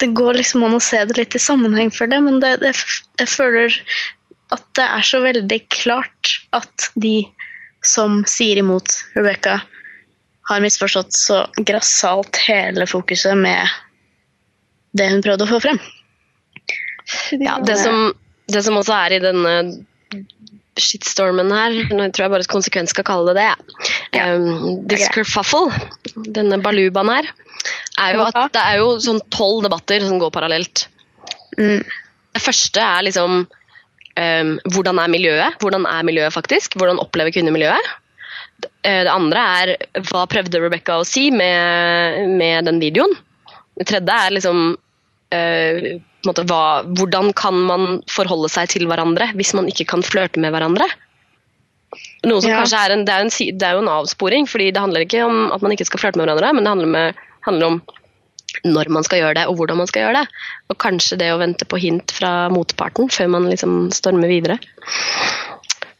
det, 0.01 0.07
går 0.17 0.39
liksom 0.39 0.65
an 0.65 0.77
å 0.77 0.81
se 0.83 1.03
det 1.09 1.17
litt 1.17 1.37
i 1.37 1.41
sammenheng 1.41 1.91
for 1.93 2.09
det, 2.09 2.19
men 2.25 2.39
det, 2.41 2.55
det, 2.63 2.73
jeg 3.21 3.29
føler 3.29 3.77
at 4.53 4.65
det 4.77 4.85
er 4.85 5.05
så 5.07 5.21
veldig 5.23 5.59
klart 5.73 6.35
at 6.53 6.89
de 6.93 7.23
som 7.83 8.21
sier 8.29 8.61
imot 8.61 8.97
Rebecca, 9.17 9.59
har 10.49 10.61
misforstått 10.63 11.15
så 11.15 11.39
grassat 11.65 12.37
hele 12.47 12.87
fokuset 12.87 13.37
med 13.39 13.69
det 14.97 15.07
hun 15.11 15.23
prøvde 15.23 15.47
å 15.47 15.51
få 15.53 15.59
frem. 15.63 15.79
Ja, 17.39 17.57
det 17.63 17.77
som, 17.79 18.11
det 18.51 18.63
som 18.65 18.77
også 18.79 18.95
er 18.97 19.15
i 19.15 19.21
denne 19.23 19.53
shitstormen 20.79 21.51
her, 21.53 21.75
nå 21.93 22.07
tror 22.11 22.25
jeg 22.25 22.33
bare 22.33 22.49
konsekvens 22.49 22.93
skal 22.93 23.05
kalle 23.07 23.33
det 23.33 23.43
det, 23.43 23.77
Ja. 24.17 24.29
um, 24.35 24.85
this 24.89 25.07
kerfuffle, 25.13 25.71
denne 26.33 26.61
balubaen 26.63 27.11
her, 27.13 27.29
er 28.01 28.15
jo 28.17 28.23
at 28.25 28.53
det 28.53 28.61
er 28.61 28.79
jo 28.81 28.95
sånn 28.99 29.21
tolv 29.33 29.63
debatter 29.63 30.01
som 30.05 30.19
går 30.19 30.31
parallelt. 30.33 30.87
Mm. 31.57 31.83
Det 32.33 32.41
første 32.41 32.81
er 32.81 33.05
liksom 33.05 33.43
um, 33.45 34.53
hvordan 34.73 34.99
er 34.99 35.11
miljøet? 35.13 35.59
Hvordan 35.61 35.85
er 35.89 36.07
miljøet 36.07 36.33
faktisk? 36.33 36.77
Hvordan 36.79 37.01
opplever 37.01 37.33
kvinner 37.33 37.53
miljøet? 37.53 37.91
Eh, 38.83 39.03
Det 39.05 39.11
andre 39.11 39.43
er 39.61 39.75
hva 40.09 40.25
prøvde 40.29 40.61
Rebecca 40.61 40.97
å 41.01 41.05
si 41.07 41.29
med, 41.31 42.29
med 42.39 42.65
den 42.65 42.81
videoen? 42.81 43.13
Det 43.77 43.87
tredje 43.89 44.17
er 44.25 44.35
liksom 44.35 44.75
en 45.33 46.03
måte, 46.27 46.45
hva, 46.49 46.83
hvordan 46.97 47.33
kan 47.37 47.57
man 47.67 48.01
forholde 48.11 48.51
seg 48.51 48.71
til 48.73 48.87
hverandre 48.89 49.31
hvis 49.37 49.53
man 49.57 49.67
ikke 49.71 49.87
kan 49.93 50.05
flørte 50.05 50.41
med 50.43 50.53
hverandre? 50.55 50.87
Noe 52.25 52.41
som 52.41 52.49
Ja. 52.49 52.61
kanskje 52.63 52.79
er 52.79 52.95
en, 52.95 53.03
det, 53.05 53.13
er 53.13 53.25
en, 53.25 53.33
det 53.59 53.67
er 53.67 53.75
jo 53.77 53.83
en 53.83 53.91
avsporing, 53.99 54.47
fordi 54.49 54.71
det 54.73 54.81
handler 54.81 55.05
ikke 55.05 55.25
om 55.25 55.51
at 55.53 55.61
man 55.61 55.75
ikke 55.75 55.85
skal 55.89 56.01
flørte 56.01 56.17
med 56.17 56.25
hverandre, 56.29 56.53
men 56.55 56.63
det 56.63 56.71
handler, 56.73 56.91
med, 56.95 57.21
handler 57.45 57.67
om 57.67 57.81
når 58.63 58.89
man 58.93 59.05
skal 59.05 59.19
gjøre 59.19 59.37
det, 59.39 59.47
og 59.49 59.57
hvordan 59.59 59.79
man 59.81 59.89
skal 59.89 60.05
gjøre 60.05 60.21
det. 60.21 60.41
Og 60.71 60.77
kanskje 60.81 61.17
det 61.19 61.31
å 61.33 61.39
vente 61.41 61.67
på 61.69 61.79
hint 61.81 62.13
fra 62.15 62.49
motparten 62.53 63.09
før 63.13 63.31
man 63.35 63.49
liksom 63.49 63.91
stormer 63.95 64.31
videre. 64.31 64.59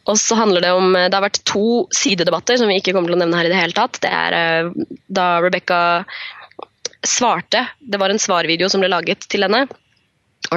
Og 0.04 0.18
så 0.20 0.36
handler 0.36 0.66
det 0.66 0.72
om 0.76 0.92
Det 0.94 1.14
har 1.16 1.24
vært 1.24 1.44
to 1.48 1.86
sidedebatter 1.96 2.58
som 2.60 2.68
vi 2.68 2.76
ikke 2.82 2.92
kommer 2.96 3.12
til 3.12 3.16
å 3.16 3.22
nevne 3.22 3.40
her 3.40 3.48
i 3.48 3.54
det 3.54 3.60
hele 3.60 3.78
tatt. 3.78 4.02
Det 4.04 4.12
er 4.12 4.36
eh, 4.36 4.72
da 5.08 5.28
Rebecca 5.44 5.80
svarte 7.04 7.66
Det 7.80 8.00
var 8.00 8.12
en 8.12 8.20
svarvideo 8.20 8.70
som 8.72 8.84
ble 8.84 8.92
laget 8.92 9.28
til 9.32 9.46
henne. 9.48 9.66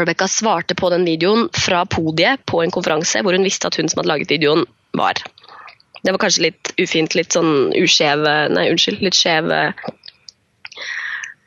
Rebecca 0.01 0.29
svarte 0.31 0.77
på 0.79 0.91
den 0.93 1.07
videoen 1.09 1.49
fra 1.57 1.85
podiet 1.89 2.45
på 2.49 2.63
en 2.63 2.73
konferanse 2.75 3.23
hvor 3.25 3.37
hun 3.37 3.47
visste 3.47 3.69
at 3.71 3.79
hun 3.81 3.89
som 3.91 4.03
hadde 4.03 4.13
laget 4.13 4.33
videoen, 4.33 4.67
var. 4.97 5.19
Det 6.03 6.13
var 6.15 6.23
kanskje 6.23 6.47
litt 6.47 6.71
ufint, 6.81 7.17
litt 7.19 7.35
sånn 7.35 7.73
uskjeve 7.77 8.35
Nei, 8.55 8.69
unnskyld. 8.73 9.03
Litt 9.05 9.19
skjev 9.19 9.51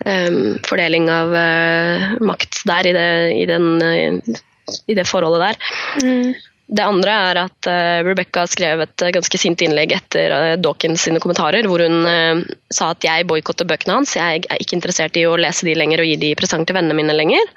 um, 0.05 0.59
fordeling 0.67 1.07
av 1.13 1.33
uh, 1.33 2.19
makt 2.21 2.61
der 2.69 2.89
i 2.89 2.93
det, 2.97 3.09
i, 3.39 3.45
den, 3.49 3.65
uh, 3.81 4.39
i 4.85 4.97
det 4.97 5.07
forholdet 5.09 5.41
der. 5.47 5.55
Mm. 6.03 6.35
Det 6.69 6.85
andre 6.85 7.13
er 7.31 7.39
at 7.41 7.67
uh, 7.71 8.03
Rebecca 8.05 8.43
skrev 8.49 8.83
et 8.83 9.05
uh, 9.05 9.09
ganske 9.15 9.41
sint 9.41 9.63
innlegg 9.65 9.95
etter 9.95 10.35
uh, 10.35 10.53
Dawkins 10.61 11.07
sine 11.07 11.21
kommentarer, 11.23 11.65
hvor 11.65 11.81
hun 11.81 12.03
sa 12.69 12.91
at 12.93 13.05
jeg 13.05 13.25
boikotter 13.29 13.67
bøkene 13.69 13.97
hans, 13.97 14.13
jeg 14.19 14.43
er 14.45 14.61
ikke 14.61 14.77
interessert 14.77 15.17
i 15.17 15.25
å 15.25 15.39
lese 15.39 15.65
de 15.65 15.77
lenger 15.77 16.03
og 16.03 16.11
gi 16.11 16.19
de 16.21 16.33
i 16.33 16.37
presang 16.37 16.67
til 16.67 16.77
vennene 16.77 16.97
mine 16.99 17.15
lenger. 17.15 17.55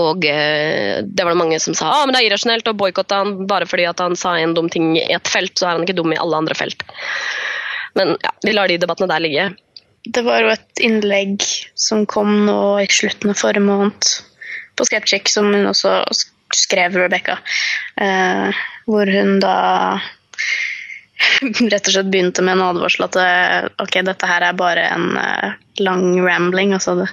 Og 0.00 0.26
eh, 0.28 1.00
det 1.04 1.26
var 1.26 1.34
det 1.34 1.40
mange 1.40 1.60
som 1.62 1.76
sa 1.76 1.90
ah, 1.92 2.04
men 2.04 2.14
det 2.14 2.22
er 2.22 2.30
irrasjonelt 2.30 2.68
å 2.70 2.76
boikotte 2.78 3.20
han 3.20 3.44
bare 3.50 3.68
fordi 3.68 3.88
han 3.88 4.16
sa 4.18 4.36
en 4.38 4.54
dum 4.56 4.70
ting 4.72 4.94
i 4.98 5.06
ett 5.14 5.28
felt, 5.28 5.56
så 5.58 5.68
er 5.68 5.78
han 5.78 5.86
ikke 5.86 5.98
dum 6.00 6.14
i 6.14 6.20
alle 6.20 6.42
andre 6.42 6.56
felt. 6.58 6.84
Men 7.98 8.16
ja, 8.22 8.32
vi 8.46 8.54
lar 8.54 8.70
de 8.70 8.78
debattene 8.80 9.10
der 9.10 9.24
ligge. 9.24 9.50
Det 10.04 10.22
var 10.24 10.40
jo 10.40 10.52
et 10.54 10.80
innlegg 10.80 11.44
som 11.76 12.06
kom 12.08 12.44
nå 12.46 12.60
i 12.80 12.88
slutten 12.88 13.32
av 13.32 13.40
forrige 13.40 13.66
måned 13.66 14.12
på 14.78 14.86
Skeptic, 14.88 15.28
som 15.28 15.50
hun 15.52 15.68
også 15.68 15.98
skrev, 16.56 16.96
Rebecca. 16.96 17.38
Eh, 18.00 18.62
hvor 18.88 19.10
hun 19.12 19.38
da 19.42 20.00
rett 21.72 21.88
og 21.88 21.92
slett 21.92 22.10
begynte 22.12 22.44
med 22.44 22.56
en 22.56 22.66
advarsel 22.70 23.06
at 23.06 23.18
eh, 23.20 23.68
ok, 23.82 24.00
dette 24.08 24.30
her 24.30 24.46
er 24.48 24.56
bare 24.56 24.86
en 24.94 25.10
eh, 25.20 25.58
lang 25.84 26.14
rambling. 26.24 26.72
Altså 26.76 26.96
det, 27.02 27.10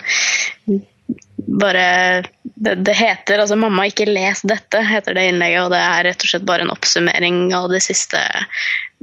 bare 1.47 2.23
det, 2.43 2.75
det 2.83 2.95
heter 2.97 3.39
altså 3.39 3.55
'Mamma, 3.55 3.87
ikke 3.87 4.09
les 4.09 4.41
dette', 4.43 4.83
heter 4.83 5.15
det 5.15 5.29
innlegget. 5.29 5.63
Og 5.63 5.71
det 5.71 5.79
er 5.83 6.03
rett 6.09 6.25
og 6.25 6.31
slett 6.31 6.47
bare 6.47 6.65
en 6.65 6.73
oppsummering 6.73 7.39
av 7.55 7.69
de 7.71 7.79
siste 7.83 8.21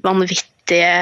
vanvittige 0.05 0.93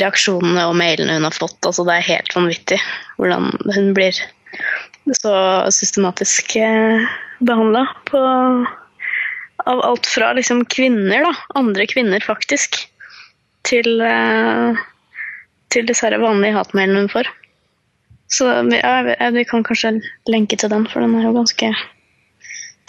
reaksjonene 0.00 0.66
og 0.68 0.78
mailene 0.78 1.18
hun 1.18 1.26
har 1.26 1.34
fått. 1.34 1.58
Altså, 1.66 1.86
det 1.86 1.98
er 1.98 2.08
helt 2.12 2.34
vanvittig 2.36 2.80
hvordan 3.18 3.50
hun 3.74 3.92
blir 3.96 4.16
så 5.18 5.34
systematisk 5.74 6.56
behandla 7.44 7.84
på 8.08 8.22
av 9.64 9.80
alt 9.80 10.06
fra 10.06 10.32
liksom 10.36 10.64
kvinner, 10.68 11.24
da, 11.24 11.32
andre 11.56 11.86
kvinner 11.88 12.20
faktisk, 12.20 12.76
til, 13.64 14.00
eh, 14.04 14.76
til 15.72 15.86
disse 15.88 16.10
vanlige 16.10 16.56
hatmailene 16.58 17.04
hun 17.04 17.12
får. 17.12 17.30
Så 18.30 18.46
ja, 18.72 18.94
vi- 19.04 19.32
vi 19.38 19.44
kan 19.44 19.62
kanskje 19.64 20.00
lenke 20.28 20.56
til 20.58 20.68
den, 20.70 20.86
for 20.86 21.00
den 21.00 21.14
er 21.16 21.24
jo 21.28 21.32
ganske 21.36 21.74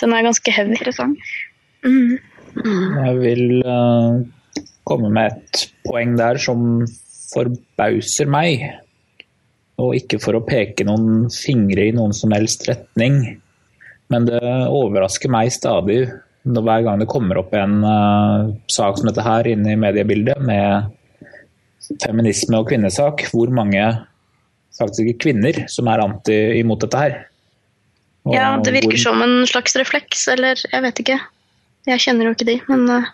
den 0.01 0.13
er 0.13 0.23
ganske 0.23 0.51
heavy. 0.51 0.71
Interessant. 0.75 1.17
Mm. 1.85 2.17
Jeg 3.05 3.15
vil 3.19 3.63
uh, 3.65 4.23
komme 4.87 5.09
med 5.11 5.31
et 5.31 5.67
poeng 5.87 6.15
der 6.17 6.37
som 6.37 6.85
forbauser 7.33 8.27
meg. 8.27 8.63
Og 9.79 9.95
ikke 9.95 10.19
for 10.23 10.35
å 10.37 10.43
peke 10.47 10.85
noen 10.87 11.29
fingre 11.31 11.87
i 11.89 11.91
noen 11.95 12.13
som 12.15 12.31
helst 12.31 12.67
retning. 12.67 13.39
Men 14.09 14.25
det 14.27 14.41
overrasker 14.43 15.31
meg 15.31 15.51
stadig 15.51 16.05
når 16.45 16.61
hver 16.67 16.83
gang 16.85 16.99
det 17.01 17.07
kommer 17.09 17.39
opp 17.41 17.53
en 17.57 17.79
uh, 17.83 18.51
sak 18.69 18.99
som 18.99 19.07
dette 19.09 19.23
her 19.25 19.47
inne 19.49 19.71
i 19.73 19.79
mediebildet 19.79 20.37
med 20.45 20.91
feminisme 22.03 22.59
og 22.59 22.67
kvinnesak, 22.69 23.25
hvor 23.31 23.49
mange 23.53 23.81
faktiske 24.79 25.17
kvinner 25.23 25.63
som 25.71 25.87
er 25.91 26.03
anti 26.03 26.35
imot 26.59 26.81
dette 26.85 26.99
her. 26.99 27.15
Og 28.25 28.33
Ja, 28.33 28.57
det 28.59 28.73
virker 28.73 28.95
hvor- 28.97 29.03
som 29.03 29.21
en 29.21 29.45
slags 29.45 29.75
refleks, 29.77 30.27
eller 30.27 30.55
jeg 30.55 30.81
vet 30.81 30.99
ikke. 31.03 31.19
Jeg 31.87 31.99
kjenner 32.01 32.25
jo 32.25 32.33
ikke 32.33 32.45
de, 32.49 32.61
men 32.67 32.89
eh, 32.89 33.05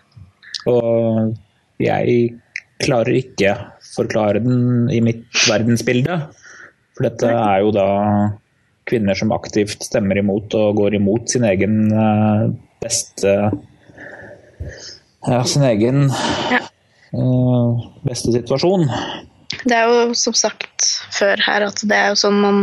Og 0.66 1.36
jeg 1.82 2.38
klarer 2.80 3.14
ikke 3.18 3.56
forklare 3.94 4.40
den 4.42 4.88
i 4.90 5.00
mitt 5.00 5.26
verdensbilde. 5.48 6.16
For 6.96 7.02
dette 7.08 7.28
er 7.28 7.60
jo 7.60 7.70
da 7.72 7.86
kvinner 8.88 9.14
som 9.16 9.30
aktivt 9.32 9.82
stemmer 9.84 10.18
imot 10.18 10.54
og 10.54 10.76
går 10.76 10.94
imot 10.98 11.28
sin 11.30 11.42
egen 11.44 11.92
eh, 11.92 12.48
beste 12.82 13.34
Ja, 15.28 15.42
sin 15.44 15.62
egen 15.62 16.08
Ja. 16.50 16.58
eh, 17.14 17.82
beste 18.06 18.32
situasjon. 18.34 18.88
Det 19.68 19.76
er 19.78 19.90
jo 19.90 20.14
som 20.18 20.36
sagt 20.36 20.88
før 21.14 21.40
her 21.44 21.66
at 21.68 21.82
det 21.86 21.98
er 21.98 22.12
jo 22.12 22.20
sånn 22.24 22.40
man 22.42 22.62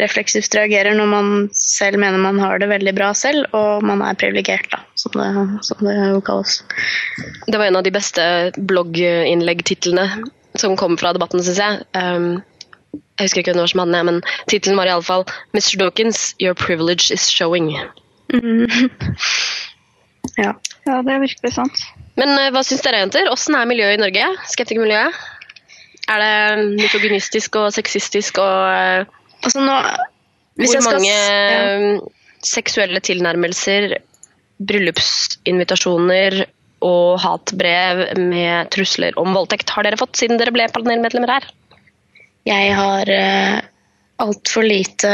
refleksivt 0.00 0.54
reagerer 0.56 0.96
når 0.96 1.08
man 1.10 1.32
selv 1.56 2.00
mener 2.00 2.20
man 2.20 2.40
har 2.42 2.60
det 2.60 2.70
veldig 2.70 2.94
bra 2.96 3.12
selv, 3.16 3.46
og 3.56 3.84
man 3.86 4.02
er 4.04 4.18
privilegert, 4.18 4.68
da, 4.72 4.80
som 4.98 5.14
det, 5.16 5.28
som 5.68 5.82
det 5.86 5.96
jo 5.96 6.22
kalles. 6.24 6.60
Det 7.46 7.58
var 7.58 7.68
en 7.68 7.78
av 7.80 7.84
de 7.86 7.94
beste 7.94 8.24
blogginnleggtitlene 8.56 10.08
som 10.60 10.76
kom 10.80 10.98
fra 11.00 11.14
debatten, 11.16 11.44
syns 11.44 11.60
jeg. 11.62 11.84
Um, 11.96 12.42
jeg 13.16 13.28
husker 13.28 13.42
ikke 13.42 13.56
var 13.56 13.70
som 13.70 13.84
hadde 13.84 13.96
den, 13.96 14.08
men 14.10 14.48
tittelen 14.50 14.76
var 14.80 14.90
iallfall 14.90 15.24
'Mr. 15.54 15.78
Dawkins, 15.80 16.34
your 16.40 16.54
privilege 16.54 17.12
is 17.14 17.28
showing'. 17.30 17.72
Mm. 18.32 18.66
ja. 20.44 20.52
Ja, 20.86 20.98
det 21.06 21.12
er 21.12 21.22
virkelig 21.22 21.52
sant. 21.54 21.84
Men 22.18 22.34
eh, 22.36 22.50
hva 22.52 22.64
syns 22.66 22.82
dere, 22.84 23.04
jenter? 23.04 23.30
Åssen 23.32 23.56
er 23.56 23.68
miljøet 23.70 23.96
i 23.96 24.02
Norge? 24.02 24.26
Skeptikermiljøet? 24.50 25.20
Er 26.10 26.18
det 26.22 26.64
misogynistisk 26.80 27.60
og 27.60 27.70
sexistisk 27.74 28.40
og 28.42 28.56
eh, 28.72 29.18
Altså 29.42 29.62
nå 29.62 29.76
hvis 30.58 30.68
Hvor 30.68 30.76
jeg 30.76 30.82
skal 30.84 30.98
mange 30.98 31.12
ja. 31.14 31.60
eh, 31.78 32.00
seksuelle 32.44 33.00
tilnærmelser, 33.00 33.94
bryllupsinvitasjoner 34.62 36.42
og 36.84 37.20
hatbrev 37.22 38.02
med 38.20 38.70
trusler 38.74 39.16
om 39.20 39.32
voldtekt 39.36 39.70
har 39.72 39.86
dere 39.86 39.98
fått 40.00 40.18
siden 40.20 40.40
dere 40.40 40.52
ble 40.54 40.66
panelmedlemmer 40.74 41.32
her? 41.32 41.46
Jeg 42.48 42.74
har 42.74 43.06
uh, 43.06 43.60
altfor 44.22 44.66
lite 44.66 45.12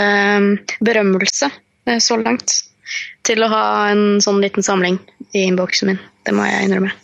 berømmelse 0.80 1.51
eh, 1.86 2.01
så 2.01 2.16
langt 2.20 2.62
til 3.28 3.45
å 3.45 3.51
ha 3.53 3.64
en 3.93 4.22
sånn 4.24 4.41
liten 4.41 4.64
samling 4.64 4.97
i 5.36 5.45
innboksen 5.45 5.93
min. 5.93 6.01
Det 6.24 6.32
må 6.34 6.49
jeg 6.49 6.68
innrømme. 6.70 6.95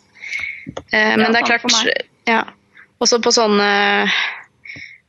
Uh, 0.89 1.12
men 1.20 1.26
Ja, 1.28 1.30
det 1.30 1.43
er 1.43 1.51
klart 1.53 2.05
ja, 2.24 2.43
Også 3.05 3.21
på 3.21 3.33
sånne 3.35 3.69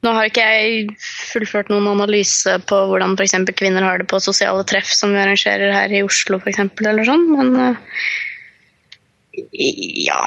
Nå 0.06 0.12
har 0.14 0.28
ikke 0.30 0.44
jeg 0.44 0.96
fullført 1.32 1.72
noen 1.72 1.88
analyse 1.90 2.60
på 2.70 2.78
hvordan 2.92 3.16
f.eks. 3.16 3.40
kvinner 3.58 3.86
har 3.88 4.02
det 4.02 4.10
på 4.12 4.20
sosiale 4.22 4.62
treff 4.68 4.92
som 4.94 5.16
vi 5.16 5.22
arrangerer 5.24 5.74
her 5.74 5.94
i 5.96 6.04
Oslo, 6.06 6.38
eksempel, 6.46 6.92
eller 6.92 7.08
sånn, 7.08 7.24
men 7.32 7.56
eh, 7.64 7.80
ja 10.06 10.20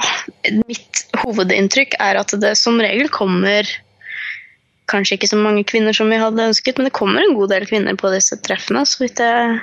Mitt 0.67 1.05
hovedinntrykk 1.21 1.95
er 2.03 2.19
at 2.19 2.35
det 2.41 2.55
som 2.59 2.81
regel 2.81 3.07
kommer 3.13 3.69
Kanskje 4.89 5.19
ikke 5.19 5.29
så 5.29 5.39
mange 5.39 5.63
kvinner 5.69 5.93
som 5.93 6.09
vi 6.09 6.17
hadde 6.17 6.47
ønsket, 6.49 6.79
men 6.79 6.89
det 6.89 6.97
kommer 6.97 7.21
en 7.21 7.35
god 7.37 7.51
del 7.53 7.67
kvinner 7.69 7.93
på 7.93 8.09
disse 8.09 8.39
treffene, 8.41 8.81
så 8.89 9.03
vidt 9.03 9.21
jeg, 9.21 9.59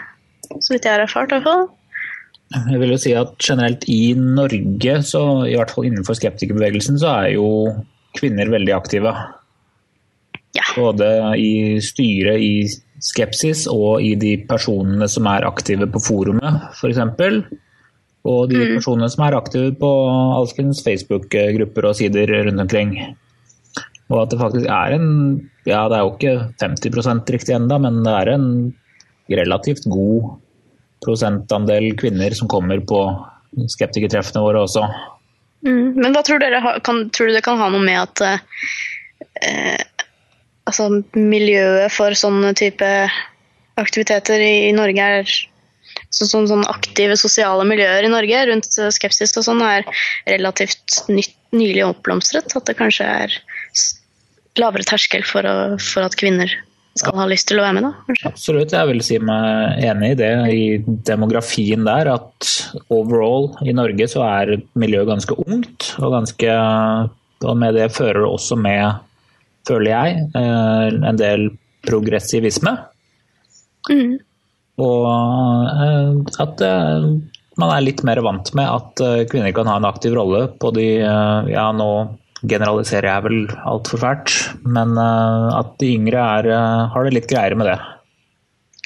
så 0.54 0.70
vidt 0.70 0.86
jeg 0.86 0.92
har 0.92 1.02
erfart. 1.02 1.34
i. 1.34 1.40
Jeg 2.54 2.78
vil 2.78 2.92
jo 2.94 2.98
si 3.02 3.14
at 3.18 3.32
generelt 3.42 3.82
i 3.90 4.14
Norge, 4.14 4.94
så 5.02 5.22
i 5.50 5.56
hvert 5.58 5.72
fall 5.74 5.88
innenfor 5.88 6.14
skeptikerbevegelsen, 6.14 7.00
så 7.02 7.10
er 7.24 7.32
jo 7.34 7.48
kvinner 8.16 8.50
veldig 8.52 8.74
aktive. 8.76 9.12
Ja. 10.56 10.64
Både 10.76 11.08
i 11.40 11.78
styret 11.84 12.40
i 12.40 12.52
Skepsis 13.02 13.66
og 13.68 14.00
i 14.04 14.14
de 14.18 14.36
personene 14.48 15.08
som 15.10 15.28
er 15.28 15.46
aktive 15.48 15.88
på 15.92 16.00
forumet, 16.00 16.70
f.eks. 16.78 17.02
Og 18.26 18.48
de 18.50 18.62
personene 18.74 19.10
som 19.12 19.26
er 19.26 19.36
aktive 19.38 19.74
på 19.78 19.90
alskens 20.40 20.80
Facebook-grupper 20.86 21.90
og 21.90 21.98
sider 21.98 22.32
rundt 22.48 22.64
omkring. 22.64 22.96
Og 24.10 24.22
at 24.22 24.32
det 24.32 24.40
faktisk 24.40 24.66
er 24.70 24.96
en 24.96 25.10
Ja, 25.66 25.88
det 25.90 25.96
er 25.98 26.04
jo 26.04 26.12
ikke 26.14 26.34
50% 26.62 27.30
riktig 27.34 27.54
ennå, 27.56 27.80
men 27.82 28.04
det 28.06 28.12
er 28.14 28.28
en 28.36 28.50
relativt 29.26 29.88
god 29.90 30.36
prosentandel 31.02 31.88
kvinner 31.98 32.34
som 32.38 32.46
kommer 32.46 32.78
på 32.86 33.00
skeptikertreffene 33.74 34.44
våre 34.44 34.62
også. 34.62 34.84
Mm. 35.66 35.98
Men 35.98 36.14
hva 36.14 36.22
tror 36.26 36.40
dere 36.42 36.62
kan, 36.86 37.08
tror 37.10 37.30
du 37.30 37.36
det 37.36 37.44
kan 37.44 37.58
ha 37.58 37.68
noe 37.72 37.82
med 37.82 37.98
at 37.98 38.22
eh, 39.42 39.82
altså, 40.68 40.88
miljøet 41.18 41.92
for 41.94 42.14
sånne 42.16 42.54
type 42.58 42.88
aktiviteter 43.76 44.40
i, 44.40 44.54
i 44.70 44.74
Norge 44.76 45.10
er 45.20 45.36
så, 46.14 46.26
sånn, 46.28 46.46
sånn 46.48 46.64
aktive 46.70 47.16
sosiale 47.18 47.66
miljøer 47.68 48.06
i 48.06 48.12
Norge 48.12 48.44
rundt 48.50 48.78
eh, 48.80 48.92
skepsis 48.94 49.36
og 49.36 49.46
sånn 49.48 49.64
er 49.64 49.86
relativt 50.28 51.02
nytt, 51.10 51.34
nylig 51.56 51.84
oppblomstret? 51.88 52.56
At 52.56 52.68
det 52.68 52.78
kanskje 52.78 53.08
er 53.24 53.36
lavere 54.56 54.86
terskel 54.88 55.26
for, 55.26 55.44
å, 55.44 55.76
for 55.82 56.06
at 56.06 56.16
kvinner 56.18 56.52
skal 57.00 57.18
ha 57.20 57.26
lyst 57.28 57.48
til 57.50 57.60
å 57.60 57.64
være 57.66 57.76
med, 57.76 57.86
da? 57.86 57.92
Kanskje? 58.08 58.30
Absolutt, 58.30 58.74
jeg 58.74 58.90
vil 58.90 59.02
si 59.04 59.18
meg 59.22 59.84
enig 59.84 60.14
i 60.14 60.18
det, 60.20 60.32
i 60.52 60.64
demografien 61.08 61.84
der. 61.86 62.10
At 62.14 62.50
overall 62.92 63.50
i 63.66 63.74
Norge 63.76 64.08
så 64.10 64.24
er 64.26 64.56
miljøet 64.78 65.10
ganske 65.12 65.38
ungt, 65.46 65.92
og 66.00 66.16
ganske 66.16 66.58
Og 67.44 67.52
med 67.60 67.74
det 67.76 67.90
fører 67.92 68.22
det 68.22 68.28
også 68.32 68.56
med, 68.56 69.02
føler 69.68 69.90
jeg, 69.90 70.20
eh, 70.40 70.86
en 71.04 71.18
del 71.20 71.50
progressivisme. 71.84 72.72
Mm. 73.90 74.14
Og 74.80 75.04
eh, 75.84 76.40
at 76.40 76.64
eh, 76.64 77.10
man 77.60 77.74
er 77.74 77.84
litt 77.84 78.00
mer 78.08 78.22
vant 78.24 78.54
med 78.56 78.64
at 78.72 79.04
kvinner 79.28 79.52
kan 79.52 79.68
ha 79.68 79.76
en 79.76 79.88
aktiv 79.88 80.16
rolle 80.16 80.46
på 80.60 80.72
de 80.76 80.88
Ja, 80.96 81.68
nå 81.76 81.90
generaliserer 82.44 83.08
jeg 83.08 83.24
vel 83.26 83.38
altfor 83.64 84.02
fælt, 84.02 84.34
men 84.68 84.96
eh, 85.00 85.46
at 85.56 85.76
de 85.80 85.92
yngre 85.96 86.24
er, 86.38 86.50
eh, 86.52 86.82
har 86.92 87.06
det 87.06 87.14
litt 87.16 87.30
greiere 87.30 87.58
med 87.58 87.70
det. 87.70 87.78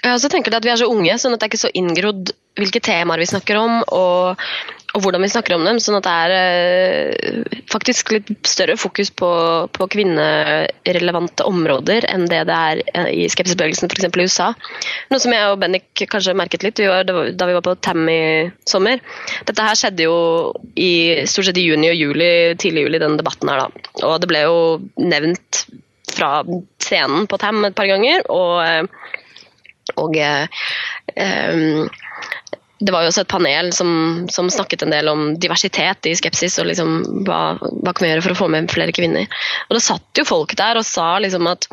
Jeg 0.01 0.16
også 0.16 0.30
tenker 0.32 0.55
at 0.57 0.64
Vi 0.64 0.72
er 0.72 0.80
så 0.80 0.88
unge, 0.88 1.16
sånn 1.20 1.34
at 1.34 1.42
det 1.42 1.48
er 1.48 1.53
ikke 1.53 1.66
så 1.66 1.74
inngrodd 1.76 2.32
hvilke 2.61 2.80
temaer 2.84 3.20
vi 3.20 3.28
snakker 3.28 3.59
om, 3.61 3.80
og, 3.94 4.46
og 4.95 5.05
hvordan 5.05 5.22
vi 5.22 5.30
snakker 5.30 5.55
om 5.55 5.64
dem. 5.66 5.78
sånn 5.82 5.99
at 6.01 6.07
det 6.07 6.14
er 6.24 6.32
eh, 6.36 7.59
faktisk 7.70 8.12
litt 8.14 8.30
større 8.49 8.76
fokus 8.80 9.12
på, 9.14 9.30
på 9.70 9.88
kvinnerelevante 9.95 11.47
områder 11.47 12.09
enn 12.11 12.26
det 12.30 12.43
det 12.49 12.57
er 12.57 12.82
eh, 12.95 13.11
i 13.22 13.28
skepsisbevegelsen 13.30 13.91
f.eks. 13.91 14.09
i 14.09 14.26
USA. 14.26 14.49
Noe 15.12 15.22
som 15.22 15.34
jeg 15.34 15.53
og 15.53 15.61
Bennik 15.62 16.05
kanskje 16.11 16.36
merket 16.38 16.66
litt 16.66 16.80
da 16.80 17.14
vi 17.14 17.57
var 17.57 17.64
på 17.66 17.76
TAM 17.84 18.09
i 18.11 18.22
sommer. 18.68 19.03
Dette 19.47 19.68
her 19.68 19.78
skjedde 19.78 20.09
jo 20.09 20.18
i 20.74 20.93
stort 21.30 21.51
sett 21.51 21.61
i 21.61 21.68
juni 21.68 21.93
og 21.93 21.99
juli, 22.01 22.32
tidlig 22.61 22.88
juli, 22.88 23.03
denne 23.03 23.20
debatten 23.20 23.53
her. 23.53 23.66
da. 23.66 23.95
Og 24.09 24.18
det 24.22 24.30
ble 24.30 24.45
jo 24.47 24.59
nevnt 24.99 25.64
fra 26.11 26.41
scenen 26.82 27.28
på 27.30 27.38
TAM 27.38 27.62
et 27.68 27.78
par 27.78 27.91
ganger. 27.91 28.26
og 28.28 28.61
eh, 28.64 28.84
og 29.99 30.16
eh, 30.16 30.47
em, 31.18 31.88
det 32.81 32.93
var 32.95 33.05
jo 33.05 33.11
også 33.11 33.24
et 33.26 33.31
panel 33.31 33.70
som, 33.76 33.91
som 34.33 34.49
snakket 34.53 34.87
en 34.87 34.95
del 34.95 35.11
om 35.12 35.35
diversitet 35.41 36.09
i 36.09 36.14
skepsis 36.16 36.57
og 36.62 36.70
liksom 36.70 36.95
hva, 37.26 37.59
hva 37.61 37.93
kan 37.93 38.07
vi 38.07 38.12
gjøre 38.14 38.24
for 38.24 38.35
å 38.35 38.39
få 38.39 38.49
med 38.53 38.70
flere 38.72 38.95
kvinner. 38.97 39.28
Og 39.68 39.76
det 39.76 39.85
satt 39.85 40.20
jo 40.20 40.24
folk 40.28 40.55
der 40.57 40.81
og 40.81 40.89
sa 40.89 41.12
liksom 41.20 41.49
at 41.51 41.68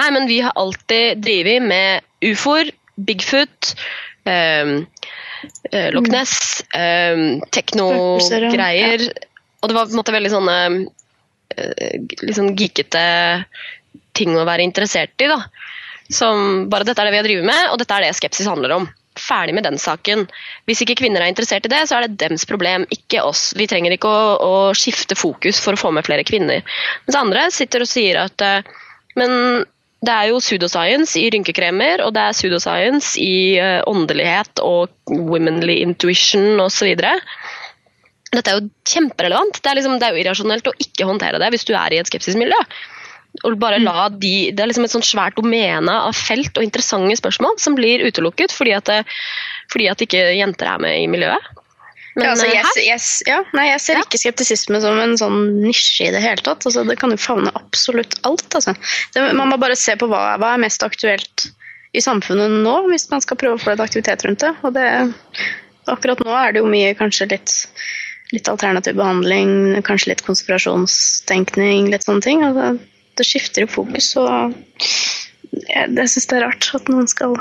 nei, 0.00 0.10
men 0.14 0.26
vi 0.30 0.40
har 0.42 0.56
alltid 0.58 1.22
drevet 1.22 1.62
med 1.62 2.04
ufoer, 2.26 2.72
Bigfoot, 2.98 3.72
em, 4.26 4.80
eh, 5.70 5.90
Loch 5.94 6.10
Ness, 6.10 6.64
eh, 6.74 7.38
teknogreier. 7.54 9.06
Og 9.62 9.70
det 9.70 9.76
var 9.76 9.86
på 9.86 9.94
en 9.94 10.00
måte 10.00 10.14
veldig 10.14 10.34
sånne 10.34 10.58
sånn 12.34 12.54
geekete 12.58 13.04
ting 14.16 14.34
å 14.36 14.46
være 14.46 14.66
interessert 14.66 15.14
i. 15.22 15.30
da. 15.30 15.40
Som 16.10 16.68
bare 16.72 16.86
dette 16.88 17.02
er 17.02 17.08
det 17.08 17.14
vi 17.14 17.20
har 17.20 17.28
drevet 17.28 17.48
med, 17.48 17.64
og 17.72 17.80
dette 17.80 17.94
er 17.94 18.06
det 18.06 18.16
skepsis 18.18 18.48
handler 18.48 18.78
om. 18.78 18.88
Ferdig 19.18 19.54
med 19.56 19.66
den 19.66 19.78
saken. 19.82 20.26
Hvis 20.68 20.82
ikke 20.84 20.98
kvinner 21.02 21.24
er 21.24 21.32
interessert 21.32 21.66
i 21.66 21.72
det, 21.72 21.84
så 21.88 21.98
er 21.98 22.06
det 22.06 22.18
dems 22.20 22.46
problem, 22.48 22.86
ikke 22.94 23.24
oss. 23.26 23.50
Vi 23.58 23.68
trenger 23.70 23.94
ikke 23.94 24.10
å, 24.10 24.28
å 24.38 24.52
skifte 24.78 25.18
fokus 25.18 25.60
for 25.62 25.74
å 25.74 25.80
få 25.80 25.92
med 25.96 26.06
flere 26.06 26.26
kvinner. 26.28 26.62
Mens 27.06 27.18
andre 27.18 27.48
sitter 27.54 27.84
og 27.84 27.90
sier 27.90 28.20
at 28.22 28.44
eh, 28.44 28.76
men 29.18 29.64
det 30.04 30.14
er 30.14 30.28
jo 30.30 30.38
pseudoscience 30.38 31.18
i 31.18 31.26
rynkekremer, 31.34 32.04
og 32.06 32.12
det 32.14 32.22
er 32.22 32.36
pseudoscience 32.36 33.18
i 33.18 33.58
eh, 33.58 33.80
åndelighet 33.90 34.62
og 34.62 34.94
womanly 35.10 35.80
intuition 35.82 36.60
osv. 36.62 36.92
Dette 38.28 38.52
er 38.52 38.60
jo 38.60 38.68
kjemperelevant. 38.86 39.58
Det 39.58 39.72
er, 39.72 39.80
liksom, 39.80 39.98
det 39.98 40.06
er 40.06 40.14
jo 40.14 40.22
irrasjonelt 40.22 40.70
å 40.70 40.76
ikke 40.84 41.08
håndtere 41.08 41.40
det 41.42 41.50
hvis 41.54 41.66
du 41.66 41.74
er 41.74 41.96
i 41.96 42.00
et 42.02 42.10
skepsismiljø. 42.10 42.60
Og 43.46 43.54
bare 43.60 43.78
la 43.78 44.08
de, 44.10 44.50
det 44.50 44.62
er 44.62 44.70
liksom 44.70 44.86
et 44.88 44.94
sånt 44.94 45.06
svært 45.06 45.36
domene 45.38 45.92
av 45.92 46.16
felt 46.16 46.56
og 46.58 46.64
interessante 46.64 47.18
spørsmål 47.20 47.58
som 47.62 47.76
blir 47.78 48.02
utelukket 48.08 48.54
fordi 48.54 48.72
at, 48.74 48.88
det, 48.88 49.04
fordi 49.70 49.86
at 49.92 50.02
ikke 50.02 50.24
jenter 50.38 50.72
er 50.72 50.82
med 50.82 50.96
i 51.04 51.06
miljøet. 51.10 51.52
Men 52.18 52.24
ja, 52.24 52.30
altså, 52.32 52.48
eh, 52.48 52.56
jeg, 52.56 52.86
jeg, 52.88 53.02
ja, 53.30 53.36
nei, 53.54 53.68
jeg 53.68 53.82
ser 53.84 54.00
Ja. 54.00 54.02
ikke 54.02 54.18
skeptisisme 54.18 54.80
som 54.82 54.98
en 54.98 55.14
sånn 55.20 55.38
nisje 55.62 56.08
i 56.08 56.10
det 56.10 56.24
hele 56.24 56.42
tatt. 56.42 56.66
Altså, 56.66 56.82
det 56.88 56.98
kan 56.98 57.14
jo 57.14 57.20
favne 57.20 57.52
absolutt 57.54 58.18
alt. 58.26 58.48
Altså. 58.58 58.74
Det, 59.14 59.22
man 59.38 59.52
må 59.52 59.60
bare 59.60 59.78
se 59.78 59.94
på 60.00 60.08
hva, 60.10 60.32
hva 60.40 60.56
er 60.56 60.64
mest 60.64 60.82
aktuelt 60.82 61.46
i 61.94 62.02
samfunnet 62.02 62.58
nå, 62.64 62.74
hvis 62.90 63.06
man 63.12 63.22
skal 63.22 63.38
prøve 63.38 63.60
å 63.60 63.62
få 63.62 63.70
litt 63.70 63.84
aktivitet 63.86 64.26
rundt 64.26 64.42
det. 64.42 64.50
Og 64.66 64.74
det 64.74 64.88
akkurat 65.88 66.20
nå 66.24 66.34
er 66.34 66.56
det 66.56 66.64
jo 66.64 66.68
mye 66.74 66.90
kanskje 66.98 67.30
litt, 67.30 67.54
litt 68.34 68.50
alternativ 68.50 68.98
behandling, 68.98 69.78
kanskje 69.86 70.10
litt 70.16 70.26
konspirasjonstenkning, 70.26 71.86
litt 71.92 72.08
sånne 72.08 72.26
ting. 72.26 72.42
Altså, 72.50 72.74
det 73.18 73.26
skifter 73.26 73.64
i 73.64 73.70
fokus, 73.70 74.12
og 74.20 74.54
jeg, 75.68 75.86
jeg 75.86 76.10
syns 76.12 76.28
det 76.30 76.38
er 76.38 76.46
rart 76.46 76.68
at 76.78 76.92
noen 76.92 77.08
skal 77.10 77.36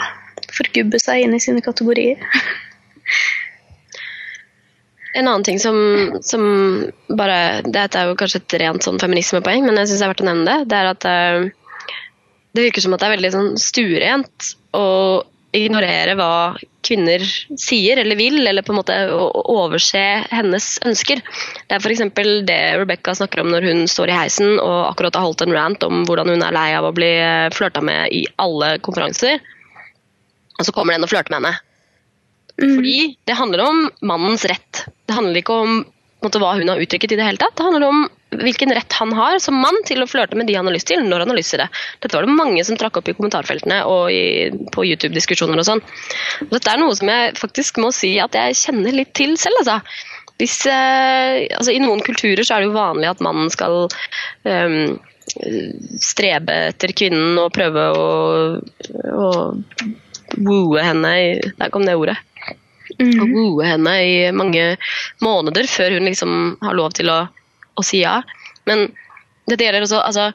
forgubbe 0.54 1.00
seg 1.02 1.26
inn 1.26 1.36
i 1.38 1.42
sine 1.44 1.64
kategorier. 1.66 2.22
En 5.18 5.26
annen 5.26 5.46
ting 5.46 5.58
som, 5.60 5.78
som 6.22 6.44
bare 7.18 7.64
Dette 7.66 7.98
er 7.98 8.10
jo 8.10 8.18
kanskje 8.20 8.44
et 8.44 8.58
rent 8.62 8.86
sånn 8.86 9.00
feminismepoeng, 9.02 9.66
men 9.66 9.80
jeg 9.82 9.90
syns 9.90 10.04
det 10.04 10.06
er 10.06 10.12
verdt 10.14 10.26
å 10.26 10.28
nevne 10.28 10.50
det. 10.50 10.58
Det 10.70 10.78
er 10.78 10.90
at 10.92 11.08
eh, 11.10 11.94
det 12.54 12.68
virker 12.68 12.86
som 12.86 12.94
at 12.94 13.02
det 13.02 13.08
er 13.08 13.16
veldig 13.16 13.34
sånn 13.34 13.50
stuerent 13.62 14.52
å 14.78 14.88
ignorere 15.58 16.14
hva 16.20 16.32
kvinner 16.88 17.24
sier 17.60 18.00
eller 18.02 18.18
vil, 18.20 18.40
eller 18.48 18.66
på 18.66 18.74
en 18.74 18.80
måte 18.80 18.96
overse 19.12 20.04
hennes 20.32 20.70
ønsker. 20.88 21.22
Det 21.68 21.78
er 21.78 21.84
f.eks. 21.84 22.04
det 22.48 22.60
Rebecca 22.80 23.16
snakker 23.18 23.44
om 23.44 23.52
når 23.52 23.68
hun 23.68 23.86
står 23.92 24.12
i 24.12 24.18
heisen 24.18 24.56
og 24.56 24.80
akkurat 24.94 25.20
har 25.20 25.28
holdt 25.28 25.46
en 25.46 25.56
rant 25.56 25.88
om 25.88 26.06
hvordan 26.08 26.34
hun 26.34 26.46
er 26.48 26.56
lei 26.56 26.70
av 26.78 26.88
å 26.88 26.96
bli 26.96 27.12
eh, 27.20 27.52
flørta 27.56 27.84
med 27.84 28.16
i 28.16 28.24
alle 28.42 28.78
konferanser. 28.84 29.42
Og 30.58 30.66
så 30.66 30.74
kommer 30.74 30.96
det 30.96 31.02
en 31.02 31.08
og 31.08 31.14
flørter 31.14 31.36
med 31.36 31.44
henne. 31.44 31.64
Fordi 32.58 33.00
det 33.30 33.38
handler 33.38 33.62
om 33.68 33.84
mannens 34.10 34.46
rett. 34.50 34.88
Det 35.06 35.14
handler 35.14 35.44
ikke 35.44 35.58
om 35.62 35.84
måte, 36.26 36.40
hva 36.42 36.56
hun 36.58 36.72
har 36.72 36.82
uttrykket 36.82 37.14
i 37.14 37.20
det 37.20 37.28
hele 37.28 37.42
tatt. 37.42 37.54
Det 37.58 37.68
handler 37.68 37.86
om 37.86 38.08
hvilken 38.36 38.74
rett 38.76 38.94
han 38.94 39.14
har 39.16 39.40
som 39.40 39.56
mann 39.56 39.78
til 39.88 40.04
å 40.04 40.08
flørte 40.10 40.36
med 40.38 40.50
de 40.50 40.58
han 40.58 40.68
har 40.68 40.76
lyst 40.76 40.90
til, 40.92 41.04
når 41.04 41.24
han 41.24 41.32
har 41.32 41.38
lyst 41.40 41.54
til 41.56 41.62
det. 41.64 41.70
Dette 42.04 42.18
var 42.18 42.28
det 42.28 42.36
mange 42.36 42.64
som 42.68 42.78
trakk 42.80 43.00
opp 43.00 43.10
i 43.10 43.16
kommentarfeltene 43.18 43.80
og 43.88 44.12
i, 44.12 44.50
på 44.74 44.86
YouTube-diskusjoner 44.90 45.62
og 45.62 45.68
sånn. 45.68 45.84
Dette 46.52 46.74
er 46.74 46.82
noe 46.82 46.96
som 46.98 47.12
jeg 47.12 47.36
faktisk 47.40 47.80
må 47.84 47.94
si 47.96 48.18
at 48.24 48.36
jeg 48.36 48.60
kjenner 48.60 48.96
litt 48.96 49.14
til 49.18 49.38
selv, 49.40 49.64
altså. 49.64 49.80
Hvis, 50.38 50.60
eh, 50.70 51.48
altså 51.58 51.74
I 51.74 51.82
noen 51.82 52.04
kulturer 52.06 52.46
så 52.46 52.58
er 52.58 52.62
det 52.62 52.70
jo 52.70 52.78
vanlig 52.78 53.10
at 53.10 53.24
mannen 53.26 53.50
skal 53.50 53.88
eh, 54.46 54.76
strebe 56.04 56.60
etter 56.70 56.94
kvinnen 56.98 57.40
og 57.42 57.54
prøve 57.56 57.88
å, 57.96 58.06
å 59.18 59.32
wooe 60.38 60.84
henne 60.84 61.12
i 61.18 61.28
Der 61.58 61.72
kom 61.74 61.88
det 61.88 61.98
ordet. 61.98 62.18
Å 62.98 63.26
wooe 63.28 63.66
henne 63.68 63.94
i 64.04 64.14
mange 64.36 64.76
måneder 65.24 65.68
før 65.70 65.98
hun 65.98 66.08
liksom 66.08 66.32
har 66.64 66.78
lov 66.78 66.96
til 66.98 67.12
å, 67.12 67.20
å 67.78 67.86
si 67.86 68.02
ja. 68.04 68.20
Men 68.68 68.90
dette 69.48 69.64
gjelder 69.64 69.86
også 69.86 70.02
altså, 70.04 70.32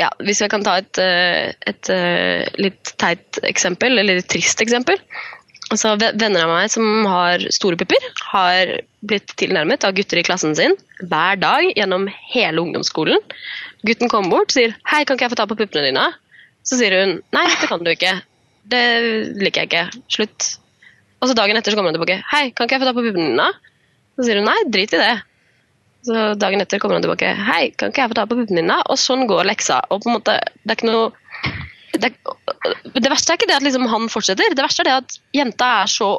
ja, 0.00 0.08
Hvis 0.24 0.40
jeg 0.40 0.48
kan 0.52 0.64
ta 0.64 0.78
et, 0.80 0.96
eh, 0.96 1.52
et, 1.68 1.90
eh, 1.92 2.46
litt 2.56 2.94
teit 2.96 3.36
eksempel, 3.44 3.98
eller 3.98 4.16
litt 4.16 4.30
trist 4.32 4.62
eksempel. 4.64 4.96
Altså, 5.70 5.92
venner 6.00 6.46
av 6.46 6.50
meg 6.50 6.70
som 6.72 7.04
har 7.06 7.44
store 7.52 7.76
pupper, 7.78 8.06
har 8.32 8.72
blitt 9.06 9.34
tilnærmet 9.38 9.84
av 9.86 9.92
gutter 9.94 10.18
i 10.18 10.24
klassen 10.26 10.56
sin 10.58 10.72
hver 11.04 11.38
dag 11.38 11.68
gjennom 11.76 12.08
hele 12.32 12.64
ungdomsskolen. 12.64 13.20
Gutten 13.86 14.10
kommer 14.10 14.32
bort 14.32 14.50
og 14.50 14.56
sier 14.56 14.74
'hei, 14.84 15.04
kan 15.04 15.16
ikke 15.16 15.28
jeg 15.28 15.34
få 15.36 15.40
ta 15.40 15.46
på 15.46 15.58
puppene 15.60 15.86
dine?' 15.86 16.08
Så 16.64 16.80
sier 16.80 16.96
hun 17.00 17.22
'nei, 17.32 17.46
det 17.60 17.68
kan 17.68 17.84
du 17.84 17.90
ikke'. 17.90 18.22
Det 18.66 18.84
liker 19.36 19.62
jeg 19.62 19.68
ikke. 19.70 20.02
Slutt. 20.08 20.58
Og 21.20 21.28
så 21.28 21.34
dagen 21.36 21.56
etter 21.56 21.70
så 21.70 21.76
kommer 21.76 21.92
hun 21.92 22.00
tilbake 22.00 22.24
'hei, 22.24 22.50
kan 22.50 22.66
ikke 22.66 22.80
jeg 22.80 22.82
få 22.82 22.90
ta 22.90 22.96
på 22.96 23.04
puppene 23.06 23.30
dine?' 23.30 23.52
Så 24.16 24.24
sier 24.24 24.40
hun 24.40 24.48
'nei, 24.48 24.64
drit 24.66 24.92
i 24.92 24.98
det'. 24.98 25.22
Så 26.06 26.34
dagen 26.40 26.62
etter 26.62 26.80
kommer 26.80 26.96
han 26.96 27.04
tilbake 27.04 27.34
'hei, 27.36 27.72
kan 27.76 27.90
ikke 27.92 28.02
jeg 28.02 28.12
få 28.12 28.16
ta 28.16 28.26
på 28.26 28.38
puppene 28.38 28.62
dine?' 28.62 28.82
Og 28.88 28.96
sånn 28.98 29.26
går 29.28 29.44
leksa. 29.44 29.82
Og 29.90 30.02
på 30.02 30.08
en 30.08 30.16
måte, 30.16 30.38
det 30.64 30.72
er 30.72 30.78
ikke 30.78 30.92
noe 30.92 31.12
det, 32.00 32.14
det 32.94 33.10
verste 33.10 33.32
er 33.32 33.38
ikke 33.38 33.48
det 33.50 33.58
at 33.58 33.66
liksom 33.66 33.86
han 33.90 34.08
fortsetter, 34.08 34.54
det 34.54 34.62
verste 34.62 34.84
er 34.84 34.88
det 34.88 34.98
at 35.02 35.16
jenta 35.36 35.70
er 35.82 35.90
så 35.90 36.10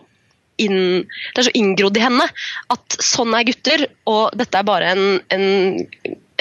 inn, 0.62 1.08
det 1.08 1.42
er 1.42 1.48
så 1.48 1.54
inngrodd 1.58 1.98
i 1.98 2.04
henne 2.04 2.28
at 2.74 2.98
sånn 3.02 3.34
er 3.38 3.48
gutter, 3.48 3.86
og 4.10 4.36
dette 4.38 4.60
er 4.60 4.68
bare 4.68 4.92
en, 4.94 5.06
en, 5.34 5.46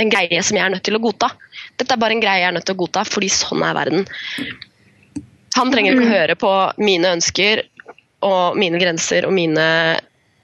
en 0.02 0.12
greie 0.12 0.42
som 0.44 0.58
jeg 0.58 0.66
er 0.66 0.74
nødt 0.74 0.84
til 0.84 0.98
å 0.98 1.02
godta. 1.02 1.30
Dette 1.80 1.94
er 1.94 2.02
bare 2.02 2.16
en 2.16 2.22
greie 2.24 2.42
jeg 2.42 2.50
er 2.50 2.56
nødt 2.56 2.66
til 2.68 2.76
å 2.76 2.82
godta, 2.82 3.06
fordi 3.08 3.30
sånn 3.32 3.64
er 3.64 3.76
verden. 3.78 4.04
Han 5.56 5.72
trenger 5.72 5.96
ikke 5.96 6.08
å 6.08 6.14
høre 6.14 6.36
på 6.38 6.52
mine 6.82 7.14
ønsker 7.16 7.64
og 8.26 8.58
mine 8.60 8.80
grenser 8.80 9.26
og 9.26 9.34
mine 9.34 9.66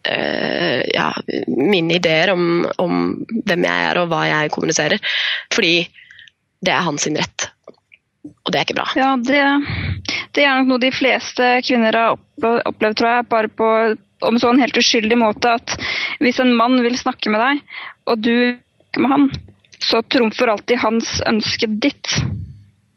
eh, 0.09 0.76
ja, 0.95 1.11
mine 1.49 1.99
ideer 1.99 2.33
om, 2.35 2.65
om 2.83 3.05
hvem 3.47 3.67
jeg 3.69 3.91
er 3.91 4.01
og 4.01 4.11
hva 4.13 4.25
jeg 4.29 4.53
kommuniserer. 4.55 5.03
Fordi 5.55 5.77
det 6.65 6.73
er 6.75 6.87
hans 6.87 7.07
rett. 7.07 7.49
Og 8.27 8.53
det 8.53 8.59
er 8.59 8.67
ikke 8.67 8.79
bra. 8.79 8.89
Ja, 8.99 9.13
det, 9.19 9.43
det 10.35 10.45
er 10.45 10.59
nok 10.59 10.71
noe 10.73 10.83
de 10.83 10.93
fleste 10.95 11.57
kvinner 11.67 11.97
har 11.99 12.17
opplevd, 12.17 12.99
tror 12.99 13.11
jeg. 13.11 13.29
Bare 13.31 13.51
på 13.53 13.71
om 14.25 14.39
så 14.41 14.51
en 14.51 14.63
helt 14.63 14.79
uskyldig 14.79 15.19
måte 15.21 15.57
at 15.59 15.75
hvis 16.25 16.41
en 16.41 16.55
mann 16.57 16.79
vil 16.85 16.97
snakke 16.99 17.31
med 17.33 17.43
deg, 17.43 17.61
og 18.09 18.23
du 18.25 18.33
snakker 18.57 19.05
med 19.05 19.13
han, 19.13 19.27
så 19.83 20.01
trumfer 20.09 20.49
alltid 20.49 20.81
hans 20.81 21.19
ønske 21.29 21.69
ditt. 21.69 22.15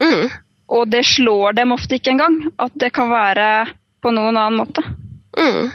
Mm. 0.00 0.30
Og 0.70 0.88
det 0.88 1.02
slår 1.06 1.58
dem 1.58 1.74
ofte 1.76 1.98
ikke 1.98 2.14
engang 2.14 2.38
at 2.62 2.72
det 2.80 2.92
kan 2.96 3.10
være 3.12 3.50
på 4.00 4.12
noen 4.16 4.38
annen 4.38 4.62
måte. 4.62 4.84
Mm. 5.36 5.70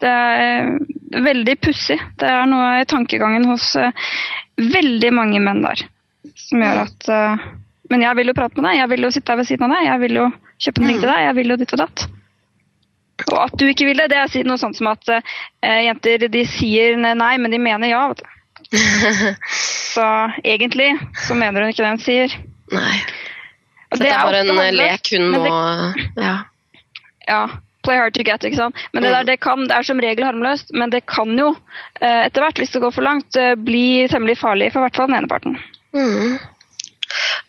Det 0.00 0.10
er 0.10 0.70
veldig 1.24 1.56
pussig. 1.60 1.98
Det 2.20 2.28
er 2.28 2.46
noe 2.48 2.80
i 2.80 2.86
tankegangen 2.88 3.44
hos 3.50 3.72
eh, 3.76 3.90
veldig 4.60 5.10
mange 5.16 5.40
menn 5.42 5.64
der 5.64 5.82
som 6.36 6.62
gjør 6.62 6.82
at 6.84 7.10
eh, 7.12 7.44
Men 7.90 8.04
jeg 8.04 8.16
vil 8.20 8.30
jo 8.30 8.36
prate 8.38 8.60
med 8.60 8.68
deg, 8.70 8.78
jeg 8.78 8.90
vil 8.92 9.04
jo 9.06 9.10
sitte 9.14 9.32
her 9.32 9.40
ved 9.40 9.48
siden 9.48 9.66
av 9.66 9.72
deg, 9.74 9.86
jeg 9.88 10.00
vil 10.04 10.18
jo 10.20 10.26
kjøpe 10.62 10.82
en 10.82 10.90
ring 10.90 10.98
til 11.00 11.10
deg, 11.10 11.22
jeg 11.26 11.36
vil 11.40 11.50
jo 11.50 11.56
ditt 11.58 11.72
og 11.74 11.80
datt. 11.80 12.04
Og 13.26 13.38
at 13.42 13.56
du 13.58 13.64
ikke 13.66 13.88
vil 13.88 13.98
det, 13.98 14.10
det 14.12 14.20
er 14.20 14.46
noe 14.46 14.60
sånt 14.60 14.78
som 14.78 14.88
at 14.92 15.10
uh, 15.10 15.80
jenter 15.84 16.28
de 16.32 16.44
sier 16.48 16.94
nei, 17.00 17.32
men 17.42 17.50
de 17.52 17.58
mener 17.60 17.90
ja. 17.90 18.04
Vet 18.12 18.22
du. 18.22 18.28
Så 19.90 20.06
egentlig 20.46 20.92
så 21.26 21.34
mener 21.34 21.64
hun 21.64 21.72
ikke 21.74 21.82
det 21.82 21.90
hun 21.96 22.04
sier. 22.04 22.36
Nei. 22.70 22.94
Det 23.90 24.04
Dette 24.04 24.12
er 24.14 24.28
bare 24.28 24.44
en 24.46 24.76
lek 24.78 25.10
hun 25.16 25.26
må 25.34 25.42
det- 25.42 26.22
ja. 26.22 26.36
Ja, 27.26 27.40
play 27.82 27.96
hard 27.96 28.14
to 28.14 28.24
get, 28.26 28.44
ikke 28.44 28.58
sant. 28.60 28.76
Men 28.92 29.02
det, 29.02 29.10
Mm. 29.10 29.16
der, 29.16 29.24
det, 29.32 29.36
kan, 29.40 29.66
det 29.68 29.76
er 29.76 29.82
som 29.88 30.00
regel 30.00 30.24
harmløst, 30.26 30.72
men 30.76 30.90
det 30.92 31.04
kan 31.06 31.32
jo 31.38 31.50
eh, 32.00 32.26
etter 32.26 32.44
hvert, 32.44 32.58
hvis 32.60 32.70
det 32.74 32.82
går 32.82 32.92
for 32.94 33.06
langt, 33.06 33.36
eh, 33.36 33.54
bli 33.56 34.06
temmelig 34.12 34.38
farlig 34.38 34.72
for 34.72 34.80
i 34.80 34.88
hvert 34.88 34.96
fall 35.00 35.08
den 35.10 35.18
ene 35.20 35.30
parten. 35.30 35.58
Mm. 35.96 36.38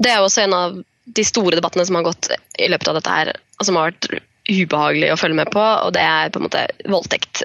Det 0.01 0.09
er 0.11 0.17
jo 0.21 0.27
også 0.29 0.43
en 0.45 0.53
av 0.57 0.79
de 1.11 1.23
store 1.27 1.57
debattene 1.59 1.85
som 1.85 1.97
har 1.99 2.05
gått 2.07 2.29
i 2.59 2.69
løpet 2.71 2.87
av 2.87 2.95
dette 2.99 3.15
her, 3.15 3.33
og 3.59 3.65
som 3.67 3.75
har 3.77 3.91
vært 3.91 4.07
ubehagelig 4.51 5.11
å 5.13 5.19
følge 5.19 5.37
med 5.37 5.51
på, 5.53 5.61
og 5.61 5.91
det 5.93 6.01
er 6.01 6.31
på 6.33 6.39
en 6.41 6.47
måte 6.47 6.63
voldtekt. 6.89 7.43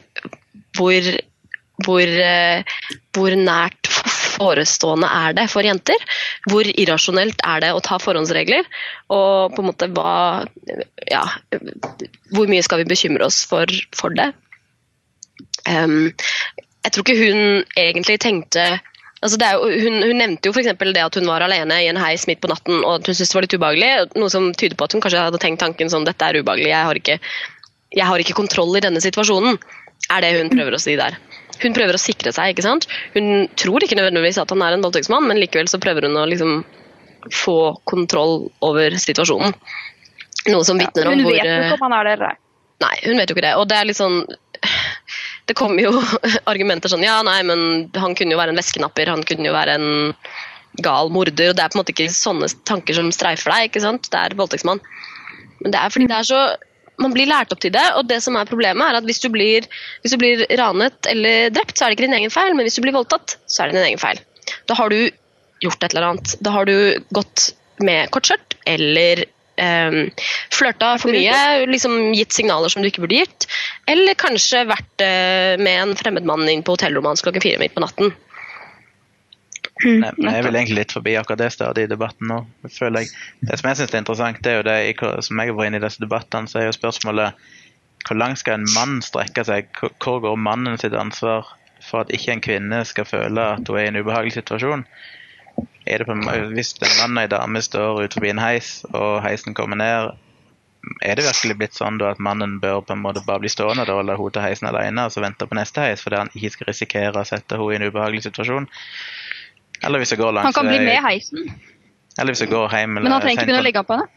Hvor, 0.77 1.11
hvor, 1.85 2.01
eh, 2.01 2.63
hvor 3.13 3.37
nært 3.37 3.91
forestående 4.37 5.09
er 5.09 5.37
det 5.37 5.47
for 5.53 5.67
jenter? 5.67 6.01
Hvor 6.49 6.69
irrasjonelt 6.69 7.43
er 7.45 7.63
det 7.65 7.73
å 7.75 7.83
ta 7.85 7.99
forhåndsregler? 8.03 8.67
Og 9.13 9.55
på 9.55 9.63
en 9.63 9.71
måte 9.71 9.91
hva 9.93 10.47
Ja, 11.11 11.25
hvor 12.35 12.49
mye 12.51 12.65
skal 12.65 12.83
vi 12.83 12.91
bekymre 12.91 13.29
oss 13.29 13.45
for, 13.49 13.71
for 13.97 14.17
det? 14.17 14.33
Um, 15.67 16.13
jeg 16.85 16.93
tror 16.95 17.03
ikke 17.03 17.19
hun 17.19 17.65
egentlig 17.75 18.21
tenkte 18.23 18.67
Altså 19.25 19.39
jo, 19.41 19.69
hun, 19.81 19.97
hun 20.05 20.19
nevnte 20.21 20.47
jo 20.47 20.53
f.eks. 20.53 20.77
det 20.79 21.03
at 21.03 21.17
hun 21.19 21.27
var 21.27 21.43
alene 21.43 21.79
i 21.83 21.89
en 21.89 21.99
heis 21.99 22.27
midt 22.29 22.43
på 22.43 22.51
natten 22.53 22.83
og 22.83 22.99
at 22.99 23.09
hun 23.09 23.17
syntes 23.17 23.33
det 23.33 23.39
var 23.39 23.47
litt 23.47 23.57
ubehagelig. 23.57 23.89
Noe 24.21 24.31
som 24.31 24.51
tyder 24.53 24.77
på 24.79 24.87
at 24.87 24.95
hun 24.95 25.03
kanskje 25.03 25.23
hadde 25.25 25.41
tenkt 25.43 25.63
tanken 25.65 25.91
sånn 25.91 26.05
dette 26.07 26.29
er 26.29 26.37
ubehagelig, 26.37 26.69
jeg 26.69 26.91
har 26.91 27.01
ikke, 27.01 27.17
jeg 27.97 28.09
har 28.11 28.23
ikke 28.23 28.37
kontroll 28.37 28.77
i 28.77 28.85
denne 28.85 29.03
situasjonen. 29.03 29.57
Er 30.13 30.23
det 30.23 30.35
hun 30.37 30.53
prøver 30.53 30.77
å 30.77 30.83
si 30.83 30.95
der. 31.01 31.17
Hun 31.63 31.77
prøver 31.77 31.97
å 31.97 32.01
sikre 32.01 32.33
seg. 32.35 32.53
ikke 32.53 32.65
sant? 32.67 32.89
Hun 33.15 33.47
tror 33.59 33.85
ikke 33.85 33.99
nødvendigvis 33.99 34.41
at 34.43 34.53
han 34.53 34.65
er 34.65 34.77
en 34.77 34.85
voldtektsmann, 34.85 35.27
men 35.29 35.41
likevel 35.41 35.71
så 35.71 35.81
prøver 35.83 36.09
hun 36.09 36.19
å 36.21 36.27
liksom 36.29 36.59
få 37.33 37.59
kontroll 37.89 38.49
over 38.65 38.97
situasjonen. 39.01 39.55
Noe 40.53 40.67
som 40.67 40.79
vitner 40.79 41.09
om 41.11 41.23
hvor 41.25 41.33
Hun 41.33 41.41
vet 41.41 41.49
jo 41.49 41.63
ikke 41.65 41.79
om 41.79 41.87
han 41.89 41.97
er 41.99 42.07
det 42.07 42.17
eller 42.19 42.35
ei. 42.35 42.41
Nei, 42.85 42.97
hun 43.07 43.17
vet 43.19 43.31
jo 43.31 43.37
ikke 43.37 43.47
det. 43.47 43.55
Og 43.57 43.65
det 43.71 43.79
er 43.79 43.89
litt 43.89 43.99
sånn 43.99 44.19
Det 45.49 45.55
kommer 45.57 45.81
jo 45.81 45.95
argumenter 46.53 46.93
sånn 46.93 47.05
Ja, 47.07 47.17
nei, 47.27 47.39
men 47.49 47.89
han 47.97 48.15
kunne 48.19 48.37
jo 48.37 48.41
være 48.41 48.53
en 48.53 48.61
veskenapper. 48.61 49.11
han 49.11 49.25
kunne 49.27 49.49
jo 49.49 49.57
være 49.57 49.79
en 49.81 49.89
gal 50.85 51.11
morder. 51.11 51.51
Og 51.51 51.59
det 51.59 51.65
er 51.65 51.73
på 51.73 51.79
en 51.79 51.83
måte 51.83 51.95
ikke 51.97 52.13
sånne 52.13 52.51
tanker 52.69 52.99
som 52.99 53.11
streifer 53.15 53.55
deg, 53.55 53.71
ikke 53.71 53.85
sant? 53.85 54.11
Det 54.13 54.21
er 54.21 54.37
voldtektsmann. 54.39 54.83
Men 55.63 55.73
det 55.73 55.81
er 55.81 55.95
fordi 55.95 56.11
det 56.11 56.19
er 56.21 56.29
så 56.29 56.41
man 57.03 57.13
blir 57.15 57.29
lært 57.29 57.53
opp 57.53 57.61
til 57.63 57.75
det, 57.75 57.85
og 57.99 58.09
det 58.09 58.23
som 58.25 58.37
er 58.39 58.49
problemet 58.49 58.85
er 58.87 58.99
at 58.99 59.07
hvis 59.07 59.21
du, 59.23 59.29
blir, 59.33 59.69
hvis 60.03 60.15
du 60.15 60.21
blir 60.21 60.47
ranet 60.61 61.11
eller 61.11 61.53
drept, 61.55 61.77
så 61.77 61.87
er 61.87 61.93
det 61.93 61.99
ikke 61.99 62.09
din 62.09 62.19
egen 62.21 62.33
feil, 62.33 62.57
men 62.57 62.67
hvis 62.67 62.79
du 62.79 62.85
blir 62.87 62.97
voldtatt, 62.97 63.37
så 63.45 63.63
er 63.63 63.71
det 63.71 63.79
din 63.79 63.89
egen 63.91 64.03
feil. 64.03 64.21
Da 64.71 64.77
har 64.79 64.93
du 64.93 64.99
gjort 65.65 65.83
et 65.83 65.93
eller 65.93 66.11
annet. 66.11 66.37
Da 66.45 66.53
har 66.55 66.69
du 66.69 66.77
gått 67.17 67.51
med 67.85 68.09
kortskjørt 68.15 68.57
eller 68.69 69.25
um, 69.61 69.99
flørta 70.55 70.95
for 71.01 71.13
mye, 71.13 71.67
liksom 71.69 72.15
gitt 72.17 72.37
signaler 72.37 72.73
som 72.73 72.83
du 72.83 72.91
ikke 72.91 73.05
burde 73.05 73.21
gitt, 73.23 73.49
eller 73.91 74.17
kanskje 74.19 74.65
vært 74.69 75.05
uh, 75.05 75.57
med 75.61 75.83
en 75.83 75.97
fremmed 75.99 76.29
mann 76.29 76.47
inn 76.51 76.65
på 76.67 76.77
hotellrommet 76.77 77.17
hans 77.17 77.27
klokken 77.27 77.45
fire 77.45 77.61
midt 77.63 77.77
på 77.77 77.85
natten. 77.85 78.15
Nei, 79.85 80.09
men 80.17 80.33
jeg 80.33 80.45
vil 80.47 80.57
egentlig 80.57 80.79
litt 80.79 80.95
forbi 80.97 81.13
akkurat 81.21 81.43
det 81.43 81.51
stadiet 81.53 81.91
i 81.91 81.93
debatten 81.93 82.31
nå. 82.31 82.39
føler 82.73 83.05
jeg. 83.05 83.11
Det 83.45 83.59
som 83.61 83.69
jeg 83.69 83.79
syns 83.81 83.93
er 83.93 84.01
interessant, 84.01 84.41
det 84.43 84.53
er 84.53 84.57
jo 84.57 84.67
det 84.71 85.25
som 85.27 85.43
jeg 85.43 85.53
har 85.53 85.59
vært 85.59 85.69
inne 85.71 85.81
i 85.83 85.85
disse 85.85 86.01
debattene, 86.01 86.49
så 86.49 86.63
er 86.63 86.71
jo 86.71 86.77
spørsmålet 86.79 87.47
hvor 88.07 88.17
langt 88.17 88.41
skal 88.41 88.61
en 88.61 88.69
mann 88.73 89.01
strekke 89.03 89.45
seg? 89.45 89.69
Hvor- 89.77 90.23
går 90.23 90.37
mannen 90.39 90.79
sitt 90.79 90.95
ansvar 90.95 91.51
for 91.83 92.01
at 92.05 92.13
ikke 92.15 92.33
en 92.33 92.41
kvinne 92.41 92.85
skal 92.89 93.05
føle 93.05 93.49
at 93.59 93.69
hun 93.69 93.79
er 93.79 93.85
i 93.85 93.91
en 93.93 94.01
ubehagelig 94.01 94.39
situasjon? 94.39 94.87
Er 95.87 95.99
det 95.99 96.07
på, 96.07 96.15
hvis 96.55 96.75
en 96.83 96.95
mann 97.01 97.19
og 97.19 97.25
en 97.25 97.35
dame 97.35 97.63
står 97.63 98.05
ut 98.05 98.15
forbi 98.15 98.31
en 98.31 98.43
heis, 98.43 98.85
og 98.95 99.23
heisen 99.23 99.55
kommer 99.55 99.77
ned, 99.77 100.15
er 101.03 101.19
det 101.19 101.27
virkelig 101.27 101.57
blitt 101.59 101.75
sånn 101.77 101.99
da 101.99 102.13
at 102.15 102.23
mannen 102.23 102.61
bør 102.63 102.81
på 102.87 102.95
en 102.95 103.03
måte 103.03 103.23
bare 103.27 103.43
bli 103.43 103.51
stående 103.51 103.85
da, 103.89 103.97
og 103.99 104.07
la 104.07 104.17
henne 104.17 104.33
til 104.35 104.45
heisen 104.45 104.69
alene 104.71 105.07
og 105.07 105.13
så 105.15 105.23
vente 105.25 105.47
på 105.49 105.59
neste 105.59 105.83
heis 105.83 106.03
fordi 106.05 106.21
han 106.21 106.31
ikke 106.35 106.53
skal 106.55 106.71
risikere 106.71 107.23
å 107.23 107.27
sette 107.27 107.59
henne 107.59 107.75
i 107.75 107.79
en 107.81 107.89
ubehagelig 107.91 108.23
situasjon? 108.29 108.69
Eller 109.85 110.01
hvis 110.01 110.15
jeg 110.15 110.21
går 110.21 110.33
langs 110.33 110.49
Han 110.49 110.57
kan 110.57 110.71
bli 110.71 110.79
med 110.81 111.03
heisen, 111.05 111.51
eller 112.17 112.33
hvis 112.33 112.45
jeg 112.47 112.53
går 112.53 112.73
hjem 112.73 112.97
men 112.97 113.13
han 113.13 113.21
trenger 113.21 113.43
ikke 113.43 113.51
begynne 113.51 113.65
å 113.65 113.67
legge 113.67 113.83
an 113.83 113.89
på 113.89 113.99
henne. 113.99 114.09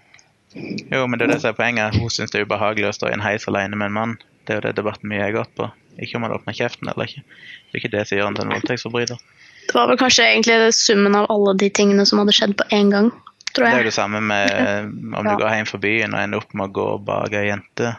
Jo, 0.89 1.03
men 1.05 1.19
det 1.19 1.27
er 1.27 1.33
det 1.35 1.41
som 1.43 1.51
er 1.51 1.57
poenget. 1.59 1.97
Hun 1.99 2.09
syns 2.09 2.31
det 2.33 2.39
er 2.39 2.47
ubehagelig 2.47 2.89
å 2.89 2.95
stå 2.95 3.11
i 3.11 3.13
en 3.17 3.21
heis 3.21 3.45
alene 3.51 3.77
med 3.77 3.91
en 3.91 3.97
mann. 3.97 4.15
Det 4.47 4.55
er 4.55 4.59
jo 4.59 4.65
det 4.65 4.77
debatten 4.79 5.11
mye 5.11 5.21
har 5.21 5.35
gått 5.35 5.51
på. 5.59 5.67
Ikke 6.01 6.17
om 6.17 6.25
han 6.25 6.33
åpner 6.33 6.55
kjeften 6.57 6.89
eller 6.89 7.09
ikke. 7.09 7.21
Det 7.21 7.75
er 7.75 7.81
ikke 7.83 7.91
det 7.97 8.03
som 8.07 8.17
gjør 8.17 8.29
han 8.29 8.37
til 8.37 8.47
en 8.47 8.53
voldtektsforbryter. 8.55 9.23
Det 9.69 9.75
var 9.75 9.89
vel 9.91 9.99
kanskje 10.01 10.25
egentlig 10.25 10.57
summen 10.73 11.17
av 11.19 11.27
alle 11.29 11.53
de 11.61 11.69
tingene 11.69 12.05
som 12.09 12.21
hadde 12.23 12.33
skjedd 12.33 12.55
på 12.57 12.65
én 12.73 12.89
gang, 12.93 13.11
tror 13.53 13.67
jeg. 13.67 13.75
Det 13.75 13.81
er 13.81 13.83
jo 13.83 13.89
det 13.91 13.97
samme 13.99 14.21
med 14.25 14.55
om 15.19 15.27
du 15.27 15.33
Ja. 15.33 15.37
går 15.43 15.57
hjem 15.59 15.69
fra 15.69 15.81
byen 15.83 16.15
og 16.15 16.23
ender 16.23 16.41
opp 16.41 16.55
med 16.55 16.65
å 16.69 16.75
gå 16.79 16.87
bak 17.11 17.35
ei 17.37 17.45
jente. 17.51 17.93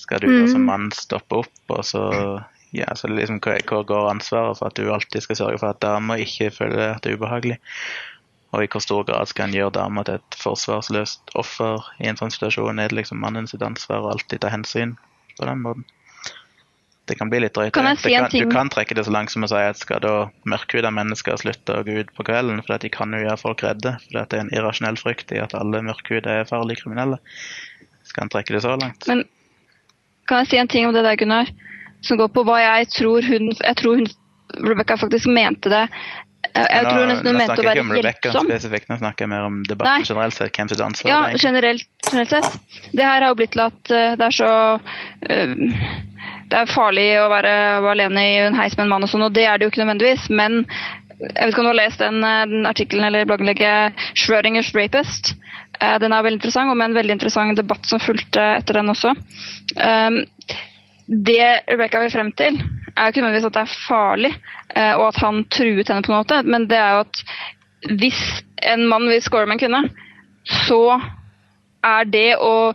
Skal 0.00 0.22
du 0.22 0.30
mm. 0.30 0.48
som 0.54 0.64
mann 0.64 0.88
stoppe 0.96 1.42
opp, 1.42 1.52
og 1.68 1.84
så 1.84 2.06
ja, 2.76 2.86
så 2.94 3.10
liksom, 3.10 3.40
hvor 3.40 3.82
går 3.86 4.10
ansvaret 4.10 4.58
for 4.58 4.70
at 4.70 4.78
du 4.78 4.92
alltid 4.92 5.24
skal 5.24 5.36
sørge 5.36 5.60
for 5.62 5.72
at 5.72 5.82
damer 5.82 6.22
ikke 6.22 6.50
føler 6.54 6.94
at 6.94 7.04
det 7.04 7.12
er 7.12 7.20
ubehagelig? 7.20 7.60
Og 8.50 8.64
i 8.64 8.68
hvor 8.70 8.82
stor 8.82 9.04
grad 9.06 9.30
skal 9.30 9.48
en 9.48 9.54
gjøre 9.54 9.76
dama 9.78 10.02
til 10.06 10.18
et 10.18 10.36
forsvarsløst 10.38 11.34
offer 11.38 11.86
i 12.02 12.10
en 12.10 12.18
sånn 12.18 12.34
situasjon? 12.34 12.82
Er 12.82 12.90
det 12.90 12.98
liksom 12.98 13.22
mannen 13.22 13.46
sitt 13.50 13.62
ansvar 13.62 14.02
å 14.02 14.12
alltid 14.16 14.42
ta 14.42 14.50
hensyn 14.50 14.96
på 15.38 15.46
den 15.46 15.62
måten? 15.62 15.86
det 17.10 17.16
kan 17.18 17.30
bli 17.30 17.40
litt 17.42 17.56
drøyt. 17.56 17.72
Kan 17.74 17.96
si 17.98 18.12
kan, 18.14 18.30
du 18.30 18.50
kan 18.52 18.70
trekke 18.70 18.94
det 18.94 19.04
så 19.06 19.12
langt 19.14 19.32
som 19.32 19.42
å 19.42 19.48
si 19.50 19.58
at 19.58 19.80
skal 19.80 20.02
da 20.04 20.12
mørkhuda 20.48 20.92
mennesker 20.94 21.40
slutte 21.40 21.80
å 21.80 21.82
gå 21.86 21.96
ut 22.04 22.12
på 22.14 22.26
kvelden, 22.28 22.62
for 22.62 22.78
de 22.82 22.90
kan 22.92 23.16
jo 23.16 23.22
gjøre 23.24 23.40
folk 23.40 23.64
redde. 23.66 23.96
For 24.04 24.20
det 24.20 24.38
er 24.38 24.44
en 24.44 24.52
irrasjonell 24.54 24.98
frykt 25.00 25.34
i 25.34 25.40
at 25.42 25.56
alle 25.58 25.82
mørkhuda 25.88 26.40
er 26.40 26.46
farlige 26.46 26.84
kriminelle. 26.84 27.18
Skal 28.06 28.26
han 28.26 28.32
trekke 28.32 28.54
det 28.54 28.62
så 28.62 28.76
langt? 28.78 29.08
Men 29.10 29.24
kan 30.30 30.44
jeg 30.44 30.52
si 30.52 30.62
en 30.62 30.70
ting 30.70 30.86
om 30.86 30.94
det 30.94 31.02
der, 31.06 31.18
Gunnar? 31.18 31.50
Som 32.06 32.20
går 32.20 32.32
på 32.32 32.44
hva 32.48 32.58
jeg 32.62 32.90
tror 32.94 33.26
hun 33.26 33.50
Jeg 33.52 33.76
tror 33.80 34.00
hun 34.00 34.10
Rebecca 34.66 34.96
faktisk 34.98 35.30
mente 35.30 35.70
det. 35.70 35.84
Jeg, 36.50 36.66
jeg 36.66 36.84
nå, 36.84 36.90
tror 36.90 37.06
nesten 37.06 37.28
hun 37.30 37.36
mente 37.38 37.56
å 37.60 37.64
være 37.66 37.82
hjelpsom. 38.00 38.48
spesifikt, 38.48 38.88
nå 38.90 38.96
snakker 38.98 39.26
jeg 39.26 39.30
mer 39.30 39.46
om 39.46 39.58
debatten 39.68 40.00
Nei. 40.02 40.06
generelt 40.08 40.34
sett. 40.34 40.50
Hvem 40.56 40.70
sitt 40.72 40.80
ansvar 40.82 41.10
Ja, 41.12 41.18
er. 41.28 41.38
generelt, 41.38 41.86
generelt 42.08 42.32
sett. 42.32 42.80
Det 42.90 43.04
her 43.06 43.22
har 43.22 43.28
jo 43.30 43.36
blitt 43.38 43.52
til 43.54 43.62
at 43.66 43.92
eh, 43.94 44.14
det 44.18 44.26
er 44.26 44.34
så 44.34 44.48
uh, 44.80 45.52
Det 46.50 46.62
er 46.62 46.72
farlig 46.72 47.06
å 47.20 47.28
være 47.30 47.52
alene 47.92 48.24
i 48.26 48.40
en 48.48 48.58
heis 48.58 48.74
med 48.74 48.88
en 48.88 48.94
mann 48.96 49.06
og 49.06 49.12
sånn, 49.12 49.28
og 49.28 49.36
det 49.36 49.46
er 49.46 49.60
det 49.60 49.68
jo 49.68 49.74
ikke 49.74 49.84
nødvendigvis. 49.84 50.26
Men 50.34 50.64
jeg 51.20 51.36
vet 51.36 51.52
ikke 51.52 51.62
om 51.62 51.68
du 51.68 51.72
har 51.74 51.78
lest 51.78 52.02
den, 52.02 52.24
eh, 52.26 52.42
den 52.50 52.66
artikkelen 52.66 53.06
eller 53.06 53.28
blogginnlegget 53.28 54.02
'Schrødingers 54.16 54.72
Rapist'. 54.74 55.34
Den 55.80 56.12
er 56.12 56.24
veldig 56.24 56.40
interessant, 56.40 56.68
og 56.68 56.76
med 56.76 56.90
en 56.90 56.98
veldig 56.98 57.14
interessant 57.14 57.56
debatt 57.56 57.86
som 57.86 58.02
fulgte 58.02 58.42
etter 58.58 58.76
den 58.76 58.90
også. 58.92 59.14
Um, 59.80 60.18
det 61.10 61.46
Rebecca 61.66 62.00
vil 62.04 62.12
frem 62.12 62.32
til, 62.38 62.60
er 62.94 63.08
jo 63.08 63.12
ikke 63.12 63.22
nødvendigvis 63.24 63.48
at 63.48 63.56
det 63.56 63.62
er 63.64 63.78
farlig, 63.88 64.30
eh, 64.76 64.92
og 64.94 65.08
at 65.08 65.16
han 65.24 65.42
truet 65.50 65.88
henne 65.90 66.04
på 66.06 66.12
en 66.12 66.20
måte, 66.20 66.42
men 66.46 66.68
det 66.70 66.78
er 66.78 66.92
jo 66.94 67.00
at 67.06 67.22
hvis 67.98 68.20
en 68.70 68.86
mann 68.90 69.08
vil 69.08 69.22
score 69.24 69.48
med 69.48 69.56
en 69.56 69.62
kvinne, 69.64 69.82
så 70.66 71.00
er 71.86 72.06
det 72.12 72.28
å 72.38 72.72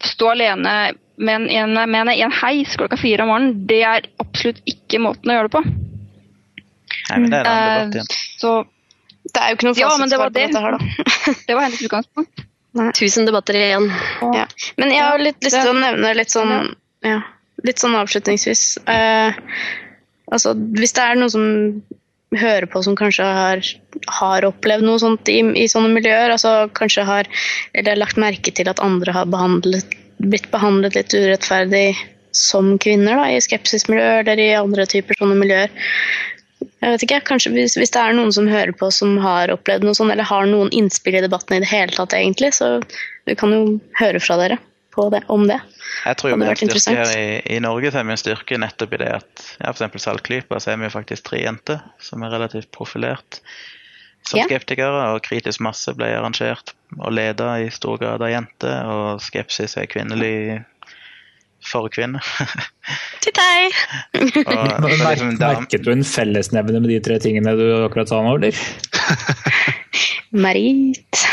stå 0.00 0.32
alene 0.32 0.74
med 1.20 1.34
en, 1.34 1.46
en, 1.50 1.90
med 1.92 2.12
i 2.16 2.22
en 2.24 2.32
heis 2.32 2.72
klokka 2.80 2.96
fire 2.96 3.26
om 3.26 3.30
morgenen, 3.34 3.66
det 3.68 3.82
er 3.84 4.08
absolutt 4.22 4.62
ikke 4.70 5.02
måten 5.04 5.30
å 5.30 5.36
gjøre 5.36 5.50
det 5.50 5.56
på. 5.58 5.64
Nei, 7.10 7.18
men 7.18 7.30
det 7.32 7.40
er 7.40 7.46
en 7.46 7.50
Eh, 7.50 7.72
debatt 7.74 7.98
igjen. 7.98 8.12
Så 8.40 8.52
Det 9.30 9.40
er 9.42 9.50
jo 9.50 9.56
ikke 9.58 9.66
noe 9.68 9.76
Ja, 9.76 9.90
men 10.00 10.08
det 10.08 10.16
fasitsvar 10.16 10.22
var 10.22 10.30
på 10.30 10.38
det. 10.38 10.46
dette 10.46 10.60
her, 10.64 10.72
da. 10.72 11.34
det 11.46 11.54
var 11.58 11.66
hennes 11.66 11.82
utgangspunkt. 11.84 12.46
Tusen 12.96 13.26
debatter 13.26 13.58
igjen. 13.58 13.90
Ja. 14.34 14.46
Men 14.80 14.94
jeg 14.94 15.02
har 15.04 15.20
litt 15.20 15.44
lyst 15.44 15.58
til 15.58 15.70
å 15.70 15.76
nevne 15.76 16.14
litt 16.16 16.32
sånn, 16.32 16.70
ja, 17.04 17.18
litt 17.66 17.82
sånn 17.82 17.96
avslutningsvis. 17.98 18.64
Eh, 18.90 19.40
altså, 20.30 20.54
hvis 20.78 20.94
det 20.96 21.06
er 21.06 21.18
noen 21.20 21.32
som 21.32 21.48
hører 22.38 22.66
på 22.70 22.82
som 22.86 22.96
kanskje 22.98 23.26
har, 23.26 23.62
har 24.20 24.46
opplevd 24.46 24.86
noe 24.86 25.00
sånt 25.02 25.28
i, 25.32 25.40
i 25.58 25.66
sånne 25.70 25.90
miljøer, 25.96 26.30
altså 26.30 26.70
kanskje 26.78 27.06
har 27.08 27.30
eller 27.74 27.98
lagt 27.98 28.20
merke 28.20 28.54
til 28.54 28.70
at 28.70 28.82
andre 28.84 29.14
har 29.16 29.30
behandlet, 29.30 29.96
blitt 30.22 30.50
behandlet 30.52 30.98
litt 30.98 31.14
urettferdig 31.16 31.88
som 32.36 32.76
kvinner 32.78 33.18
da, 33.18 33.30
i 33.32 33.42
skepsismiljøer 33.42 34.22
eller 34.22 34.42
i 34.44 34.52
andre 34.54 34.86
typer 34.86 35.18
sånne 35.18 35.38
miljøer. 35.40 35.72
Jeg 36.60 36.94
vet 36.94 37.04
ikke, 37.04 37.22
kanskje 37.32 37.52
hvis, 37.56 37.74
hvis 37.80 37.92
det 37.92 38.00
er 38.00 38.14
noen 38.16 38.30
som 38.32 38.48
hører 38.48 38.72
på 38.76 38.92
som 38.94 39.16
har 39.20 39.50
opplevd 39.52 39.84
noe 39.84 39.96
sånt, 39.96 40.12
eller 40.14 40.28
har 40.28 40.46
noen 40.48 40.70
innspill 40.76 41.18
i 41.18 41.24
debatten 41.24 41.56
i 41.56 41.62
det 41.64 41.70
hele 41.72 41.92
tatt, 41.96 42.14
egentlig, 42.16 42.52
så 42.56 42.78
vi 43.28 43.36
kan 43.36 43.52
jo 43.52 43.64
høre 43.98 44.22
fra 44.22 44.38
dere 44.40 44.60
det, 45.10 45.22
om 45.28 45.46
det. 45.48 45.60
Jeg 46.04 46.16
tror 46.18 46.32
jo 46.32 46.36
vi 46.40 46.46
har 46.48 46.58
styrke 46.58 46.94
her 46.96 47.12
i, 47.16 47.56
i 47.56 47.58
Norge 47.62 47.92
så 47.92 48.00
er 48.00 48.08
vi 48.08 48.14
en 48.16 48.20
styrke 48.20 48.58
nettopp 48.58 48.96
i 48.96 49.02
det 49.02 49.10
at 49.20 49.44
ja, 49.60 49.70
f.eks. 49.72 50.02
Saltklypa 50.02 50.60
så 50.60 50.72
er 50.72 50.80
vi 50.80 50.88
jo 50.88 50.94
faktisk 50.94 51.28
tre 51.30 51.42
jenter 51.44 51.82
som 52.02 52.24
er 52.26 52.34
relativt 52.34 52.70
profilert 52.74 53.40
som 54.26 54.40
Ja. 54.40 54.46
skeptikere. 54.48 55.14
Og 55.14 55.22
Kritisk 55.26 55.62
masse 55.64 55.94
ble 55.96 56.10
arrangert 56.16 56.74
og 56.98 57.12
leda 57.14 57.54
i 57.62 57.70
stor 57.70 57.98
grad 58.02 58.22
av 58.22 58.32
jenter, 58.32 58.90
og 58.90 59.22
Skepsis 59.24 59.76
er 59.78 59.88
kvinnelig 59.90 60.64
for 61.64 61.88
kvinner. 61.92 62.24
Titt 63.24 63.36
hei! 63.44 63.68
liksom 64.16 65.36
Merket 65.38 65.84
du 65.84 65.92
en 65.92 66.04
fellesnevne 66.06 66.80
med 66.80 66.90
de 66.90 67.00
tre 67.04 67.18
tingene 67.22 67.54
du 67.58 67.66
akkurat 67.84 68.08
sa 68.10 68.22
nå, 68.24 68.36
eller? 68.40 68.56
Marit. 70.44 71.26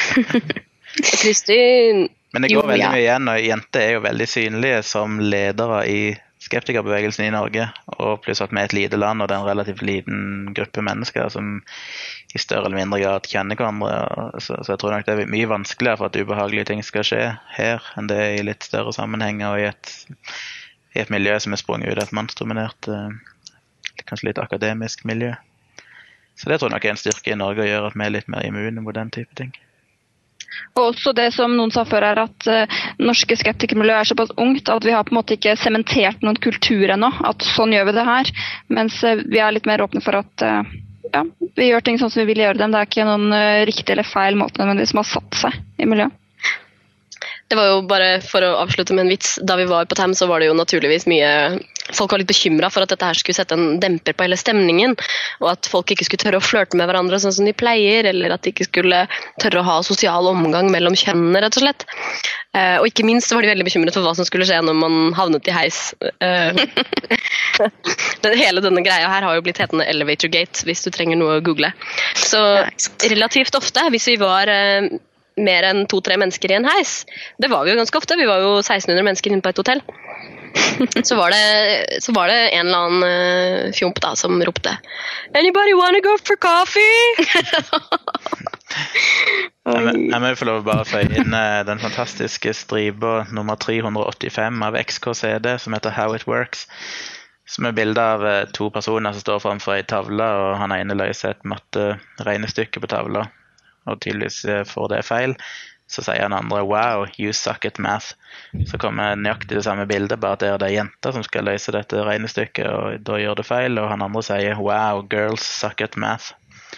Kristin! 0.97 2.07
Men 2.33 2.43
det 2.43 2.51
Jo, 2.51 2.61
går 2.61 2.73
veldig 2.73 2.83
ja. 2.83 2.93
mye 2.93 3.03
igjen, 3.03 3.29
og 3.31 3.43
jenter 3.45 3.83
er 3.83 3.93
jo 3.95 4.05
veldig 4.05 4.27
synlige 4.27 4.79
som 4.85 5.19
ledere 5.23 5.83
i 5.87 5.99
skeptikerbevegelsen 6.43 7.25
i 7.25 7.33
Norge. 7.33 7.69
Og 7.97 8.21
pluss 8.23 8.41
at 8.43 8.53
vi 8.53 8.61
er 8.61 8.69
et 8.69 8.75
lite 8.75 8.99
land, 8.99 9.23
og 9.23 9.29
det 9.29 9.37
er 9.37 9.43
en 9.43 9.49
relativt 9.49 9.83
liten 9.85 10.19
gruppe 10.57 10.83
mennesker 10.85 11.31
som 11.33 11.61
i 12.35 12.41
større 12.41 12.67
eller 12.67 12.81
mindre 12.81 12.99
grad 13.01 13.29
kjenner 13.31 13.57
hverandre. 13.59 13.95
Så, 14.43 14.59
så 14.61 14.75
jeg 14.75 14.81
tror 14.83 14.93
nok 14.93 15.07
det 15.07 15.15
er 15.15 15.33
mye 15.33 15.49
vanskeligere 15.49 16.01
for 16.01 16.11
at 16.11 16.19
ubehagelige 16.19 16.69
ting 16.71 16.83
skal 16.85 17.07
skje 17.07 17.23
her, 17.57 17.91
enn 17.97 18.11
det 18.11 18.19
er 18.21 18.37
i 18.37 18.45
litt 18.45 18.67
større 18.67 18.93
sammenhenger 18.95 19.53
og 19.55 19.63
i 19.63 19.69
et, 19.71 19.93
i 20.95 21.03
et 21.03 21.13
miljø 21.13 21.37
som 21.41 21.55
er 21.55 21.63
sprunget 21.63 21.93
ut 21.93 22.01
av 22.01 22.05
et 22.05 22.17
mannsdominert, 22.19 22.91
eh, 22.91 24.03
kanskje 24.03 24.29
litt 24.29 24.43
akademisk 24.43 25.07
miljø. 25.09 25.33
Så 26.37 26.51
det 26.51 26.59
tror 26.59 26.69
jeg 26.69 26.75
nok 26.75 26.85
er 26.85 26.93
en 26.93 27.01
styrke 27.01 27.33
i 27.33 27.39
Norge, 27.39 27.63
å 27.63 27.71
gjøre 27.71 27.89
at 27.89 27.97
vi 27.97 28.05
er 28.05 28.13
litt 28.13 28.29
mer 28.29 28.45
immune 28.45 28.83
mot 28.85 28.93
den 28.93 29.09
type 29.15 29.33
ting. 29.39 29.55
Og 30.77 30.83
også 30.91 31.13
det 31.17 31.31
som 31.35 31.53
noen 31.57 31.71
sa 31.73 31.83
før, 31.87 32.05
er 32.11 32.21
at 32.23 32.49
uh, 32.49 32.81
norske 33.01 33.37
skeptikermiljøet 33.39 33.99
er 34.01 34.09
såpass 34.11 34.33
ungt 34.41 34.69
at 34.73 34.85
vi 34.85 34.93
har 34.95 35.05
på 35.07 35.13
en 35.13 35.19
måte 35.19 35.37
ikke 35.37 35.57
sementert 35.59 36.21
noen 36.25 36.37
kultur 36.41 36.93
ennå. 36.93 37.09
At 37.27 37.45
sånn 37.45 37.73
gjør 37.75 37.89
vi 37.89 37.95
det 37.97 38.05
her. 38.07 38.31
Mens 38.79 38.99
uh, 39.05 39.17
vi 39.23 39.41
er 39.43 39.55
litt 39.55 39.69
mer 39.69 39.83
åpne 39.85 40.03
for 40.05 40.19
at 40.19 40.45
uh, 40.45 40.61
ja, 41.13 41.23
vi 41.57 41.71
gjør 41.71 41.85
ting 41.87 41.99
sånn 42.01 42.13
som 42.13 42.23
vi 42.23 42.29
vil 42.33 42.45
gjøre 42.45 42.61
dem. 42.61 42.73
Det 42.73 42.83
er 42.83 42.91
ikke 42.91 43.09
noen 43.09 43.35
riktig 43.69 43.95
eller 43.95 44.07
feil 44.07 44.39
måte 44.39 44.61
nødvendigvis 44.61 44.93
som 44.93 45.03
har 45.03 45.11
satt 45.15 45.41
seg 45.45 45.59
i 45.81 45.89
miljøet. 45.89 46.15
Det 47.47 47.55
var 47.55 47.69
jo 47.69 47.83
bare 47.87 48.09
for 48.27 48.43
å 48.43 48.57
avslutte 48.59 48.95
med 48.95 49.05
en 49.05 49.13
vits. 49.13 49.37
Da 49.39 49.55
vi 49.55 49.67
var 49.69 49.87
på 49.87 49.95
Tam, 49.95 50.11
så 50.11 50.27
var 50.27 50.43
det 50.43 50.49
jo 50.49 50.57
naturligvis 50.57 51.07
mye 51.07 51.29
Folk 51.95 52.11
var 52.11 52.21
litt 52.21 52.29
bekymra 52.29 52.69
for 52.73 52.83
at 52.83 52.91
dette 52.91 53.07
her 53.07 53.19
skulle 53.19 53.37
sette 53.37 53.55
en 53.55 53.79
demper 53.83 54.15
på 54.17 54.25
hele 54.25 54.39
stemningen. 54.39 54.95
Og 55.43 55.51
at 55.53 55.69
folk 55.71 55.93
ikke 55.93 56.07
skulle 56.07 56.23
tørre 56.25 56.41
å 56.41 56.45
flørte 56.45 56.79
med 56.79 56.89
hverandre 56.89 57.19
sånn 57.23 57.35
som 57.35 57.47
de 57.47 57.55
pleier. 57.57 58.07
Eller 58.09 58.33
at 58.35 58.43
de 58.43 58.53
ikke 58.53 58.67
skulle 58.67 59.05
tørre 59.41 59.61
å 59.61 59.67
ha 59.67 59.77
sosial 59.85 60.29
omgang 60.31 60.71
mellom 60.73 60.97
kjønnene, 60.97 61.43
rett 61.45 61.59
og 61.59 61.65
slett. 61.65 61.87
Eh, 62.57 62.77
og 62.81 62.87
ikke 62.89 63.05
minst 63.07 63.31
var 63.33 63.43
de 63.43 63.51
veldig 63.51 63.65
bekymret 63.67 63.95
for 63.95 64.05
hva 64.05 64.15
som 64.17 64.27
skulle 64.27 64.47
skje 64.47 64.59
når 64.65 64.77
man 64.79 64.95
havnet 65.17 65.49
i 65.49 65.55
heis. 65.55 65.81
Eh, 66.23 66.57
den, 68.23 68.37
hele 68.39 68.63
denne 68.63 68.83
greia 68.85 69.09
her 69.11 69.27
har 69.27 69.37
jo 69.37 69.43
blitt 69.45 69.59
hetende 69.61 69.85
Elevator 69.89 70.31
Gate, 70.33 70.63
hvis 70.67 70.85
du 70.85 70.91
trenger 70.93 71.19
noe 71.19 71.37
å 71.37 71.43
google. 71.45 71.71
Så 72.17 72.41
relativt 73.05 73.57
ofte, 73.59 73.85
hvis 73.93 74.09
vi 74.09 74.17
var 74.21 74.49
eh, 74.51 74.89
mer 75.37 75.67
enn 75.69 75.85
to-tre 75.89 76.17
mennesker 76.19 76.51
i 76.51 76.57
en 76.57 76.67
heis, 76.67 77.01
det 77.41 77.51
var 77.51 77.65
vi 77.65 77.73
jo 77.73 77.79
ganske 77.81 77.99
ofte, 77.99 78.17
vi 78.17 78.29
var 78.29 78.41
jo 78.41 78.57
1600 78.63 79.05
mennesker 79.05 79.33
inne 79.33 79.45
på 79.45 79.53
et 79.53 79.61
hotell, 79.61 79.83
så 81.07 81.15
var 81.15 81.31
det, 81.31 82.01
så 82.03 82.11
var 82.11 82.27
det 82.27 82.37
en 82.49 82.67
eller 82.67 82.77
annen 82.77 83.03
eh, 83.03 83.73
fjomp 83.75 83.99
da, 84.01 84.15
som 84.15 84.41
ropte 84.43 84.77
Anybody 85.35 85.73
wanna 85.77 85.99
go 86.03 86.15
for 86.23 86.39
coffee? 86.41 87.27
Jeg 89.67 90.21
må- 90.21 90.29
jo 90.29 90.39
få 90.39 90.47
lov 90.47 90.61
å 90.61 90.67
bare 90.67 90.85
føye 90.87 91.19
inn 91.19 91.33
eh, 91.33 91.63
den 91.67 91.79
fantastiske 91.79 92.53
stripa 92.55 93.25
nummer 93.31 93.55
385 93.59 94.63
av 94.63 94.77
XKCD 94.79 95.57
som 95.59 95.73
heter 95.75 95.95
How 95.95 96.15
It 96.15 96.27
Works. 96.27 96.67
Som 97.47 97.65
er 97.65 97.75
bilde 97.75 98.01
av 98.01 98.25
eh, 98.27 98.45
to 98.55 98.69
personer 98.71 99.13
som 99.13 99.23
står 99.23 99.43
framfor 99.43 99.77
ei 99.77 99.83
tavle, 99.87 100.23
og 100.23 100.57
han 100.61 100.71
ene 100.75 100.95
løser 100.97 101.35
et 101.35 101.47
matteregnestykke 101.47 102.83
på 102.83 102.91
tavla, 102.91 103.27
og 103.87 103.99
tydeligvis 104.03 104.67
får 104.71 104.93
det 104.95 105.05
feil. 105.07 105.35
Så 105.87 106.03
sier 106.03 106.19
han 106.21 106.33
andre 106.35 106.61
'wow, 106.67 107.05
you 107.17 107.31
suck 107.33 107.63
at 107.65 107.77
math'. 107.79 108.13
Så 108.67 108.77
kommer 108.77 109.15
nøyaktig 109.15 109.55
det 109.55 109.63
samme 109.63 109.85
bildet, 109.87 110.19
bare 110.19 110.33
at 110.33 110.39
det 110.39 110.49
er 110.49 110.57
det 110.57 110.71
jenter 110.73 111.13
som 111.15 111.23
skal 111.23 111.45
løse 111.47 111.71
dette 111.71 112.03
regnestykket, 112.03 112.67
og 112.67 113.03
da 113.07 113.13
gjør 113.21 113.35
det 113.39 113.45
feil, 113.47 113.79
og 113.79 113.89
han 113.89 114.01
andre 114.01 114.21
sier 114.23 114.55
'wow, 114.59 115.01
girls 115.09 115.41
suck 115.47 115.81
at 115.81 115.95
math'. 115.95 116.33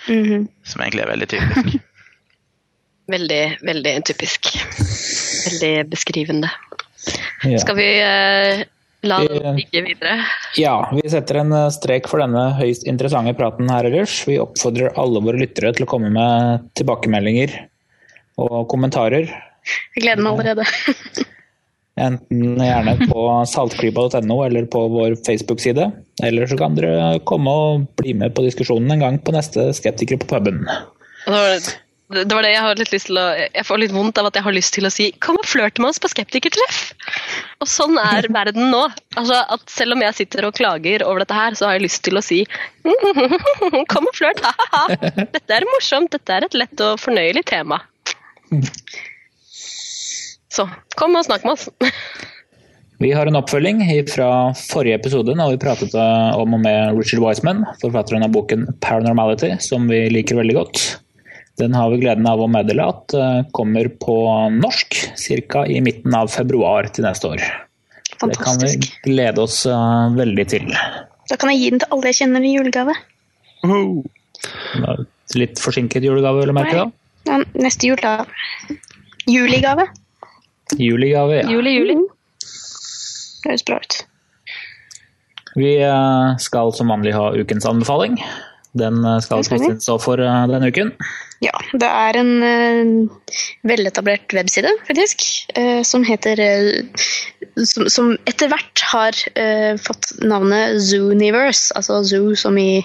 Mhm. 0.08 0.48
Som 0.64 0.82
egentlig 0.82 1.02
er 1.02 1.10
veldig 1.16 1.28
typisk. 1.30 1.80
Veldig, 3.10 3.58
veldig 3.66 4.04
typisk. 4.06 4.52
Veldig 5.50 5.90
beskrivende. 5.90 6.50
Ja. 7.44 7.58
Skal 7.58 7.76
vi 7.76 7.88
uh, 8.06 8.64
la 9.02 9.18
Vi- 9.24 9.40
den 9.40 9.56
ligge 9.58 9.82
videre? 9.82 10.20
ja, 10.58 10.76
vi 10.94 11.10
setter 11.10 11.40
en 11.42 11.52
eh, 11.52 11.70
strek 11.74 12.08
for 12.08 12.20
denne 12.20 12.54
høyst 12.60 12.86
interessante 12.86 13.34
praten 13.34 13.70
her 13.72 13.86
ellers. 13.90 14.28
Vi 14.28 14.38
oppfordrer 14.38 14.94
alle 14.96 15.24
våre 15.26 15.40
lyttere 15.42 15.74
til 15.74 15.88
å 15.88 15.90
komme 15.90 16.12
med 16.14 16.68
tilbakemeldinger 16.78 17.69
og 18.48 18.70
kommentarer. 18.72 19.28
Jeg 19.96 20.06
gleder 20.06 20.24
meg 20.24 20.40
allerede. 20.40 20.66
Enten 22.00 22.56
gjerne 22.64 22.96
på 23.10 23.26
saltklypa.no 23.52 24.38
eller 24.46 24.70
på 24.72 24.86
vår 24.94 25.18
Facebook-side. 25.26 25.90
Eller 26.24 26.48
så 26.48 26.58
kan 26.60 26.78
dere 26.78 27.20
komme 27.28 27.52
og 27.52 27.86
bli 28.00 28.16
med 28.16 28.36
på 28.36 28.46
diskusjonen 28.46 28.96
en 28.96 29.04
gang 29.04 29.20
på 29.20 29.36
neste 29.36 29.72
Skeptikere 29.76 30.22
på 30.22 30.30
puben. 30.30 30.64
Det 31.26 31.34
var, 31.34 31.58
det 32.24 32.38
var 32.38 32.46
det 32.46 32.54
jeg 32.54 32.64
har 32.64 32.80
litt 32.80 32.94
lyst 32.94 33.10
til 33.10 33.20
å 33.20 33.26
Jeg 33.36 33.66
får 33.68 33.82
litt 33.84 33.94
vondt 33.94 34.22
av 34.22 34.30
at 34.30 34.40
jeg 34.40 34.48
har 34.48 34.56
lyst 34.56 34.74
til 34.78 34.88
å 34.88 34.94
si 34.94 35.12
'kom 35.12 35.38
og 35.42 35.46
flørt 35.46 35.82
med 35.82 35.92
oss 35.92 36.00
på 36.00 36.10
skeptikertreff'. 36.14 36.94
Og 37.60 37.68
sånn 37.68 38.00
er 38.00 38.30
verden 38.40 38.72
nå. 38.72 38.88
Altså 39.20 39.44
at 39.44 39.68
Selv 39.70 39.98
om 39.98 40.02
jeg 40.08 40.16
sitter 40.22 40.48
og 40.48 40.56
klager 40.56 41.04
over 41.04 41.26
dette 41.26 41.36
her, 41.36 41.52
så 41.54 41.68
har 41.68 41.78
jeg 41.78 41.90
lyst 41.90 42.04
til 42.08 42.16
å 42.16 42.24
si 42.24 42.46
'kom 43.92 44.08
og 44.08 44.16
flørt', 44.16 44.40
ha-ha-ha. 44.46 44.88
Dette 45.20 45.52
er 45.52 45.68
morsomt, 45.76 46.16
dette 46.16 46.32
er 46.32 46.48
et 46.48 46.56
lett 46.56 46.88
og 46.88 47.00
fornøyelig 47.04 47.46
tema. 47.52 47.84
Så 50.50 50.66
kom 51.00 51.16
og 51.16 51.26
snakk 51.28 51.46
med 51.46 51.56
oss. 51.56 51.70
Vi 53.00 53.14
har 53.16 53.30
en 53.30 53.38
oppfølging 53.40 53.80
fra 54.12 54.52
forrige 54.60 54.98
episode 55.00 55.32
når 55.38 55.54
vi 55.54 55.62
pratet 55.62 55.94
eh, 55.96 56.32
om 56.36 56.58
og 56.58 56.60
med 56.66 56.98
Richard 56.98 57.22
Wiseman, 57.24 57.62
forfatteren 57.80 58.26
av 58.26 58.34
boken 58.36 58.66
'Paranormality', 58.84 59.56
som 59.64 59.88
vi 59.88 60.02
liker 60.12 60.36
veldig 60.36 60.58
godt. 60.58 60.82
Den 61.60 61.74
har 61.76 61.90
vi 61.92 62.02
gleden 62.02 62.28
av 62.28 62.44
å 62.44 62.50
meddele 62.52 62.90
at 62.92 63.16
eh, 63.16 63.40
kommer 63.56 63.88
på 64.04 64.18
norsk 64.58 65.00
ca. 65.48 65.64
i 65.64 65.80
midten 65.84 66.16
av 66.16 66.28
februar 66.34 66.92
til 66.92 67.08
neste 67.08 67.32
år. 67.32 67.46
Det 68.20 68.36
kan 68.36 68.60
vi 68.60 68.76
glede 69.08 69.48
oss 69.48 69.64
eh, 69.64 70.06
veldig 70.20 70.48
til. 70.52 70.68
Da 71.32 71.40
kan 71.40 71.54
jeg 71.54 71.64
gi 71.64 71.72
den 71.72 71.84
til 71.84 71.96
alle 71.96 72.12
jeg 72.12 72.20
kjenner 72.20 72.44
i 72.44 72.56
julegave. 72.58 72.96
Litt 75.40 75.60
forsinket 75.64 76.04
julegave, 76.04 76.44
vil 76.44 76.52
jeg 76.52 76.60
merke 76.60 76.82
da. 76.84 76.90
Ja, 77.30 77.40
neste 77.62 77.92
jul, 77.92 78.00
da. 78.02 78.26
Juligave. 79.30 79.86
Juligave, 80.78 81.44
ja. 81.44 81.50
Juli, 81.50 81.76
juli. 81.78 81.98
Det 83.40 83.52
Høres 83.52 83.66
bra 83.68 83.80
ut. 83.80 83.98
Vi 85.60 85.74
eh, 85.82 86.38
skal 86.42 86.74
som 86.76 86.92
vanlig 86.92 87.14
ha 87.16 87.30
ukens 87.38 87.68
anbefaling. 87.70 88.20
Den 88.78 89.02
eh, 89.06 89.20
skal. 89.26 89.46
Kristin 89.46 89.82
stå 89.82 89.98
for 90.02 90.22
eh, 90.22 90.46
denne 90.50 90.70
uken. 90.74 90.94
Ja, 91.40 91.54
det 91.72 91.88
er 91.88 92.18
en 92.20 93.08
veletablert 93.64 94.34
webside, 94.36 94.74
faktisk, 94.84 95.24
som 95.88 96.04
heter 96.04 96.42
som, 97.64 97.86
som 97.88 98.10
etter 98.28 98.52
hvert 98.52 98.84
har 98.92 99.16
fått 99.80 100.10
navnet 100.20 100.82
Zooniverse, 100.84 101.72
altså 101.80 102.02
zoo 102.04 102.36
som 102.36 102.60
i 102.60 102.82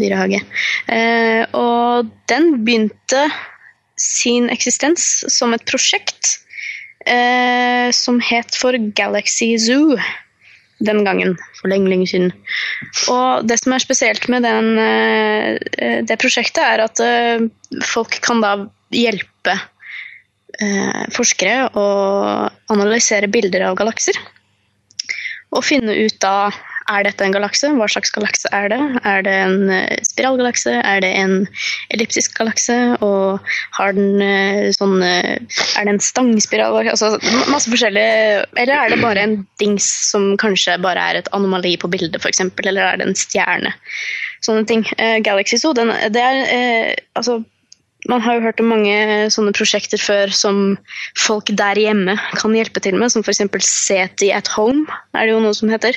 dyrehage. 0.00 0.40
Eh, 0.88 1.44
og 1.56 2.10
den 2.30 2.64
begynte 2.64 3.26
sin 4.04 4.50
eksistens 4.52 5.24
som 5.32 5.54
et 5.56 5.64
prosjekt 5.68 6.36
eh, 7.06 7.88
som 7.94 8.20
het 8.20 8.56
for 8.58 8.76
Galaxy 8.96 9.54
Zoo 9.60 9.96
den 10.84 11.04
gangen, 11.06 11.36
for 11.60 11.70
lenge, 11.70 11.88
lenge 11.88 12.08
siden. 12.10 12.32
Og 13.12 13.46
det 13.48 13.60
som 13.62 13.74
er 13.74 13.82
spesielt 13.82 14.26
med 14.32 14.44
den, 14.44 14.78
eh, 14.78 16.02
det 16.04 16.18
prosjektet, 16.20 16.62
er 16.64 16.84
at 16.84 17.00
eh, 17.00 17.46
folk 17.86 18.18
kan 18.24 18.42
da 18.44 18.56
hjelpe 18.94 19.54
eh, 20.60 21.04
forskere 21.14 21.70
å 21.78 21.86
analysere 22.74 23.30
bilder 23.30 23.68
av 23.70 23.78
galakser. 23.78 24.18
Og 25.54 25.64
finne 25.64 25.94
ut 25.94 26.18
da 26.20 26.50
er 26.90 27.04
dette 27.06 27.24
en 27.24 27.34
galakse, 27.34 27.70
hva 27.78 27.86
slags 27.90 28.12
galakse 28.14 28.50
er 28.52 28.68
det? 28.72 28.80
Er 29.08 29.22
det 29.24 29.34
en 29.34 29.70
eh, 29.72 30.02
spiralgalakse? 30.04 30.74
Er 30.84 31.00
det 31.04 31.10
en 31.16 31.36
elliptisk 31.94 32.36
galakse? 32.38 32.76
Og 33.04 33.40
har 33.78 33.96
den 33.96 34.20
eh, 34.24 34.68
sånn 34.76 34.98
eh, 35.04 35.38
Er 35.78 35.86
det 35.86 35.94
en 35.94 36.02
stangspiral? 36.04 36.76
Altså 36.82 37.14
masse 37.52 37.70
forskjellige 37.72 38.44
Eller 38.60 38.74
er 38.76 38.92
det 38.92 39.00
bare 39.02 39.24
en 39.24 39.38
dings 39.62 39.86
som 40.10 40.34
kanskje 40.40 40.76
bare 40.84 41.08
er 41.10 41.22
et 41.22 41.32
anomali 41.36 41.76
på 41.80 41.90
bildet, 41.92 42.20
f.eks.? 42.20 42.44
Eller 42.64 42.84
er 42.84 43.00
det 43.00 43.08
en 43.08 43.18
stjerne? 43.18 43.72
Sånne 44.44 44.68
ting. 44.68 44.84
Galaxy 45.24 45.56
Zoo, 45.56 45.72
den, 45.76 45.88
det 46.12 46.20
er 46.20 46.96
Altså 47.16 47.40
man 48.10 48.20
har 48.20 48.36
jo 48.36 48.44
hørt 48.44 48.60
om 48.60 48.68
mange 48.68 48.96
sånne 49.32 49.54
prosjekter 49.56 50.00
før 50.00 50.32
som 50.36 50.58
folk 51.16 51.48
der 51.56 51.78
hjemme 51.80 52.18
kan 52.36 52.52
hjelpe 52.56 52.82
til 52.84 52.98
med, 53.00 53.12
som 53.12 53.24
f.eks. 53.24 53.40
SETI 53.64 54.28
at 54.36 54.50
Home, 54.58 54.84
er 55.16 55.24
det 55.24 55.32
jo 55.32 55.40
noe 55.40 55.56
som 55.56 55.72
heter. 55.72 55.96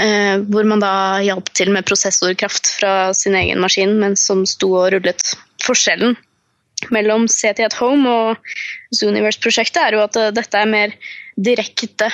Eh, 0.00 0.40
hvor 0.48 0.64
man 0.68 0.80
da 0.80 1.20
hjalp 1.24 1.50
til 1.56 1.72
med 1.74 1.84
prosessorkraft 1.88 2.72
fra 2.78 3.12
sin 3.16 3.36
egen 3.36 3.60
maskin, 3.60 3.98
men 4.00 4.16
som 4.16 4.46
sto 4.48 4.72
og 4.78 4.90
rullet. 4.94 5.34
Forskjellen 5.60 6.16
mellom 6.94 7.26
CT 7.28 7.66
at 7.66 7.76
Home 7.82 8.08
og 8.08 8.52
Zooniverse-prosjektet 8.96 9.82
er 9.82 9.98
jo 9.98 10.04
at 10.06 10.16
eh, 10.16 10.32
dette 10.36 10.56
er 10.56 10.70
mer 10.70 10.94
direkte 11.36 12.08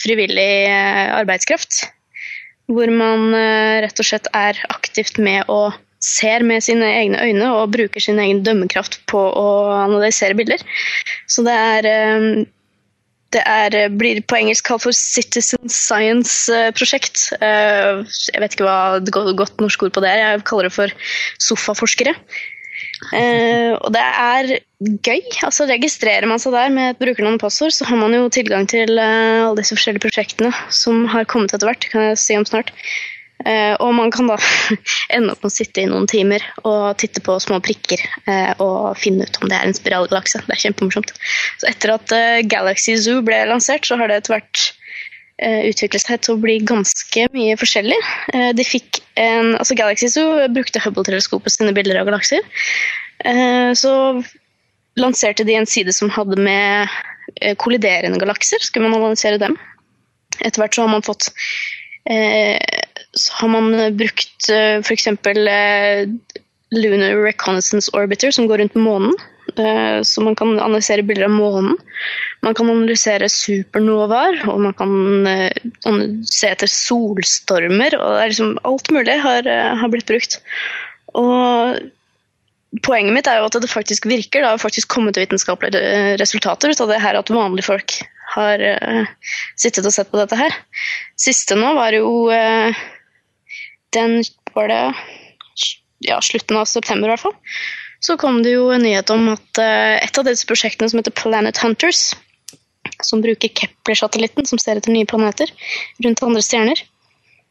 frivillig 0.00 0.52
eh, 0.70 1.10
arbeidskraft. 1.18 1.82
Hvor 2.70 2.86
man 2.94 3.34
rett 3.82 3.98
og 3.98 4.06
slett 4.06 4.28
er 4.30 4.54
aktivt 4.70 5.16
med 5.18 5.48
å 5.50 5.72
ser 6.00 6.44
med 6.46 6.62
sine 6.62 6.86
egne 7.00 7.18
øyne 7.26 7.48
og 7.58 7.72
bruker 7.74 8.00
sin 8.00 8.20
egen 8.22 8.44
dømmekraft 8.46 9.00
på 9.10 9.18
å 9.18 9.48
analysere 9.74 10.38
bilder. 10.38 10.62
Så 11.28 11.42
det 11.44 11.56
er 11.58 11.88
det 13.34 13.42
er, 13.46 13.76
blir 13.94 14.22
på 14.26 14.38
engelsk 14.40 14.66
kalt 14.66 14.82
for 14.86 14.96
Citizen 14.96 15.70
Science-prosjekt. 15.70 17.28
Jeg 17.40 18.42
vet 18.42 18.56
ikke 18.56 18.66
hva 18.66 18.78
et 18.98 19.12
godt 19.14 19.60
norsk 19.62 19.86
ord 19.86 19.94
på 19.94 20.02
det 20.02 20.10
er. 20.10 20.22
Jeg 20.24 20.46
kaller 20.48 20.66
det 20.66 20.74
for 20.74 20.96
sofaforskere. 21.38 22.16
Eh, 23.16 23.72
og 23.80 23.92
det 23.94 24.02
er 24.02 24.50
gøy. 25.04 25.22
altså 25.46 25.66
Registrerer 25.68 26.28
man 26.28 26.40
seg 26.42 26.54
der 26.54 26.72
med 26.74 26.92
et 26.92 27.00
brukernavn 27.00 27.38
og 27.38 27.44
passord, 27.44 27.74
så 27.74 27.86
har 27.88 27.98
man 28.00 28.14
jo 28.16 28.28
tilgang 28.32 28.68
til 28.70 29.00
eh, 29.00 29.40
alle 29.44 29.56
disse 29.58 29.76
forskjellige 29.76 30.04
prosjektene 30.04 30.52
som 30.74 31.06
har 31.10 31.28
kommet 31.30 31.54
etter 31.54 31.70
hvert. 31.70 31.88
kan 31.92 32.10
jeg 32.10 32.20
si 32.20 32.36
om 32.38 32.46
snart. 32.48 32.72
Eh, 33.48 33.74
og 33.80 33.94
man 33.96 34.10
kan 34.12 34.28
da 34.28 34.36
ende 35.14 35.32
opp 35.32 35.44
med 35.44 35.50
å 35.50 35.54
sitte 35.54 35.82
i 35.82 35.88
noen 35.88 36.08
timer 36.10 36.44
og 36.68 36.98
titte 37.00 37.22
på 37.24 37.38
små 37.40 37.60
prikker 37.64 38.02
eh, 38.28 38.52
og 38.60 38.98
finne 39.00 39.24
ut 39.24 39.40
om 39.40 39.48
det 39.48 39.56
er 39.56 39.68
en 39.68 39.76
spiralgalakse. 39.76 40.42
Det 40.46 40.56
er 40.56 40.64
kjempemorsomt. 40.66 41.14
Så 41.62 41.70
etter 41.70 41.94
at 41.96 42.14
eh, 42.16 42.42
Galaxy 42.50 42.98
Zoo 43.00 43.24
ble 43.24 43.40
lansert, 43.48 43.88
så 43.88 43.98
har 44.00 44.10
det 44.10 44.20
etter 44.22 44.38
hvert 44.38 44.68
utviklet 45.40 46.02
seg 46.02 46.18
til 46.20 46.34
å 46.34 46.40
bli 46.42 46.58
ganske 46.68 47.22
mye 47.32 47.54
forskjellig. 47.56 47.96
De 48.52 48.64
fikk 48.68 48.98
en, 49.16 49.54
altså 49.56 49.72
Galaxy 49.72 50.10
Zoo 50.12 50.34
brukte 50.52 50.82
Hubble-teleskopet 50.84 51.54
sine 51.54 51.72
bilder 51.72 51.96
av 51.96 52.10
galakser. 52.10 52.44
Så 53.80 53.92
lanserte 55.00 55.46
de 55.48 55.56
en 55.56 55.64
side 55.64 55.94
som 55.96 56.12
hadde 56.12 56.36
med 56.36 56.92
kolliderende 57.56 58.20
galakser. 58.20 58.60
Skulle 58.60 58.90
man 58.90 58.98
analysere 58.98 59.40
dem. 59.40 59.56
Etter 60.44 60.60
hvert 60.60 60.76
så 60.76 60.84
har 60.84 60.92
man 60.92 61.08
fått 61.08 61.30
så 63.12 63.32
har 63.34 63.48
man 63.48 63.96
brukt 63.96 64.48
eh, 64.50 64.78
f.eks. 64.78 65.06
Eh, 65.06 66.06
Lunar 66.70 67.22
Reconnaissance 67.24 67.90
Orbiter, 67.92 68.30
som 68.30 68.46
går 68.46 68.58
rundt 68.58 68.74
månen. 68.74 69.14
Eh, 69.58 70.02
så 70.02 70.22
man 70.22 70.36
kan 70.36 70.60
analysere 70.60 71.02
bilder 71.02 71.26
av 71.26 71.30
månen. 71.34 71.78
Man 72.46 72.54
kan 72.54 72.70
analysere 72.70 73.28
supernovaer, 73.28 74.44
og 74.48 74.60
man 74.62 74.76
kan 74.78 75.26
eh, 75.26 75.70
se 76.30 76.52
etter 76.52 76.70
solstormer. 76.70 77.98
og 77.98 78.20
liksom 78.22 78.58
Alt 78.64 78.92
mulig 78.94 79.18
har, 79.24 79.46
eh, 79.46 79.72
har 79.82 79.90
blitt 79.90 80.06
brukt. 80.10 80.38
Og 81.18 81.80
poenget 82.86 83.16
mitt 83.16 83.26
er 83.26 83.40
jo 83.40 83.50
at 83.50 83.58
det 83.58 83.72
faktisk 83.72 84.06
virker. 84.06 84.44
Det 84.44 84.54
har 84.54 84.62
faktisk 84.62 84.94
kommet 84.94 85.18
vitenskapelige 85.18 85.82
eh, 85.82 86.14
resultater 86.22 86.70
ut 86.70 86.86
av 86.86 86.94
det 86.94 87.02
her 87.02 87.18
at 87.18 87.34
vanlige 87.34 87.66
folk 87.66 87.98
har 88.34 88.62
uh, 88.62 89.10
sittet 89.58 89.86
og 89.86 89.94
sett 89.94 90.10
på 90.12 90.20
dette 90.20 90.38
her. 90.38 90.54
Siste 91.18 91.58
nå 91.58 91.72
var 91.78 91.94
jo 91.96 92.28
uh, 92.30 92.70
den 93.96 94.20
var 94.54 94.70
det 94.70 94.82
ja, 96.06 96.20
slutten 96.22 96.58
av 96.60 96.68
september 96.70 97.08
i 97.08 97.14
hvert 97.14 97.24
fall. 97.26 97.36
Så 98.00 98.16
kom 98.20 98.40
det 98.44 98.54
jo 98.54 98.70
en 98.72 98.84
nyhet 98.86 99.10
om 99.12 99.32
at 99.34 99.60
uh, 99.60 99.96
et 99.98 100.20
av 100.20 100.28
disse 100.28 100.48
prosjektene 100.48 100.90
som 100.90 101.02
heter 101.02 101.14
Planet 101.16 101.60
Hunters, 101.62 102.10
som 103.04 103.22
bruker 103.24 103.52
Kepler-satellitten 103.56 104.48
som 104.48 104.60
ser 104.60 104.80
etter 104.80 104.92
nye 104.94 105.08
planeter 105.08 105.50
rundt 106.04 106.22
andre 106.24 106.42
stjerner, 106.44 106.82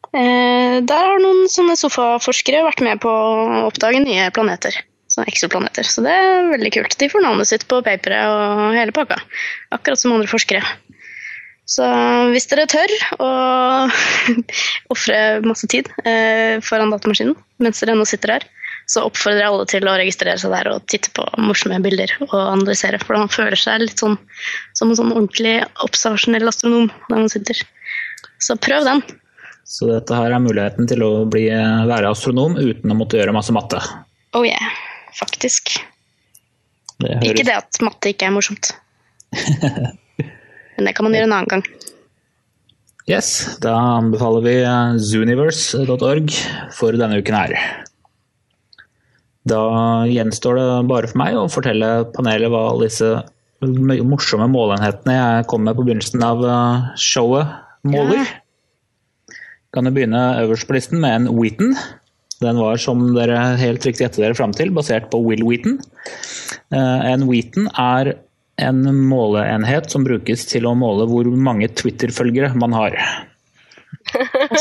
der 0.10 1.06
har 1.06 1.20
noen 1.22 1.44
sånne 1.54 1.76
sofaforskere 1.78 2.64
vært 2.66 2.80
med 2.82 2.98
på 3.04 3.12
å 3.14 3.60
oppdage 3.68 4.00
nye 4.02 4.32
planeter. 4.34 4.74
Sånne 5.20 5.34
eksoplaneter. 5.34 5.84
Så 5.84 6.04
det 6.06 6.14
er 6.16 6.48
veldig 6.54 6.72
kult. 6.78 6.96
De 6.96 7.10
får 7.12 7.24
navnet 7.26 7.50
sitt 7.50 7.66
på 7.68 7.82
paperet 7.84 8.24
og 8.32 8.76
hele 8.78 8.94
pakka. 8.96 9.20
Akkurat 9.76 10.00
som 10.00 10.14
andre 10.16 10.30
forskere. 10.32 10.62
Så 11.68 11.84
hvis 12.32 12.48
dere 12.50 12.66
tør 12.70 12.94
å 13.20 13.28
ofre 14.94 15.18
masse 15.44 15.68
tid 15.70 15.90
eh, 16.08 16.58
foran 16.66 16.90
datamaskinen 16.90 17.36
mens 17.62 17.84
dere 17.84 17.94
ennå 17.94 18.08
sitter 18.08 18.38
der, 18.38 18.48
så 18.90 19.04
oppfordrer 19.06 19.44
jeg 19.44 19.52
alle 19.52 19.68
til 19.70 19.86
å 19.86 19.98
registrere 20.00 20.40
seg 20.42 20.56
der 20.56 20.72
og 20.72 20.88
titte 20.90 21.12
på 21.14 21.28
morsomme 21.38 21.78
bilder 21.84 22.16
og 22.26 22.34
analysere. 22.40 22.98
For 23.04 23.20
man 23.20 23.30
føler 23.30 23.60
seg 23.60 23.84
litt 23.84 24.02
sånn 24.02 24.16
som 24.74 24.90
en 24.90 24.98
sånn 24.98 25.14
ordentlig 25.14 25.60
observasjonell 25.86 26.50
astronom 26.50 26.88
der 27.12 27.18
man 27.20 27.30
sitter. 27.30 27.60
Så 28.40 28.56
prøv 28.58 28.88
den. 28.88 29.04
Så 29.68 29.92
dette 29.92 30.16
her 30.16 30.32
er 30.32 30.42
muligheten 30.42 30.88
til 30.90 31.04
å 31.06 31.12
bli, 31.30 31.50
være 31.52 32.16
astronom 32.16 32.56
uten 32.58 32.96
å 32.96 32.98
måtte 32.98 33.20
gjøre 33.20 33.36
masse 33.36 33.54
matte. 33.54 33.84
Oh 34.34 34.46
yeah, 34.46 34.74
faktisk. 35.18 35.78
Det 37.00 37.16
høres 37.16 37.30
Ikke 37.30 37.48
det 37.48 37.56
at 37.56 37.82
matte 37.86 38.12
ikke 38.12 38.28
er 38.28 38.36
morsomt. 38.36 38.74
Men 40.76 40.88
det 40.88 40.96
kan 40.96 41.08
man 41.08 41.16
gjøre 41.16 41.30
en 41.30 41.36
annen 41.38 41.54
gang. 41.54 41.64
Yes, 43.10 43.58
da 43.64 43.74
anbefaler 43.98 44.44
vi 44.46 44.56
eh, 44.62 44.98
zooniverse.org 45.02 46.34
for 46.78 46.98
denne 47.00 47.18
uken 47.24 47.38
her. 47.38 47.56
Da 49.50 49.62
gjenstår 50.06 50.60
det 50.60 50.68
bare 50.92 51.10
for 51.10 51.22
meg 51.22 51.38
å 51.40 51.48
fortelle 51.50 51.90
panelet 52.14 52.52
hva 52.54 52.68
alle 52.70 52.90
disse 52.90 53.16
morsomme 54.06 54.48
målenhetene 54.52 55.16
jeg 55.16 55.48
kom 55.52 55.66
med 55.66 55.76
på 55.76 55.88
begynnelsen 55.88 56.24
av 56.24 56.46
eh, 56.46 56.92
showet 57.02 57.58
måler. 57.88 58.30
Kan 59.74 59.90
jo 59.90 59.96
begynne 59.96 60.22
øverst 60.44 60.70
på 60.70 60.78
listen 60.78 61.02
med 61.02 61.16
en 61.16 61.28
Wheaton. 61.34 61.76
Den 62.40 62.60
var, 62.62 62.78
som 62.80 63.02
dere 63.18 63.38
helt 63.60 63.84
riktig 63.84 64.06
gjettet 64.06 64.24
dere 64.24 64.38
fram 64.38 64.54
til, 64.56 64.72
basert 64.76 65.10
på 65.12 65.20
Will 65.26 65.44
Wheaton. 65.44 65.80
Eh, 66.72 67.00
En 67.12 67.26
Wheaton 67.28 67.68
er 67.76 68.14
en 68.60 68.84
måleenhet 69.08 69.90
som 69.92 70.04
brukes 70.08 70.46
til 70.50 70.68
å 70.68 70.76
måle 70.76 71.06
hvor 71.08 71.28
mange 71.32 71.68
Twitter-følgere 71.80 72.54
man 72.60 72.76
har. 72.76 72.96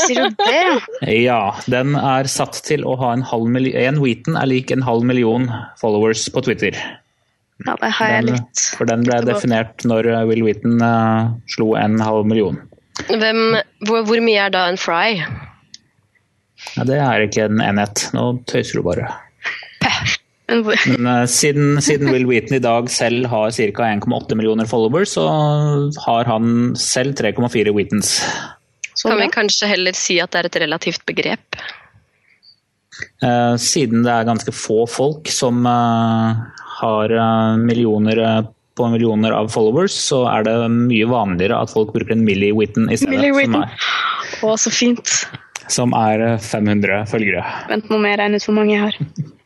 Sier 0.05 0.29
du 0.29 0.35
det? 0.43 1.09
Ja, 1.23 1.55
den 1.71 1.95
er 1.97 2.27
satt 2.29 2.59
til 2.67 2.83
å 2.87 2.95
ha 2.99 3.13
en 3.15 3.23
halv 3.25 3.47
million 3.49 3.79
En 3.81 3.99
Wheaton 4.03 4.37
er 4.37 4.49
lik 4.49 4.71
en 4.75 4.83
halv 4.85 5.05
million 5.07 5.47
followers 5.79 6.27
på 6.33 6.43
Twitter. 6.45 6.75
Ja, 7.65 7.75
det 7.81 7.89
har 7.97 8.11
jeg 8.13 8.25
Den, 8.27 8.35
litt. 8.39 8.65
for 8.77 8.87
den 8.87 9.03
ble 9.07 9.19
definert 9.27 9.83
når 9.87 10.07
Will 10.29 10.43
Wheaton 10.45 10.79
uh, 10.83 11.31
slo 11.51 11.73
en 11.79 11.99
halv 12.03 12.27
million. 12.29 12.59
Hvem, 13.09 13.41
hvor, 13.87 14.03
hvor 14.07 14.21
mye 14.23 14.45
er 14.47 14.53
da 14.53 14.67
en 14.71 14.79
fry? 14.79 15.19
Ja, 16.75 16.85
det 16.87 16.99
er 17.01 17.25
ikke 17.25 17.47
en 17.49 17.61
enhet. 17.63 18.09
Nå 18.15 18.31
tøyser 18.49 18.79
du 18.79 18.85
bare. 18.87 19.09
Men 20.49 21.07
eh, 21.07 21.25
siden, 21.29 21.81
siden 21.81 22.09
Will 22.13 22.27
Wheaton 22.29 22.57
i 22.57 22.63
dag 22.63 22.89
selv 22.91 23.29
har 23.31 23.51
ca. 23.53 23.89
1,8 23.93 24.37
millioner 24.37 24.69
followers, 24.69 25.13
så 25.17 25.25
har 26.05 26.29
han 26.29 26.75
selv 26.79 27.17
3,4 27.19 27.73
Wheatons. 27.75 28.15
så 28.93 29.11
Kan 29.11 29.21
vi 29.21 29.29
kanskje 29.33 29.69
heller 29.69 29.97
si 29.97 30.19
at 30.21 30.33
det 30.33 30.41
er 30.41 30.49
et 30.49 30.61
relativt 30.65 31.05
begrep? 31.09 31.59
Uh, 33.23 33.55
siden 33.55 34.03
det 34.03 34.11
er 34.11 34.27
ganske 34.27 34.51
få 34.51 34.83
folk 34.89 35.29
som 35.31 35.61
uh, 35.63 36.39
har 36.81 37.13
millioner 37.61 38.49
på 38.79 38.87
millioner 38.91 39.35
av 39.35 39.51
followers, 39.51 39.91
så 39.91 40.23
er 40.31 40.45
det 40.47 40.55
mye 40.71 41.07
vanligere 41.11 41.57
at 41.59 41.71
folk 41.71 41.91
bruker 41.95 42.15
en 42.15 42.23
Millie 42.23 42.55
Wheaton 42.55 42.87
i 42.87 42.95
stedet, 42.99 43.17
Milli-Wheaton. 43.17 43.65
er, 43.67 43.87
Å, 44.47 44.55
så 44.55 44.71
fint. 44.71 45.15
Som 45.71 45.93
er 45.97 46.25
eh, 46.25 46.39
500 46.41 47.05
følgere. 47.09 47.43
Vent, 47.69 47.89
nå 47.91 47.99
må 48.01 48.11
jeg 48.11 48.19
regne 48.21 48.39
ut 48.39 48.47
hvor 48.47 48.57
mange 48.57 48.75
jeg 48.75 48.83
har. 48.87 48.99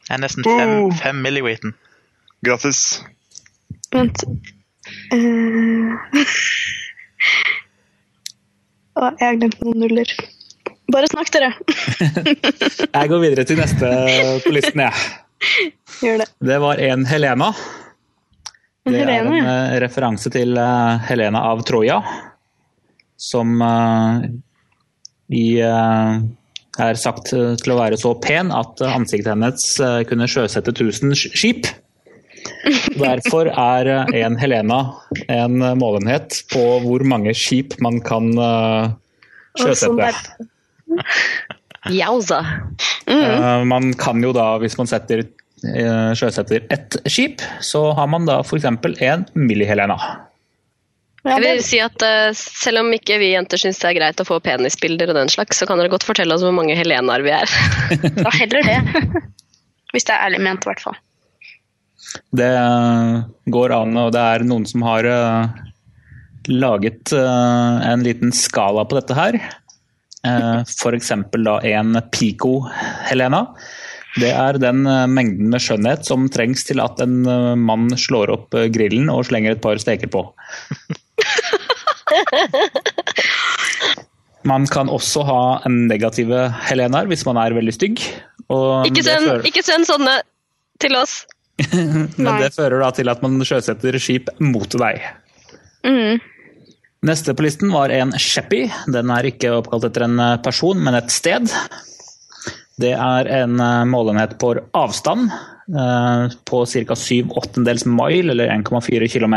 Jeg 0.03 0.15
er 0.17 0.21
nesten 0.23 0.47
fem, 0.47 0.73
fem 0.99 1.23
milliwheaten. 1.23 1.75
Grattis. 2.45 3.03
Vent. 3.93 4.23
uh... 5.13 5.93
Å, 8.93 9.09
jeg 9.17 9.25
har 9.25 9.37
glemt 9.41 9.61
noen 9.63 9.79
nuller. 9.81 10.09
Bare 10.93 11.07
snakk, 11.09 11.31
dere. 11.33 11.49
Jeg 12.93 13.09
går 13.09 13.21
videre 13.23 13.45
til 13.47 13.57
neste 13.57 13.87
på 14.43 14.51
listen, 14.53 14.83
jeg. 14.83 14.93
Gjør 16.03 16.21
det. 16.21 16.27
Det 16.43 16.57
var 16.61 16.81
en 16.83 17.05
Helena. 17.09 17.47
Det 18.83 18.99
er 18.99 19.11
en 19.15 19.31
ja. 19.31 19.43
eh, 19.47 19.75
referanse 19.81 20.29
til 20.33 20.57
eh, 20.59 21.05
Helena 21.07 21.45
av 21.47 21.63
Troja, 21.65 22.01
som 23.17 23.55
eh, 23.63 24.25
i, 25.33 25.47
eh, 25.65 26.21
er 26.83 26.97
sagt 26.97 27.29
til 27.33 27.73
å 27.73 27.77
være 27.77 27.97
så 28.01 28.13
pen 28.21 28.51
at 28.55 28.81
ansiktet 28.85 29.33
hennes 29.33 29.65
eh, 29.83 29.99
kunne 30.09 30.29
sjøsette 30.29 30.73
1000 30.73 31.13
skip. 31.33 31.67
Derfor 32.97 33.49
er 33.51 33.89
eh, 33.91 34.15
en 34.23 34.37
Helena 34.41 34.79
en 35.27 35.59
målenhet 35.79 36.41
på 36.53 36.63
hvor 36.85 37.05
mange 37.05 37.35
skip 37.37 37.77
man 37.83 38.01
kan 38.05 38.31
sjøsette. 39.59 40.09
Eh, 43.11 43.63
Man 43.67 43.93
kan 43.99 44.21
jo 44.23 44.31
da, 44.35 44.53
hvis 44.63 44.77
man 44.79 44.87
setter, 44.89 45.25
sjøsetter 45.63 46.63
ett 46.71 46.95
skip, 47.11 47.43
så 47.63 47.89
har 47.95 48.07
man 48.11 48.25
da 48.27 48.41
f.eks. 48.43 48.65
en 49.03 49.25
Milli-Helena. 49.35 49.97
Jeg 51.23 51.39
vil 51.39 51.61
si 51.63 51.79
at 51.79 52.03
uh, 52.03 52.35
Selv 52.35 52.81
om 52.81 52.89
ikke 52.95 53.15
vi 53.21 53.31
jenter 53.31 53.61
syns 53.61 53.79
det 53.79 53.91
er 53.91 53.99
greit 53.99 54.19
å 54.19 54.27
få 54.27 54.41
penisbilder, 54.43 55.13
og 55.13 55.19
den 55.21 55.31
slags, 55.31 55.61
så 55.61 55.67
kan 55.69 55.79
dere 55.79 55.91
godt 55.93 56.05
fortelle 56.07 56.35
oss 56.35 56.43
hvor 56.43 56.55
mange 56.55 56.75
Helenaer 56.75 57.23
vi 57.23 57.31
er. 57.35 57.55
da 58.25 58.33
heller 58.35 58.67
det. 58.67 59.23
Hvis 59.93 60.07
det 60.09 60.15
er 60.15 60.27
ærlig 60.27 60.41
ment, 60.43 60.65
i 60.65 60.71
hvert 60.71 60.83
fall. 60.83 60.97
Det 62.35 62.49
eh, 62.49 63.21
går 63.53 63.73
an, 63.75 63.95
og 64.01 64.11
det 64.15 64.21
er 64.21 64.45
noen 64.47 64.65
som 64.69 64.83
har 64.85 65.07
uh, 65.07 65.61
laget 66.51 67.13
uh, 67.15 67.79
en 67.87 68.03
liten 68.05 68.33
skala 68.35 68.85
på 68.89 68.99
dette 68.99 69.17
her. 69.17 69.37
Uh, 70.23 70.61
F.eks. 70.65 71.13
da 71.45 71.55
en 71.71 72.01
Pico 72.13 72.59
Helena. 73.07 73.45
Det 74.19 74.29
er 74.29 74.59
den 74.61 74.83
mengden 75.09 75.47
med 75.49 75.63
skjønnhet 75.63 76.05
som 76.05 76.27
trengs 76.29 76.67
til 76.67 76.83
at 76.83 76.99
en 77.01 77.23
mann 77.57 77.87
slår 77.97 78.29
opp 78.29 78.53
grillen 78.75 79.09
og 79.09 79.23
slenger 79.25 79.55
et 79.55 79.63
par 79.63 79.79
steker 79.81 80.11
på. 80.13 80.21
Man 84.43 84.65
kan 84.67 84.89
også 84.91 85.23
ha 85.27 85.41
en 85.67 85.85
negative 85.87 86.49
Helenaer 86.67 87.07
hvis 87.07 87.23
man 87.27 87.37
er 87.39 87.53
veldig 87.55 87.73
stygg. 87.77 88.01
Og 88.51 88.89
Ikke 88.89 89.03
send, 89.05 89.29
fører- 89.29 89.47
ikke 89.47 89.63
send 89.63 89.87
sånne 89.87 90.17
til 90.83 90.97
oss. 90.99 91.21
Men 91.71 92.09
Nei. 92.27 92.39
det 92.43 92.51
fører 92.57 92.83
da 92.83 92.89
til 92.97 93.11
at 93.13 93.23
man 93.23 93.37
sjøsetter 93.47 93.95
skip 94.03 94.27
mot 94.43 94.67
deg. 94.81 94.99
Mm. 95.87 96.19
Neste 97.07 97.35
på 97.35 97.43
listen 97.45 97.71
var 97.71 97.91
en 97.95 98.11
Sheppy. 98.19 98.65
Den 98.91 99.11
er 99.15 99.29
ikke 99.31 99.53
oppkalt 99.61 99.87
etter 99.89 100.05
en 100.09 100.19
eh, 100.23 100.35
person, 100.43 100.79
men 100.83 100.95
et 100.99 101.11
sted. 101.11 101.47
Det 102.79 102.93
er 102.95 103.27
en 103.43 103.57
eh, 103.63 103.81
målenhet 103.91 104.35
på 104.41 104.53
avstand 104.75 105.27
eh, 105.31 106.35
på 106.47 106.63
ca. 106.67 106.95
7 106.99 107.31
åttendels 107.35 107.83
mile, 107.87 108.31
eller 108.35 108.51
1,4 108.55 109.07
km. 109.11 109.35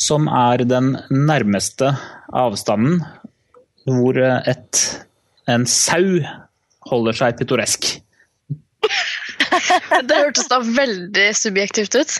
Som 0.00 0.30
er 0.32 0.64
den 0.64 0.94
nærmeste 1.12 1.92
avstanden 2.32 3.02
hvor 3.88 4.16
et, 4.20 4.80
en 5.50 5.66
sau 5.68 6.20
holder 6.90 7.16
seg 7.16 7.38
pittoresk. 7.40 7.92
Det 10.08 10.16
hørtes 10.16 10.48
da 10.50 10.60
veldig 10.64 11.30
subjektivt 11.36 11.96
ut. 11.98 12.18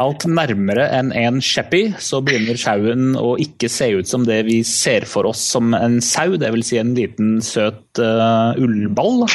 Alt 0.00 0.24
nærmere 0.30 0.84
enn 0.94 1.10
en 1.18 1.40
sheppy, 1.42 1.82
så 1.98 2.20
begynner 2.22 2.58
sauen 2.60 3.16
å 3.18 3.34
ikke 3.42 3.68
se 3.72 3.88
ut 3.98 4.08
som 4.08 4.22
det 4.26 4.44
vi 4.46 4.60
ser 4.66 5.06
for 5.08 5.26
oss 5.30 5.42
som 5.56 5.74
en 5.74 5.98
sau, 6.04 6.36
dvs. 6.38 6.66
Si 6.68 6.78
en 6.78 6.94
liten, 6.94 7.32
søt 7.42 7.98
uh, 7.98 8.54
ullball. 8.54 9.26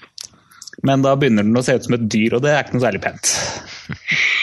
Men 0.86 1.02
da 1.04 1.16
begynner 1.18 1.44
den 1.44 1.58
å 1.58 1.64
se 1.66 1.74
ut 1.76 1.88
som 1.88 1.98
et 1.98 2.06
dyr, 2.12 2.38
og 2.38 2.44
det 2.44 2.54
er 2.54 2.62
ikke 2.64 2.78
noe 2.78 2.86
særlig 2.86 3.02
pent. 3.04 3.34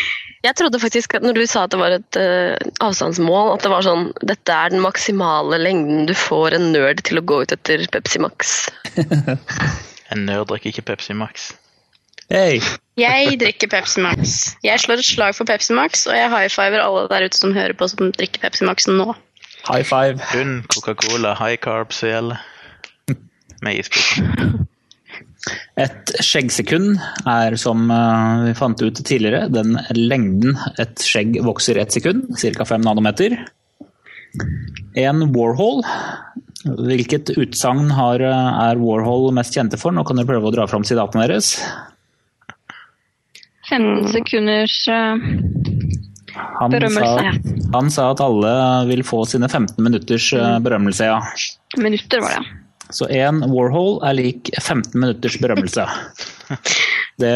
Jeg 0.47 0.55
trodde 0.55 0.79
faktisk 0.79 1.17
at 1.17 1.25
når 1.25 1.35
du 1.35 1.45
sa 1.49 1.65
at 1.65 1.73
det 1.73 1.79
var 1.81 1.93
et 1.97 2.19
uh, 2.21 2.55
avstandsmål, 2.85 3.57
at 3.57 3.65
det 3.65 3.71
var 3.73 3.83
sånn 3.83 4.05
Dette 4.23 4.53
er 4.55 4.71
den 4.71 4.83
maksimale 4.83 5.59
lengden 5.59 6.05
du 6.07 6.13
får 6.15 6.55
en 6.55 6.69
nerd 6.71 7.03
til 7.07 7.19
å 7.19 7.25
gå 7.27 7.41
ut 7.43 7.55
etter 7.55 7.83
Pepsi 7.91 8.23
Max. 8.23 8.59
En 10.07 10.21
nerd 10.23 10.47
drikker 10.47 10.71
ikke 10.71 10.85
Pepsi 10.87 11.11
Max. 11.19 11.49
Hey. 12.31 12.61
Jeg 12.95 13.35
drikker 13.41 13.67
Pepsi 13.73 13.99
Max. 13.99 14.37
Jeg 14.63 14.79
slår 14.79 15.01
et 15.01 15.07
slag 15.09 15.35
for 15.35 15.47
Pepsi 15.49 15.75
Max, 15.75 16.05
og 16.07 16.15
jeg 16.15 16.31
high 16.31 16.47
fiver 16.51 16.79
alle 16.79 17.09
der 17.11 17.27
ute 17.27 17.39
som 17.39 17.51
hører 17.55 17.75
på 17.75 17.89
som 17.91 18.13
drikker 18.15 18.39
Pepsi 18.45 18.63
Max 18.67 18.87
nå. 18.87 19.11
High 19.67 19.83
five. 19.83 20.23
Kun 20.31 20.61
Coca-Cola, 20.71 21.35
high 21.35 21.59
carbs 21.59 21.99
gjelder. 22.07 22.39
Med 23.63 23.83
isbiter. 23.83 24.63
Et 25.77 26.13
skjeggsekund 26.25 26.97
er, 27.29 27.55
som 27.61 27.91
eh, 27.93 28.47
vi 28.47 28.55
fant 28.57 28.81
ut 28.81 28.99
tidligere, 28.99 29.47
den 29.53 29.77
lengden 29.95 30.57
et 30.81 31.03
skjegg 31.05 31.37
vokser 31.45 31.79
ett 31.81 31.93
sekund, 31.93 32.31
ca. 32.33 32.65
5 32.65 32.87
nanometer. 32.87 33.37
En 34.97 35.27
Warhol. 35.35 35.83
Hvilket 36.67 37.31
utsagn 37.37 37.93
eh, 37.93 38.25
er 38.25 38.81
Warhol 38.81 39.29
mest 39.37 39.55
kjente 39.55 39.79
for? 39.79 39.93
Nå 39.93 40.03
kan 40.07 40.19
dere 40.19 40.31
prøve 40.33 40.49
å 40.49 40.55
dra 40.55 40.67
fram 40.69 40.87
sitatene 40.87 41.29
deres. 41.29 41.53
15 43.69 44.13
sekunders 44.15 44.79
eh, 44.91 45.25
Han 46.57 46.73
Berømmelse. 46.73 47.33
Sa, 47.33 47.57
han 47.77 47.91
sa 47.93 48.11
at 48.13 48.23
alle 48.23 48.53
vil 48.89 49.05
få 49.05 49.23
sine 49.29 49.49
15 49.49 49.77
minutters 49.83 50.31
berømmelse, 50.63 51.11
ja. 51.13 51.21
minutter, 51.77 52.23
var 52.23 52.39
det. 52.39 52.56
Så 52.93 53.07
én 53.11 53.41
Warhol 53.51 53.97
er 54.07 54.15
lik 54.17 54.51
15 54.61 54.95
minutters 54.95 55.37
berømmelse. 55.41 55.87
Det 57.21 57.33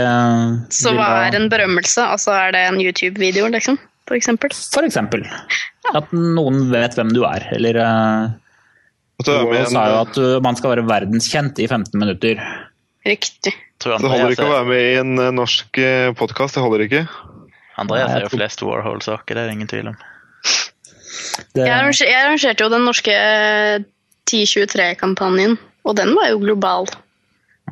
Så 0.72 0.93
hva 0.93 1.08
er 1.26 1.36
en 1.39 1.49
berømmelse? 1.52 2.04
Altså 2.06 2.36
Er 2.38 2.54
det 2.54 2.62
en 2.70 2.78
YouTube-video, 2.80 3.47
liksom? 3.52 3.80
For 4.08 4.16
eksempel? 4.16 4.54
For 4.54 4.86
eksempel. 4.86 5.26
At 5.97 6.14
noen 6.14 6.68
vet 6.72 6.95
hvem 6.95 7.12
du 7.16 7.24
er. 7.26 7.47
Eller 7.56 7.80
med 9.26 9.58
i 9.58 9.66
sa 9.70 9.88
jo 9.89 9.97
at 10.04 10.20
uh, 10.22 10.38
man 10.43 10.58
skal 10.58 10.76
være 10.76 10.86
verdenskjent 10.89 11.60
i 11.62 11.68
15 11.68 11.97
minutter. 11.99 12.39
Riktig. 13.06 13.54
Det 13.82 13.97
holder 13.97 14.36
ikke 14.36 14.45
å 14.45 14.54
være 14.54 14.70
med 14.70 14.82
i 14.86 14.97
en 15.02 15.14
eh, 15.18 15.32
norsk 15.34 15.78
podkast. 16.20 16.54
Det 16.54 16.62
holder 16.62 16.84
ikke. 16.86 17.06
Andreas 17.82 18.14
er 18.14 18.26
jo 18.26 18.34
flest 18.34 18.62
Warhol-saker, 18.66 19.38
det 19.38 19.41
er 19.41 19.49
det 19.49 19.56
ingen 19.58 19.72
tvil 19.72 19.91
om. 19.91 19.97
Det, 21.56 21.66
Jeg, 21.66 21.72
arranger, 21.72 22.06
jeg 22.08 22.20
arrangerte 22.20 22.64
jo 22.64 22.72
den 22.72 22.86
norske 22.88 23.16
eh, 23.16 23.84
1023-kampanjen, 24.30 25.57
og 25.88 25.95
den 25.97 26.13
var 26.15 26.32
jo 26.32 26.39
global. 26.43 26.89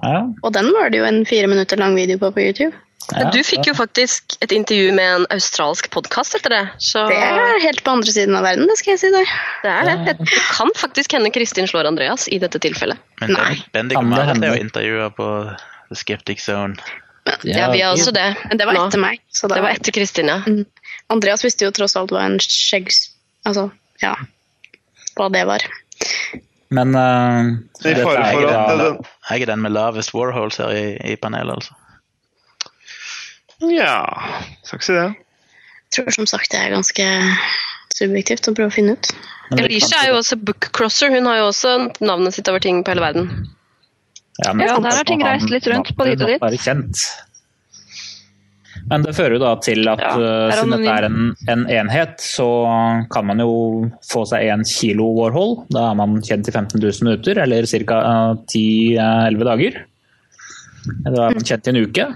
ja, 0.02 0.28
Og 0.44 0.54
den 0.54 0.72
var 0.74 0.90
det 0.90 1.02
jo 1.02 1.08
en 1.08 1.26
fire 1.26 1.48
minutter 1.48 1.78
lang 1.78 1.96
video 1.96 2.18
på 2.18 2.32
på 2.32 2.42
YouTube. 2.42 2.76
ja, 3.16 3.30
du 3.34 3.40
fikk 3.44 3.66
jo 3.68 3.74
faktisk 3.74 4.36
et 4.42 4.52
intervju 4.52 4.92
med 4.94 5.16
en 5.16 5.26
australsk 5.34 5.90
podkast 5.90 6.36
etter 6.36 6.50
det. 6.50 6.64
Så 6.78 7.08
Det 7.10 7.18
er 7.18 7.60
helt 7.64 7.84
på 7.84 7.92
andre 7.92 8.12
siden 8.12 8.36
av 8.36 8.44
verden, 8.44 8.68
det 8.68 8.78
skal 8.78 8.92
jeg 8.94 9.00
si 9.00 9.12
deg. 9.12 9.28
det 9.64 9.72
er 9.72 9.84
det. 9.90 10.18
Det 10.20 10.30
kan 10.56 10.70
faktisk 10.76 11.14
hende 11.18 11.32
Kristin 11.32 11.68
slår 11.68 11.90
Andreas 11.90 12.28
i 12.28 12.40
dette 12.40 12.60
tilfellet. 12.60 12.98
Men 13.22 13.34
Nei. 13.34 13.64
Bendik 13.74 13.98
og 13.98 14.06
Marit 14.06 14.44
er 14.44 14.54
jo 14.56 14.62
intervjua 14.62 15.10
på 15.16 15.30
The 15.90 15.96
Skeptic 15.96 16.44
Zone. 16.46 16.76
Ja, 17.44 17.70
vi 17.72 17.82
har 17.82 17.94
også 17.94 18.12
det. 18.14 18.36
Men 18.50 18.58
det 18.58 18.66
var 18.66 18.78
etter 18.88 19.02
meg. 19.02 19.20
Så 19.30 19.48
da, 19.48 19.56
Det 19.56 19.62
var 19.64 19.78
etter 19.78 19.94
Kristin, 19.94 20.28
ja. 20.28 20.42
Mm. 20.48 20.66
Andreas 21.10 21.44
visste 21.46 21.66
jo 21.66 21.72
tross 21.72 21.96
alt 21.96 22.12
hva 22.14 22.24
en 22.26 22.40
skjegg... 22.42 22.90
Altså, 23.46 23.70
ja. 24.02 24.16
Hva 25.18 25.30
det 25.34 25.44
var. 25.50 25.66
Men 26.70 26.94
uh, 26.94 27.50
I 27.82 27.84
dette 27.88 28.04
er 28.06 28.20
jeg, 28.30 28.78
den, 28.78 28.98
Jeg 29.30 29.42
er 29.42 29.50
den 29.50 29.62
med 29.66 29.72
lavest 29.74 30.14
warholes 30.14 30.60
her 30.62 30.70
i, 30.70 31.14
i 31.14 31.16
panelet, 31.18 31.56
altså. 31.56 31.74
Ja, 33.60 33.96
skal 34.64 34.78
ikke 34.80 34.86
si 34.86 34.94
det. 34.96 35.08
Jeg 35.90 35.96
tror 35.98 36.14
som 36.16 36.28
sagt 36.30 36.52
det 36.54 36.60
er 36.62 36.76
ganske 36.76 37.06
subjektivt 37.98 38.48
å 38.48 38.54
prøve 38.56 38.70
å 38.72 38.76
finne 38.76 38.94
ut. 38.96 39.10
det 39.50 39.66
kan- 39.82 39.98
er 40.04 40.12
jo 40.12 40.20
også 40.22 40.38
bookcrosser. 40.46 41.10
Hun 41.10 41.26
har 41.26 41.40
jo 41.42 41.48
også 41.50 41.74
navnet 42.06 42.34
sitt 42.38 42.48
over 42.48 42.60
ting 42.64 42.84
på 42.84 42.94
hele 42.94 43.02
verden. 43.02 43.48
Ja, 44.46 44.54
men 44.54 44.68
Ja, 44.68 44.78
der 44.80 44.96
har 44.96 45.04
ting 45.04 45.24
reist 45.26 45.50
litt 45.50 45.66
rundt 45.68 45.90
på 45.98 46.06
dit 46.06 46.22
og 46.22 46.28
dit. 46.28 46.40
Være 46.40 46.58
kjent. 46.62 47.02
Men 48.90 49.04
det 49.06 49.14
fører 49.18 49.36
jo 49.38 49.42
da 49.44 49.52
til 49.62 49.86
at 49.92 50.02
Ja, 50.02 50.12
det 50.18 50.30
er 50.30 50.56
siden 50.58 50.72
dette 50.74 50.94
er 50.96 51.06
en, 51.06 51.18
en 51.54 51.66
enhet, 51.70 52.16
så 52.24 52.48
kan 53.14 53.28
man 53.30 53.42
jo 53.44 53.52
få 54.10 54.24
seg 54.30 54.48
én 54.50 54.64
kilo 54.66 55.12
Warhol. 55.18 55.60
Da 55.70 55.92
er 55.92 56.00
man 56.00 56.18
kjent 56.26 56.50
i 56.50 56.54
15 56.56 56.80
000 56.82 57.06
minutter, 57.06 57.38
eller 57.44 57.68
ca. 57.70 58.00
10-11 58.50 59.46
dager. 59.52 59.78
Da 61.06 61.28
er 61.28 61.38
man 61.38 61.46
kjent 61.46 61.70
i 61.70 61.74
en 61.76 61.82
uke. 61.86 62.08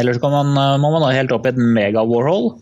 Eller 0.00 0.16
så 0.16 0.22
kan 0.24 0.32
man, 0.34 0.80
må 0.82 0.90
man 0.94 1.04
da 1.04 1.12
helt 1.14 1.32
opp 1.36 1.46
i 1.46 1.52
et 1.52 1.60
mega-Warhol. 1.60 2.54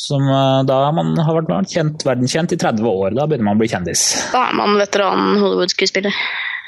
Som 0.00 0.22
da 0.64 0.76
har 0.86 0.94
man 0.96 1.12
har 1.18 1.36
vært 1.42 1.72
kjent, 1.74 2.04
verdenskjent 2.06 2.54
i 2.54 2.60
30 2.62 2.86
år. 2.88 3.10
Da 3.18 3.26
begynner 3.28 3.50
man 3.50 3.58
å 3.58 3.60
bli 3.60 3.68
kjendis. 3.72 4.04
Da 4.32 4.46
er 4.48 4.56
man 4.56 4.78
veteran 4.80 5.34
Hollywood-skuespiller. 5.42 6.14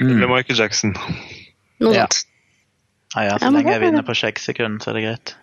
Eller 0.02 0.28
Michael 0.28 0.58
Jackson. 0.58 0.92
Noe 1.80 1.94
Ja. 1.94 2.04
sånt. 2.10 2.26
Ah, 3.14 3.26
ja, 3.26 3.38
så 3.38 3.44
Ja, 3.44 3.52
lenge 3.52 3.72
jeg 3.72 3.80
er 3.80 3.84
vinner 3.86 4.04
på 4.06 4.14
skjeggsekund, 4.16 4.80
så 4.82 4.92
er 4.92 4.98
det 4.98 5.04
greit. 5.04 5.34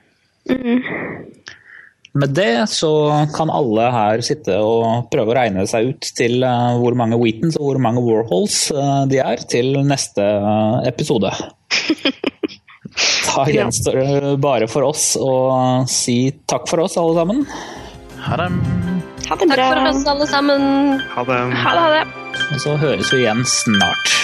Med 2.20 2.32
det 2.34 2.70
så 2.74 2.90
kan 3.36 3.52
alle 3.54 3.86
her 3.94 4.24
sitte 4.26 4.56
og 4.66 5.12
prøve 5.14 5.30
å 5.30 5.38
regne 5.38 5.66
seg 5.70 5.92
ut 5.92 6.08
til 6.18 6.42
eh, 6.42 6.80
hvor 6.82 6.98
mange 6.98 7.20
Wheatons 7.22 7.60
og 7.60 7.68
hvor 7.68 7.82
mange 7.86 8.02
Warhols 8.02 8.72
eh, 8.74 9.04
de 9.12 9.22
er 9.22 9.44
til 9.52 9.78
neste 9.86 10.26
eh, 10.26 10.90
episode. 10.90 11.34
Da 13.30 13.44
gjenstår 13.46 14.00
det 14.00 14.32
bare 14.42 14.66
for 14.68 14.88
oss 14.90 15.14
å 15.22 15.86
si 15.88 16.32
takk 16.50 16.66
for 16.68 16.82
oss, 16.84 16.98
alle 17.00 17.14
sammen. 17.16 17.44
Ha 18.26 18.40
det. 18.42 18.48
Ha 19.30 19.38
det 19.38 19.48
Takk 19.54 19.70
for 19.70 19.92
oss, 19.94 20.02
alle 20.10 20.28
sammen. 20.28 20.66
Ha 21.14 21.24
det. 21.30 21.40
Ha 21.62 21.76
det, 21.78 21.84
ha 21.86 21.90
det. 21.94 22.04
Og 22.50 22.64
så 22.66 22.76
høres 22.82 23.14
vi 23.14 23.22
igjen 23.22 23.46
snart. 23.48 24.18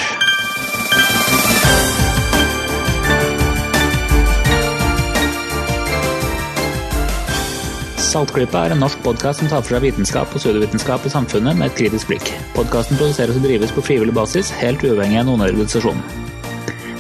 Saltklypa 8.16 8.62
er 8.64 8.72
en 8.72 8.80
norsk 8.80 9.02
podkast 9.04 9.42
som 9.42 9.50
tar 9.52 9.64
for 9.66 9.76
seg 9.76 9.82
vitenskap 9.84 10.30
og 10.32 10.40
pseudovitenskap 10.40 11.04
i 11.04 11.10
samfunnet 11.12 11.58
med 11.60 11.68
et 11.68 11.74
kritisk 11.76 12.08
blikk. 12.08 12.30
Podkasten 12.54 12.96
produseres 12.96 13.36
og 13.36 13.44
drives 13.44 13.74
på 13.76 13.84
frivillig 13.84 14.16
basis, 14.16 14.54
helt 14.56 14.86
uavhengig 14.88 15.20
av 15.20 15.28
noen 15.28 15.44
organisasjon. 15.44 16.00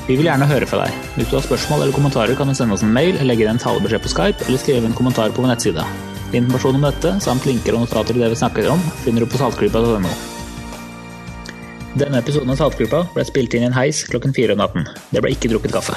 Vi 0.09 0.18
vil 0.18 0.28
gjerne 0.28 0.49
høre 0.49 0.68
fra 0.68 0.82
deg. 0.82 0.97
Hvis 1.16 1.30
du 1.32 1.38
har 1.38 1.45
spørsmål 1.45 1.86
eller 1.86 1.95
kommentarer, 1.95 2.36
kan 2.36 2.51
du 2.51 2.55
sende 2.57 2.76
oss 2.76 2.84
en 2.84 2.91
mail, 2.97 3.16
legge 3.24 3.45
inn 3.45 3.53
en 3.53 3.61
talebeskjed 3.63 4.03
på 4.03 4.11
Skype 4.11 4.49
eller 4.49 4.59
skrive 4.59 4.91
en 4.91 4.97
kommentar 4.97 5.32
på 5.32 5.45
vår 5.45 5.53
nettside. 5.53 5.88
Informasjon 6.36 6.82
om 6.82 6.86
dette, 6.89 7.16
samt 7.24 7.47
linker 7.47 7.80
og 7.80 7.86
notater 7.86 8.11
til 8.11 8.26
det 8.26 8.34
vi 8.36 8.41
snakker 8.43 8.70
om, 8.76 8.84
finner 9.05 9.24
du 9.24 9.32
på 9.32 9.39
saltklypa.no. 9.39 10.11
Denne 11.95 12.20
episoden 12.20 12.51
av 12.51 12.59
Saltklypa 12.59 13.05
ble 13.16 13.24
spilt 13.24 13.55
inn 13.55 13.63
i 13.63 13.72
en 13.72 13.80
heis 13.80 14.03
klokken 14.11 14.36
fire 14.36 14.59
om 14.59 14.66
natten. 14.66 14.84
Det 15.16 15.24
ble 15.24 15.32
ikke 15.32 15.55
drukket 15.55 15.80
kaffe. 15.80 15.95